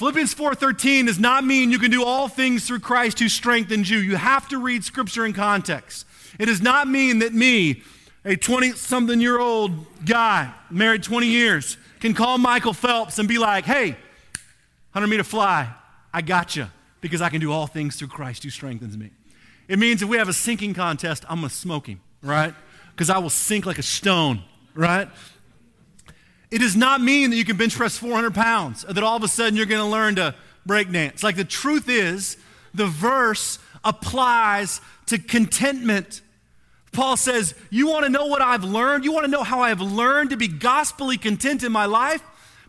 Philippians 0.00 0.32
4:13 0.32 1.04
does 1.04 1.18
not 1.18 1.44
mean 1.44 1.70
you 1.70 1.78
can 1.78 1.90
do 1.90 2.02
all 2.02 2.26
things 2.26 2.66
through 2.66 2.80
Christ 2.80 3.18
who 3.18 3.28
strengthens 3.28 3.90
you. 3.90 3.98
You 3.98 4.16
have 4.16 4.48
to 4.48 4.56
read 4.56 4.82
scripture 4.82 5.26
in 5.26 5.34
context. 5.34 6.06
It 6.38 6.46
does 6.46 6.62
not 6.62 6.88
mean 6.88 7.18
that 7.18 7.34
me, 7.34 7.82
a 8.24 8.34
20 8.34 8.72
something 8.72 9.20
year 9.20 9.38
old 9.38 9.72
guy, 10.06 10.54
married 10.70 11.02
20 11.02 11.26
years, 11.26 11.76
can 12.00 12.14
call 12.14 12.38
Michael 12.38 12.72
Phelps 12.72 13.18
and 13.18 13.28
be 13.28 13.36
like, 13.36 13.66
"Hey, 13.66 13.90
100 14.92 15.06
meter 15.06 15.22
fly, 15.22 15.68
I 16.14 16.22
got 16.22 16.56
you 16.56 16.68
because 17.02 17.20
I 17.20 17.28
can 17.28 17.42
do 17.42 17.52
all 17.52 17.66
things 17.66 17.96
through 17.96 18.08
Christ 18.08 18.42
who 18.42 18.48
strengthens 18.48 18.96
me." 18.96 19.10
It 19.68 19.78
means 19.78 20.00
if 20.00 20.08
we 20.08 20.16
have 20.16 20.30
a 20.30 20.32
sinking 20.32 20.72
contest, 20.72 21.26
I'm 21.28 21.40
going 21.40 21.50
to 21.50 21.54
smoke 21.54 21.88
him, 21.88 22.00
right? 22.22 22.54
Because 22.92 23.10
I 23.10 23.18
will 23.18 23.28
sink 23.28 23.66
like 23.66 23.78
a 23.78 23.82
stone, 23.82 24.44
right? 24.72 25.10
It 26.50 26.58
does 26.58 26.76
not 26.76 27.00
mean 27.00 27.30
that 27.30 27.36
you 27.36 27.44
can 27.44 27.56
bench 27.56 27.76
press 27.76 27.96
400 27.96 28.34
pounds 28.34 28.84
or 28.84 28.92
that 28.92 29.04
all 29.04 29.16
of 29.16 29.22
a 29.22 29.28
sudden 29.28 29.56
you're 29.56 29.66
going 29.66 29.82
to 29.82 29.90
learn 29.90 30.16
to 30.16 30.34
break 30.66 30.90
dance. 30.90 31.22
Like 31.22 31.36
the 31.36 31.44
truth 31.44 31.88
is, 31.88 32.36
the 32.74 32.86
verse 32.86 33.58
applies 33.84 34.80
to 35.06 35.18
contentment. 35.18 36.22
Paul 36.92 37.16
says, 37.16 37.54
You 37.70 37.88
want 37.88 38.04
to 38.04 38.10
know 38.10 38.26
what 38.26 38.42
I've 38.42 38.64
learned? 38.64 39.04
You 39.04 39.12
want 39.12 39.26
to 39.26 39.30
know 39.30 39.44
how 39.44 39.60
I've 39.60 39.80
learned 39.80 40.30
to 40.30 40.36
be 40.36 40.48
gospelly 40.48 41.20
content 41.20 41.62
in 41.62 41.70
my 41.70 41.86
life? 41.86 42.22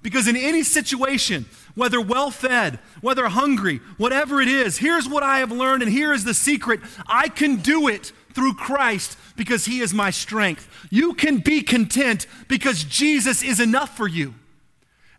Because 0.04 0.28
in 0.28 0.36
any 0.36 0.64
situation, 0.64 1.46
whether 1.76 2.02
well 2.02 2.32
fed, 2.32 2.80
whether 3.02 3.28
hungry, 3.28 3.82
whatever 3.98 4.42
it 4.42 4.48
is, 4.48 4.78
here's 4.78 5.08
what 5.08 5.24
I 5.24 5.40
have 5.40 5.52
learned, 5.52 5.84
and 5.84 5.92
here 5.92 6.14
is 6.14 6.24
the 6.24 6.34
secret 6.34 6.80
I 7.08 7.30
can 7.30 7.58
do 7.58 7.88
it 7.88 8.12
through 8.34 8.54
Christ 8.56 9.18
because 9.36 9.66
he 9.66 9.80
is 9.80 9.94
my 9.94 10.10
strength. 10.10 10.68
You 10.90 11.14
can 11.14 11.38
be 11.38 11.62
content 11.62 12.28
because 12.48 12.84
Jesus 12.84 13.44
is 13.44 13.60
enough 13.60 13.96
for 13.96 14.08
you. 14.08 14.34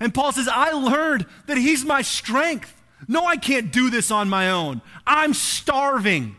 And 0.01 0.13
Paul 0.13 0.33
says, 0.33 0.49
I 0.49 0.73
learned 0.73 1.27
that 1.47 1.57
he's 1.57 1.85
my 1.85 2.03
strength. 2.03 2.75
No, 3.09 3.25
I 3.25 3.37
can't 3.37 3.73
do 3.73 3.91
this 3.91 4.11
on 4.11 4.29
my 4.29 4.51
own. 4.51 4.81
I'm 5.07 5.35
starving. 5.35 6.37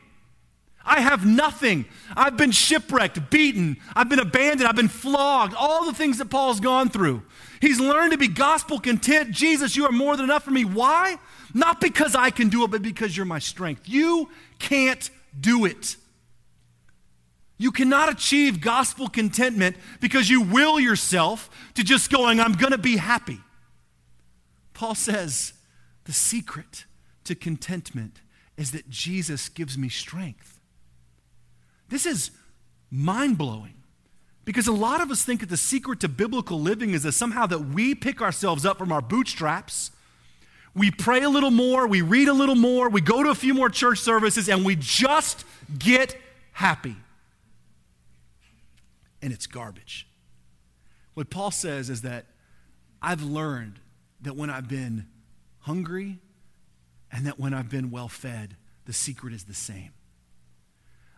I 0.85 0.99
have 0.99 1.25
nothing. 1.25 1.85
I've 2.15 2.35
been 2.35 2.51
shipwrecked, 2.51 3.29
beaten, 3.29 3.77
I've 3.95 4.09
been 4.09 4.19
abandoned, 4.19 4.67
I've 4.67 4.75
been 4.75 4.89
flogged, 4.89 5.53
all 5.57 5.85
the 5.85 5.93
things 5.93 6.17
that 6.17 6.29
Paul's 6.29 6.59
gone 6.59 6.89
through. 6.89 7.23
He's 7.61 7.79
learned 7.79 8.11
to 8.11 8.17
be 8.17 8.27
gospel 8.27 8.79
content. 8.79 9.31
Jesus, 9.31 9.77
you 9.77 9.85
are 9.85 9.91
more 9.91 10.17
than 10.17 10.25
enough 10.25 10.43
for 10.43 10.51
me. 10.51 10.65
Why? 10.65 11.17
Not 11.53 11.79
because 11.79 12.15
I 12.15 12.29
can 12.29 12.49
do 12.49 12.65
it, 12.65 12.71
but 12.71 12.81
because 12.81 13.15
you're 13.15 13.25
my 13.25 13.39
strength. 13.39 13.87
You 13.87 14.29
can't 14.59 15.09
do 15.39 15.63
it. 15.63 15.95
You 17.57 17.71
cannot 17.71 18.11
achieve 18.11 18.61
gospel 18.61 19.07
contentment 19.07 19.75
because 20.01 20.29
you 20.29 20.41
will 20.41 20.79
yourself 20.79 21.49
to 21.75 21.83
just 21.83 22.11
going, 22.11 22.39
I'm 22.39 22.53
going 22.53 22.71
to 22.71 22.77
be 22.77 22.97
happy. 22.97 23.39
Paul 24.73 24.95
says 24.95 25.53
the 26.05 26.13
secret 26.13 26.85
to 27.25 27.35
contentment 27.35 28.21
is 28.57 28.71
that 28.71 28.89
Jesus 28.89 29.49
gives 29.49 29.77
me 29.77 29.89
strength. 29.89 30.59
This 31.89 32.05
is 32.05 32.31
mind 32.89 33.37
blowing 33.37 33.75
because 34.45 34.67
a 34.67 34.73
lot 34.73 35.01
of 35.01 35.11
us 35.11 35.23
think 35.23 35.39
that 35.39 35.49
the 35.49 35.57
secret 35.57 35.99
to 36.01 36.09
biblical 36.09 36.59
living 36.59 36.91
is 36.91 37.03
that 37.03 37.13
somehow 37.13 37.45
that 37.47 37.59
we 37.59 37.95
pick 37.95 38.21
ourselves 38.21 38.65
up 38.65 38.77
from 38.77 38.91
our 38.91 39.01
bootstraps. 39.01 39.91
We 40.75 40.89
pray 40.89 41.21
a 41.21 41.29
little 41.29 41.51
more, 41.51 41.87
we 41.87 42.01
read 42.01 42.27
a 42.27 42.33
little 42.33 42.55
more, 42.55 42.89
we 42.89 42.99
go 42.99 43.21
to 43.21 43.29
a 43.29 43.35
few 43.35 43.53
more 43.53 43.69
church 43.69 43.99
services, 43.99 44.49
and 44.49 44.65
we 44.65 44.75
just 44.75 45.45
get 45.77 46.17
happy 46.51 46.95
and 49.23 49.31
it's 49.31 49.47
garbage. 49.47 50.05
What 51.13 51.29
Paul 51.29 51.49
says 51.49 51.89
is 51.89 52.01
that 52.01 52.25
I've 53.01 53.23
learned 53.23 53.79
that 54.21 54.35
when 54.35 54.49
I've 54.49 54.67
been 54.67 55.07
hungry 55.59 56.19
and 57.09 57.25
that 57.25 57.39
when 57.39 57.53
I've 57.53 57.69
been 57.69 57.89
well 57.89 58.09
fed, 58.09 58.57
the 58.85 58.93
secret 58.93 59.33
is 59.33 59.45
the 59.45 59.53
same. 59.53 59.91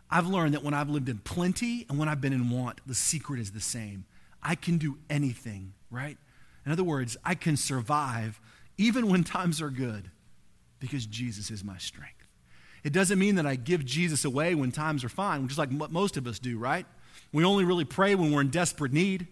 I've 0.10 0.28
learned 0.28 0.54
that 0.54 0.64
when 0.64 0.76
I've 0.76 0.90
lived 0.90 1.10
in 1.10 1.18
plenty 1.18 1.88
and 1.90 1.98
when 1.98 2.08
I've 2.08 2.22
been 2.22 2.32
in 2.32 2.52
want, 2.52 2.80
the 2.86 2.94
secret 2.94 3.40
is 3.40 3.52
the 3.52 3.60
same. 3.60 4.06
I 4.44 4.54
can 4.54 4.78
do 4.78 5.00
anything, 5.10 5.74
right? 5.90 6.18
In 6.64 6.72
other 6.72 6.84
words, 6.84 7.18
I 7.26 7.34
can 7.34 7.58
survive 7.58 8.40
even 8.78 9.10
when 9.10 9.24
times 9.24 9.62
are 9.62 9.72
good 9.72 10.12
because 10.80 11.08
Jesus 11.08 11.50
is 11.50 11.64
my 11.64 11.78
strength. 11.80 12.12
It 12.84 12.94
doesn't 12.94 13.18
mean 13.18 13.34
that 13.36 13.48
I 13.48 13.56
give 13.56 13.84
Jesus 13.84 14.26
away 14.26 14.54
when 14.54 14.72
times 14.72 15.04
are 15.04 15.10
fine, 15.10 15.42
which 15.42 15.54
is 15.54 15.58
like 15.58 15.72
what 15.72 15.92
most 15.92 16.18
of 16.18 16.28
us 16.28 16.38
do, 16.38 16.60
right? 16.60 16.86
We 17.32 17.44
only 17.44 17.64
really 17.64 17.86
pray 17.86 18.16
when 18.16 18.32
we're 18.32 18.42
in 18.42 18.50
desperate 18.50 18.94
need. 18.94 19.28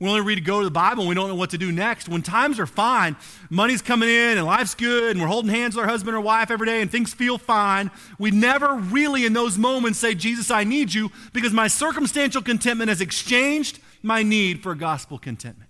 We 0.00 0.08
only 0.08 0.22
read 0.22 0.36
to 0.36 0.40
go 0.40 0.60
to 0.60 0.64
the 0.64 0.70
Bible 0.70 1.02
and 1.02 1.10
we 1.10 1.14
don't 1.14 1.28
know 1.28 1.34
what 1.34 1.50
to 1.50 1.58
do 1.58 1.70
next. 1.70 2.08
When 2.08 2.22
times 2.22 2.58
are 2.58 2.66
fine, 2.66 3.16
money's 3.50 3.82
coming 3.82 4.08
in 4.08 4.38
and 4.38 4.46
life's 4.46 4.74
good 4.74 5.10
and 5.10 5.20
we're 5.20 5.26
holding 5.26 5.50
hands 5.50 5.76
with 5.76 5.84
our 5.84 5.90
husband 5.90 6.16
or 6.16 6.22
wife 6.22 6.50
every 6.50 6.66
day 6.66 6.80
and 6.80 6.90
things 6.90 7.12
feel 7.12 7.36
fine, 7.36 7.90
we 8.18 8.30
never 8.30 8.76
really 8.76 9.26
in 9.26 9.34
those 9.34 9.58
moments 9.58 9.98
say, 9.98 10.14
Jesus, 10.14 10.50
I 10.50 10.64
need 10.64 10.94
you 10.94 11.12
because 11.34 11.52
my 11.52 11.68
circumstantial 11.68 12.40
contentment 12.40 12.88
has 12.88 13.02
exchanged 13.02 13.78
my 14.02 14.22
need 14.22 14.62
for 14.62 14.74
gospel 14.74 15.18
contentment. 15.18 15.68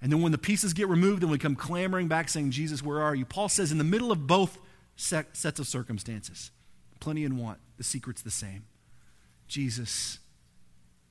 And 0.00 0.10
then 0.10 0.22
when 0.22 0.32
the 0.32 0.38
pieces 0.38 0.72
get 0.72 0.88
removed 0.88 1.22
and 1.22 1.30
we 1.30 1.36
come 1.36 1.56
clamoring 1.56 2.08
back 2.08 2.30
saying, 2.30 2.52
Jesus, 2.52 2.82
where 2.82 3.02
are 3.02 3.14
you? 3.14 3.26
Paul 3.26 3.50
says, 3.50 3.70
in 3.70 3.76
the 3.76 3.84
middle 3.84 4.10
of 4.10 4.26
both 4.26 4.56
sets 4.96 5.58
of 5.58 5.66
circumstances, 5.66 6.50
plenty 7.00 7.22
and 7.24 7.38
want, 7.38 7.58
the 7.76 7.84
secret's 7.84 8.22
the 8.22 8.30
same. 8.30 8.64
Jesus 9.46 10.20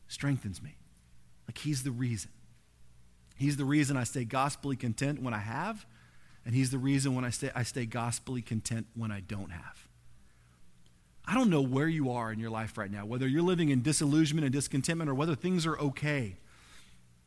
strengthens 0.08 0.62
me. 0.62 0.76
Like 1.48 1.58
he's 1.58 1.84
the 1.84 1.92
reason. 1.92 2.32
He's 3.38 3.58
the 3.58 3.66
reason 3.66 3.98
I 3.98 4.04
stay 4.06 4.26
gospelly 4.26 4.80
content 4.80 5.22
when 5.22 5.34
I 5.34 5.40
have, 5.40 5.86
and 6.46 6.56
he's 6.56 6.72
the 6.72 6.78
reason 6.78 7.16
when 7.16 7.26
I 7.26 7.30
stay, 7.30 7.52
I 7.54 7.64
stay 7.64 7.86
gospelly 7.86 8.46
content 8.46 8.88
when 8.96 9.12
I 9.12 9.20
don't 9.20 9.52
have. 9.52 9.88
I 11.28 11.34
don't 11.34 11.50
know 11.50 11.62
where 11.62 11.88
you 11.88 12.12
are 12.12 12.32
in 12.32 12.40
your 12.40 12.52
life 12.52 12.78
right 12.78 12.90
now, 12.90 13.06
whether 13.06 13.28
you're 13.28 13.42
living 13.42 13.70
in 13.70 13.82
disillusionment 13.82 14.46
and 14.46 14.54
discontentment 14.54 15.10
or 15.10 15.16
whether 15.16 15.36
things 15.36 15.66
are 15.66 15.78
okay. 15.80 16.38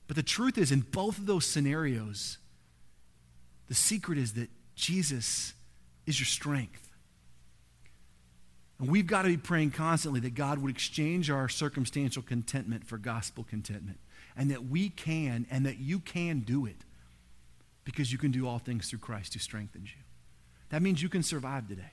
But 0.07 0.16
the 0.16 0.22
truth 0.22 0.57
is, 0.57 0.72
in 0.72 0.81
both 0.81 1.18
of 1.18 1.26
those 1.26 1.45
scenarios, 1.45 2.39
the 3.66 3.74
secret 3.74 4.16
is 4.16 4.35
that 4.35 4.49
Jesus 4.74 5.53
is 6.07 6.18
your 6.18 6.26
strength. 6.26 6.88
And 8.79 8.89
we've 8.89 9.07
got 9.07 9.22
to 9.22 9.29
be 9.29 9.37
praying 9.37 9.72
constantly 9.72 10.20
that 10.20 10.35
God 10.35 10.59
would 10.59 10.70
exchange 10.70 11.31
our 11.31 11.49
circumstantial 11.49 12.22
contentment 12.22 12.87
for 12.87 12.97
gospel 12.97 13.45
contentment 13.45 13.99
and 14.37 14.51
that 14.51 14.66
we 14.66 14.89
can 14.89 15.47
and 15.51 15.66
that 15.66 15.79
you 15.79 15.99
can 15.99 16.41
do 16.41 16.64
it 16.64 16.85
because 17.85 18.12
you 18.12 18.18
can 18.18 18.31
do 18.31 18.47
all 18.47 18.59
things 18.59 18.89
through 18.89 19.01
Christ 19.01 19.35
who 19.35 19.41
strengthens 19.41 19.89
you. 19.91 20.03
That 20.70 20.83
means 20.83 21.03
you 21.03 21.09
can 21.09 21.22
survive 21.22 21.66
today, 21.66 21.93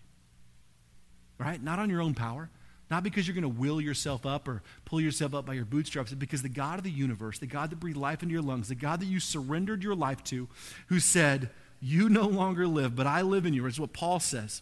right? 1.39 1.61
Not 1.61 1.79
on 1.79 1.89
your 1.89 2.01
own 2.01 2.13
power, 2.13 2.49
not 2.91 3.03
because 3.03 3.27
you're 3.27 3.33
going 3.33 3.43
to 3.43 3.59
will 3.59 3.81
yourself 3.81 4.25
up 4.25 4.47
or 4.47 4.61
pull 4.83 5.01
yourself 5.01 5.33
up 5.33 5.45
by 5.45 5.53
your 5.53 5.65
bootstraps, 5.65 6.11
but 6.11 6.19
because 6.19 6.43
the 6.43 6.49
God 6.49 6.77
of 6.77 6.83
the 6.83 6.91
universe, 6.91 7.39
the 7.39 7.47
God 7.47 7.71
that 7.71 7.79
breathed 7.79 7.97
life 7.97 8.21
into 8.21 8.33
your 8.33 8.43
lungs, 8.43 8.67
the 8.67 8.75
God 8.75 8.99
that 8.99 9.07
you 9.07 9.19
surrendered 9.19 9.81
your 9.81 9.95
life 9.95 10.23
to, 10.25 10.47
who 10.87 10.99
said, 10.99 11.49
You 11.79 12.09
no 12.09 12.27
longer 12.27 12.67
live, 12.67 12.95
but 12.95 13.07
I 13.07 13.21
live 13.21 13.45
in 13.45 13.53
you, 13.53 13.65
is 13.65 13.79
what 13.79 13.93
Paul 13.93 14.19
says. 14.19 14.61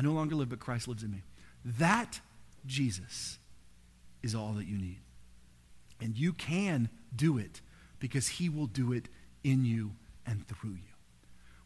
I 0.00 0.02
no 0.02 0.12
longer 0.12 0.34
live, 0.34 0.48
but 0.48 0.60
Christ 0.60 0.88
lives 0.88 1.02
in 1.02 1.10
me. 1.10 1.24
That 1.62 2.20
Jesus 2.64 3.38
is 4.22 4.34
all 4.34 4.54
that 4.54 4.66
you 4.66 4.78
need. 4.78 5.00
And 6.00 6.16
you 6.16 6.32
can 6.32 6.88
do 7.14 7.36
it 7.36 7.60
because 7.98 8.26
He 8.26 8.48
will 8.48 8.66
do 8.66 8.94
it 8.94 9.10
in 9.44 9.66
you 9.66 9.92
and 10.24 10.48
through 10.48 10.70
you. 10.70 10.94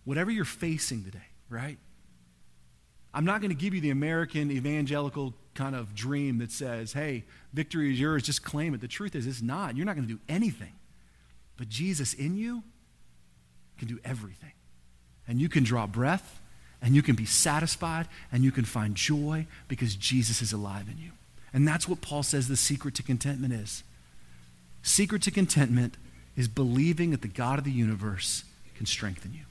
Whatever 0.03 0.33
you're 0.33 0.45
facing 0.45 1.05
today, 1.05 1.29
right? 1.49 1.79
I'm 3.15 3.25
not 3.25 3.41
going 3.41 3.51
to 3.51 3.57
give 3.57 3.73
you 3.73 3.81
the 3.81 3.91
American 3.91 4.51
evangelical 4.51 5.35
kind 5.55 5.77
of 5.77 5.95
dream 5.95 6.39
that 6.39 6.51
says, 6.51 6.93
hey, 6.93 7.23
victory 7.53 7.93
is 7.93 8.01
yours, 8.01 8.25
just 8.25 8.43
claim 8.43 8.75
it. 8.75 8.81
The 8.81 8.89
truth 8.89 9.15
is, 9.15 9.29
it's 9.29 9.43
not. 9.43 9.77
You're 9.77 9.87
not 9.87 9.95
going 9.95 10.09
to 10.09 10.13
do 10.13 10.21
anything. 10.29 10.73
But 11.57 11.69
Jesus 11.69 12.15
in 12.15 12.37
you 12.37 12.65
can 13.79 13.87
do 13.87 14.01
everything. 14.05 14.55
And 15.29 15.41
you 15.41 15.49
can 15.49 15.63
draw 15.63 15.87
breath, 15.87 16.41
and 16.85 16.95
you 16.95 17.03
can 17.03 17.17
be 17.17 17.25
satisfied, 17.25 18.07
and 18.31 18.45
you 18.45 18.53
can 18.53 18.67
find 18.67 18.95
joy 18.95 19.47
because 19.69 19.97
Jesus 19.97 20.43
is 20.43 20.53
alive 20.53 20.87
in 20.91 20.99
you. 20.99 21.13
And 21.55 21.67
that's 21.67 21.89
what 21.89 22.03
Paul 22.03 22.23
says 22.23 22.47
the 22.47 22.59
secret 22.59 22.95
to 22.97 23.03
contentment 23.03 23.55
is. 23.55 23.83
Secret 24.83 25.23
to 25.23 25.31
contentment 25.31 25.97
is 26.37 26.47
believing 26.47 27.11
that 27.13 27.23
the 27.23 27.29
God 27.29 27.59
of 27.59 27.65
the 27.65 27.71
universe 27.71 28.45
can 28.77 28.85
strengthen 28.85 29.33
you. 29.33 29.45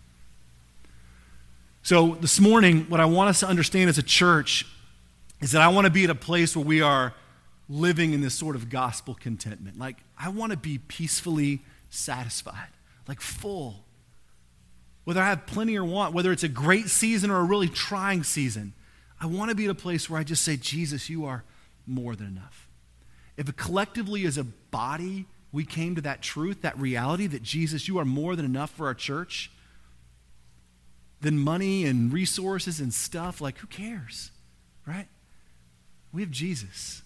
So, 1.81 2.15
this 2.21 2.39
morning, 2.39 2.85
what 2.87 2.99
I 2.99 3.05
want 3.05 3.31
us 3.31 3.39
to 3.39 3.47
understand 3.47 3.89
as 3.89 3.97
a 3.97 4.03
church 4.03 4.67
is 5.41 5.53
that 5.53 5.61
I 5.63 5.69
want 5.69 5.85
to 5.85 5.91
be 5.91 6.03
at 6.03 6.11
a 6.11 6.15
place 6.15 6.55
where 6.55 6.63
we 6.63 6.81
are 6.81 7.15
living 7.67 8.13
in 8.13 8.21
this 8.21 8.35
sort 8.35 8.55
of 8.55 8.69
gospel 8.69 9.15
contentment. 9.15 9.79
Like, 9.79 9.97
I 10.19 10.29
want 10.29 10.51
to 10.51 10.57
be 10.57 10.77
peacefully 10.77 11.61
satisfied, 11.89 12.69
like 13.07 13.21
full. 13.21 13.83
Whether 15.03 15.21
I 15.21 15.29
have 15.29 15.45
plenty 15.45 15.77
or 15.77 15.83
want, 15.83 16.13
whether 16.13 16.31
it's 16.31 16.43
a 16.43 16.49
great 16.49 16.89
season 16.89 17.29
or 17.29 17.39
a 17.39 17.43
really 17.43 17.67
trying 17.67 18.23
season, 18.23 18.73
I 19.19 19.25
want 19.25 19.49
to 19.49 19.55
be 19.55 19.65
at 19.65 19.71
a 19.71 19.75
place 19.75 20.09
where 20.09 20.19
I 20.19 20.23
just 20.23 20.43
say, 20.43 20.57
Jesus, 20.57 21.09
you 21.09 21.25
are 21.25 21.43
more 21.85 22.15
than 22.15 22.27
enough. 22.27 22.67
If 23.35 23.53
collectively 23.55 24.25
as 24.25 24.37
a 24.37 24.43
body 24.43 25.25
we 25.51 25.65
came 25.65 25.95
to 25.95 26.01
that 26.01 26.21
truth, 26.21 26.61
that 26.61 26.77
reality 26.79 27.27
that 27.27 27.43
Jesus, 27.43 27.87
you 27.87 27.99
are 27.99 28.05
more 28.05 28.35
than 28.35 28.45
enough 28.45 28.71
for 28.71 28.87
our 28.87 28.93
church, 28.93 29.51
then 31.21 31.37
money 31.37 31.85
and 31.85 32.11
resources 32.11 32.79
and 32.79 32.93
stuff, 32.93 33.39
like 33.39 33.57
who 33.59 33.67
cares? 33.67 34.31
Right? 34.85 35.07
We 36.11 36.21
have 36.21 36.31
Jesus. 36.31 37.01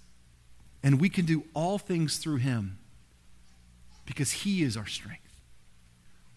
And 0.81 1.01
we 1.01 1.09
can 1.09 1.25
do 1.25 1.43
all 1.53 1.77
things 1.77 2.17
through 2.17 2.37
him 2.37 2.77
because 4.05 4.31
he 4.31 4.63
is 4.63 4.77
our 4.77 4.87
strength. 4.87 5.26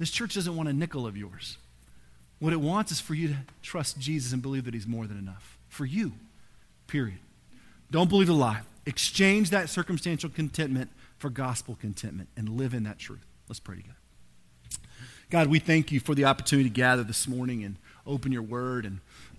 This 0.00 0.10
church 0.10 0.34
doesn't 0.34 0.56
want 0.56 0.70
a 0.70 0.72
nickel 0.72 1.06
of 1.06 1.14
yours. 1.14 1.58
What 2.38 2.54
it 2.54 2.60
wants 2.60 2.90
is 2.90 3.00
for 3.00 3.12
you 3.12 3.28
to 3.28 3.36
trust 3.60 3.98
Jesus 3.98 4.32
and 4.32 4.40
believe 4.40 4.64
that 4.64 4.72
he's 4.72 4.86
more 4.86 5.06
than 5.06 5.18
enough. 5.18 5.58
For 5.68 5.84
you, 5.84 6.14
period. 6.86 7.18
Don't 7.90 8.08
believe 8.08 8.28
the 8.28 8.32
lie. 8.32 8.62
Exchange 8.86 9.50
that 9.50 9.68
circumstantial 9.68 10.30
contentment 10.30 10.90
for 11.18 11.28
gospel 11.28 11.76
contentment 11.78 12.30
and 12.34 12.48
live 12.48 12.72
in 12.72 12.84
that 12.84 12.98
truth. 12.98 13.26
Let's 13.46 13.60
pray 13.60 13.76
together. 13.76 13.98
God, 15.28 15.48
we 15.48 15.58
thank 15.58 15.92
you 15.92 16.00
for 16.00 16.14
the 16.14 16.24
opportunity 16.24 16.70
to 16.70 16.74
gather 16.74 17.04
this 17.04 17.28
morning 17.28 17.62
and 17.62 17.76
open 18.06 18.32
your 18.32 18.42
word. 18.42 18.86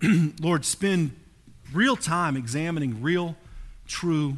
And 0.02 0.36
Lord, 0.40 0.64
spend 0.64 1.16
real 1.74 1.96
time 1.96 2.38
examining 2.38 3.02
real, 3.02 3.36
true 3.88 4.38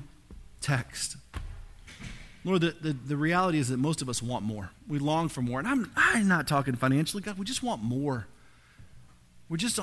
text. 0.62 1.18
Lord, 2.46 2.62
the, 2.62 2.72
the, 2.72 2.94
the, 2.94 3.16
reality 3.16 3.58
is 3.58 3.70
that 3.70 3.78
most 3.78 4.02
of 4.02 4.10
us 4.10 4.22
want 4.22 4.44
more. 4.44 4.72
We 4.88 5.00
long 5.00 5.30
for 5.30 5.42
more. 5.42 5.60
And 5.60 5.68
I'm, 5.68 5.92
I'm 5.96 6.28
not 6.28 6.48
talking 6.48 6.76
financially, 6.76 7.24
God. 7.24 7.38
We 7.38 7.46
just 7.46 7.64
want 7.64 7.82
more. 7.82 8.28
We're 9.48 9.58
just, 9.58 9.80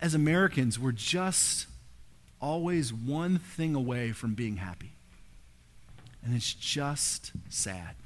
as 0.00 0.14
Americans, 0.14 0.78
we're 0.78 0.92
just 0.92 1.66
always 2.40 2.92
one 2.92 3.38
thing 3.38 3.74
away 3.74 4.12
from 4.12 4.34
being 4.34 4.56
happy. 4.56 4.92
And 6.24 6.36
it's 6.36 6.54
just 6.54 7.32
sad. 7.48 7.96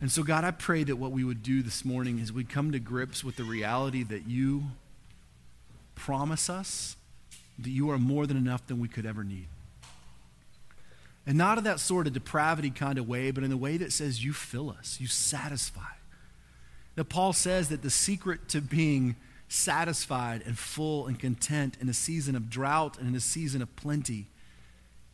And 0.00 0.12
so, 0.12 0.22
God, 0.22 0.44
I 0.44 0.50
pray 0.50 0.84
that 0.84 0.96
what 0.96 1.12
we 1.12 1.24
would 1.24 1.42
do 1.42 1.62
this 1.62 1.84
morning 1.84 2.18
is 2.18 2.32
we'd 2.32 2.50
come 2.50 2.70
to 2.72 2.78
grips 2.78 3.24
with 3.24 3.36
the 3.36 3.44
reality 3.44 4.02
that 4.02 4.26
you 4.26 4.64
promise 5.94 6.50
us 6.50 6.96
that 7.58 7.70
you 7.70 7.90
are 7.90 7.98
more 7.98 8.26
than 8.26 8.36
enough 8.36 8.66
than 8.66 8.78
we 8.78 8.88
could 8.88 9.06
ever 9.06 9.24
need. 9.24 9.46
And 11.26 11.36
not 11.36 11.58
in 11.58 11.64
that 11.64 11.80
sort 11.80 12.06
of 12.06 12.12
depravity 12.12 12.70
kind 12.70 12.98
of 12.98 13.08
way, 13.08 13.32
but 13.32 13.42
in 13.42 13.50
the 13.50 13.56
way 13.56 13.76
that 13.78 13.92
says 13.92 14.24
you 14.24 14.32
fill 14.32 14.70
us, 14.70 14.98
you 15.00 15.08
satisfy. 15.08 15.80
That 16.94 17.06
Paul 17.06 17.32
says 17.32 17.68
that 17.68 17.82
the 17.82 17.90
secret 17.90 18.48
to 18.50 18.60
being 18.60 19.16
satisfied 19.48 20.42
and 20.46 20.56
full 20.56 21.06
and 21.06 21.18
content 21.18 21.76
in 21.80 21.88
a 21.88 21.94
season 21.94 22.36
of 22.36 22.48
drought 22.48 22.98
and 22.98 23.08
in 23.08 23.14
a 23.14 23.20
season 23.20 23.60
of 23.60 23.74
plenty 23.76 24.26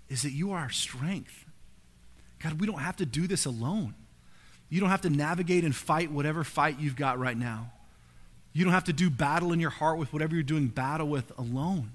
is 0.09 0.23
that 0.23 0.33
you 0.33 0.53
are 0.53 0.61
our 0.61 0.71
strength. 0.71 1.47
God, 2.43 2.61
we 2.61 2.67
don't 2.67 2.81
have 2.81 2.97
to 2.97 3.07
do 3.07 3.27
this 3.27 3.47
alone. 3.47 3.95
You 4.69 4.81
don't 4.81 4.91
have 4.91 5.03
to 5.03 5.11
navigate 5.11 5.65
and 5.65 5.75
fight 5.75 6.11
whatever 6.11 6.45
fight 6.45 6.79
you've 6.79 6.97
got 6.97 7.19
right 7.19 7.37
now. 7.37 7.73
You 8.53 8.65
don't 8.65 8.73
have 8.73 8.85
to 8.85 8.93
do 8.93 9.11
battle 9.11 9.53
in 9.53 9.61
your 9.61 9.71
heart 9.71 9.99
with 9.99 10.13
whatever 10.13 10.35
you're 10.35 10.43
doing 10.43 10.69
battle 10.69 11.09
with 11.09 11.33
alone. 11.39 11.93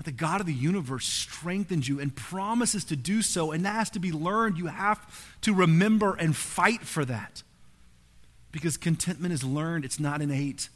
But 0.00 0.06
the 0.06 0.12
God 0.12 0.40
of 0.40 0.46
the 0.46 0.54
universe 0.54 1.04
strengthens 1.04 1.86
you 1.86 2.00
and 2.00 2.16
promises 2.16 2.84
to 2.84 2.96
do 2.96 3.20
so, 3.20 3.52
and 3.52 3.66
that 3.66 3.74
has 3.74 3.90
to 3.90 3.98
be 3.98 4.12
learned. 4.12 4.56
You 4.56 4.68
have 4.68 4.98
to 5.42 5.52
remember 5.52 6.14
and 6.14 6.34
fight 6.34 6.80
for 6.80 7.04
that. 7.04 7.42
Because 8.50 8.78
contentment 8.78 9.34
is 9.34 9.44
learned, 9.44 9.84
it's 9.84 10.00
not 10.00 10.22
innate. 10.22 10.70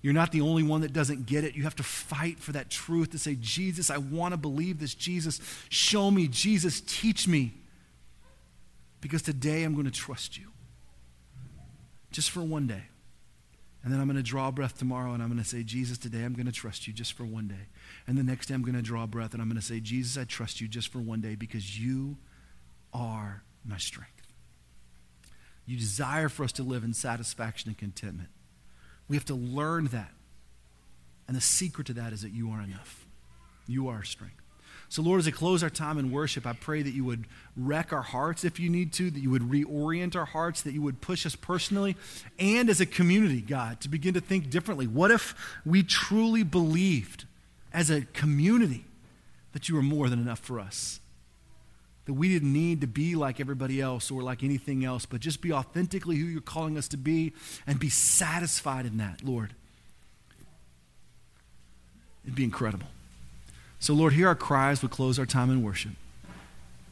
You're 0.00 0.14
not 0.14 0.32
the 0.32 0.40
only 0.40 0.62
one 0.62 0.80
that 0.80 0.94
doesn't 0.94 1.26
get 1.26 1.44
it. 1.44 1.54
You 1.54 1.64
have 1.64 1.76
to 1.76 1.82
fight 1.82 2.38
for 2.38 2.52
that 2.52 2.70
truth 2.70 3.10
to 3.10 3.18
say, 3.18 3.36
Jesus, 3.38 3.90
I 3.90 3.98
want 3.98 4.32
to 4.32 4.38
believe 4.38 4.80
this. 4.80 4.94
Jesus, 4.94 5.38
show 5.68 6.10
me. 6.10 6.28
Jesus, 6.28 6.80
teach 6.80 7.28
me 7.28 7.52
because 9.02 9.20
today 9.20 9.64
I'm 9.64 9.74
going 9.74 9.84
to 9.84 9.90
trust 9.90 10.38
you. 10.38 10.46
Just 12.10 12.30
for 12.30 12.40
one 12.40 12.66
day. 12.66 12.84
And 13.82 13.92
then 13.92 14.00
I'm 14.00 14.06
going 14.06 14.16
to 14.16 14.22
draw 14.22 14.50
breath 14.50 14.78
tomorrow 14.78 15.14
and 15.14 15.22
I'm 15.22 15.30
going 15.30 15.42
to 15.42 15.48
say, 15.48 15.62
Jesus, 15.62 15.96
today 15.96 16.22
I'm 16.22 16.34
going 16.34 16.46
to 16.46 16.52
trust 16.52 16.86
you 16.86 16.92
just 16.92 17.14
for 17.14 17.24
one 17.24 17.48
day. 17.48 17.68
And 18.06 18.18
the 18.18 18.22
next 18.22 18.46
day 18.46 18.54
I'm 18.54 18.62
going 18.62 18.74
to 18.74 18.82
draw 18.82 19.06
breath 19.06 19.32
and 19.32 19.40
I'm 19.40 19.48
going 19.48 19.60
to 19.60 19.66
say, 19.66 19.80
Jesus, 19.80 20.20
I 20.20 20.24
trust 20.24 20.60
you 20.60 20.68
just 20.68 20.88
for 20.88 20.98
one 20.98 21.20
day 21.20 21.34
because 21.34 21.80
you 21.80 22.18
are 22.92 23.42
my 23.64 23.78
strength. 23.78 24.12
You 25.66 25.78
desire 25.78 26.28
for 26.28 26.44
us 26.44 26.52
to 26.52 26.62
live 26.62 26.84
in 26.84 26.92
satisfaction 26.92 27.70
and 27.70 27.78
contentment. 27.78 28.28
We 29.08 29.16
have 29.16 29.24
to 29.26 29.34
learn 29.34 29.86
that. 29.86 30.12
And 31.26 31.36
the 31.36 31.40
secret 31.40 31.86
to 31.86 31.92
that 31.94 32.12
is 32.12 32.22
that 32.22 32.32
you 32.32 32.50
are 32.50 32.60
enough. 32.60 33.06
You 33.66 33.88
are 33.88 34.02
strength. 34.02 34.39
So, 34.90 35.02
Lord, 35.02 35.20
as 35.20 35.28
I 35.28 35.30
close 35.30 35.62
our 35.62 35.70
time 35.70 35.98
in 35.98 36.10
worship, 36.10 36.48
I 36.48 36.52
pray 36.52 36.82
that 36.82 36.90
you 36.90 37.04
would 37.04 37.26
wreck 37.56 37.92
our 37.92 38.02
hearts 38.02 38.42
if 38.42 38.58
you 38.58 38.68
need 38.68 38.92
to, 38.94 39.08
that 39.08 39.20
you 39.20 39.30
would 39.30 39.42
reorient 39.42 40.16
our 40.16 40.24
hearts, 40.24 40.62
that 40.62 40.74
you 40.74 40.82
would 40.82 41.00
push 41.00 41.24
us 41.24 41.36
personally 41.36 41.96
and 42.40 42.68
as 42.68 42.80
a 42.80 42.86
community, 42.86 43.40
God, 43.40 43.80
to 43.82 43.88
begin 43.88 44.14
to 44.14 44.20
think 44.20 44.50
differently. 44.50 44.88
What 44.88 45.12
if 45.12 45.36
we 45.64 45.84
truly 45.84 46.42
believed 46.42 47.24
as 47.72 47.88
a 47.88 48.00
community 48.00 48.84
that 49.52 49.68
you 49.68 49.76
were 49.76 49.82
more 49.82 50.08
than 50.08 50.18
enough 50.18 50.40
for 50.40 50.58
us? 50.58 50.98
That 52.06 52.14
we 52.14 52.28
didn't 52.28 52.52
need 52.52 52.80
to 52.80 52.88
be 52.88 53.14
like 53.14 53.38
everybody 53.38 53.80
else 53.80 54.10
or 54.10 54.24
like 54.24 54.42
anything 54.42 54.84
else, 54.84 55.06
but 55.06 55.20
just 55.20 55.40
be 55.40 55.52
authentically 55.52 56.16
who 56.16 56.26
you're 56.26 56.40
calling 56.40 56.76
us 56.76 56.88
to 56.88 56.96
be 56.96 57.32
and 57.64 57.78
be 57.78 57.90
satisfied 57.90 58.86
in 58.86 58.96
that, 58.96 59.22
Lord. 59.22 59.54
It'd 62.24 62.34
be 62.34 62.42
incredible. 62.42 62.88
So, 63.80 63.94
Lord, 63.94 64.12
hear 64.12 64.28
our 64.28 64.34
cries. 64.34 64.82
We 64.82 64.88
close 64.88 65.18
our 65.18 65.26
time 65.26 65.50
in 65.50 65.62
worship. 65.62 65.92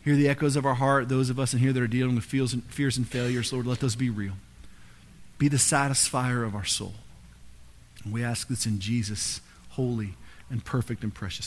Hear 0.03 0.17
the 0.17 0.29
echoes 0.29 0.57
of 0.57 0.65
our 0.65 0.75
heart, 0.75 1.11
those 1.11 1.29
of 1.29 1.39
us 1.39 1.53
in 1.53 1.61
here 1.61 1.73
that 1.73 1.83
are 1.83 1.87
dealing 1.87 2.15
with 2.15 2.25
fears 2.25 2.55
and, 2.55 2.65
fears 2.65 2.97
and 2.97 3.07
failures. 3.07 3.53
Lord, 3.53 3.67
let 3.67 3.81
those 3.81 3.95
be 3.95 4.09
real. 4.09 4.33
Be 5.37 5.49
the 5.49 5.59
satisfier 5.59 6.47
of 6.47 6.55
our 6.55 6.65
soul. 6.65 6.95
And 8.03 8.13
we 8.13 8.25
ask 8.25 8.49
this 8.49 8.65
in 8.65 8.81
Jesus' 8.81 9.43
holy 9.71 10.15
and 10.51 10.65
perfect 10.65 11.03
and 11.03 11.15
precious 11.15 11.47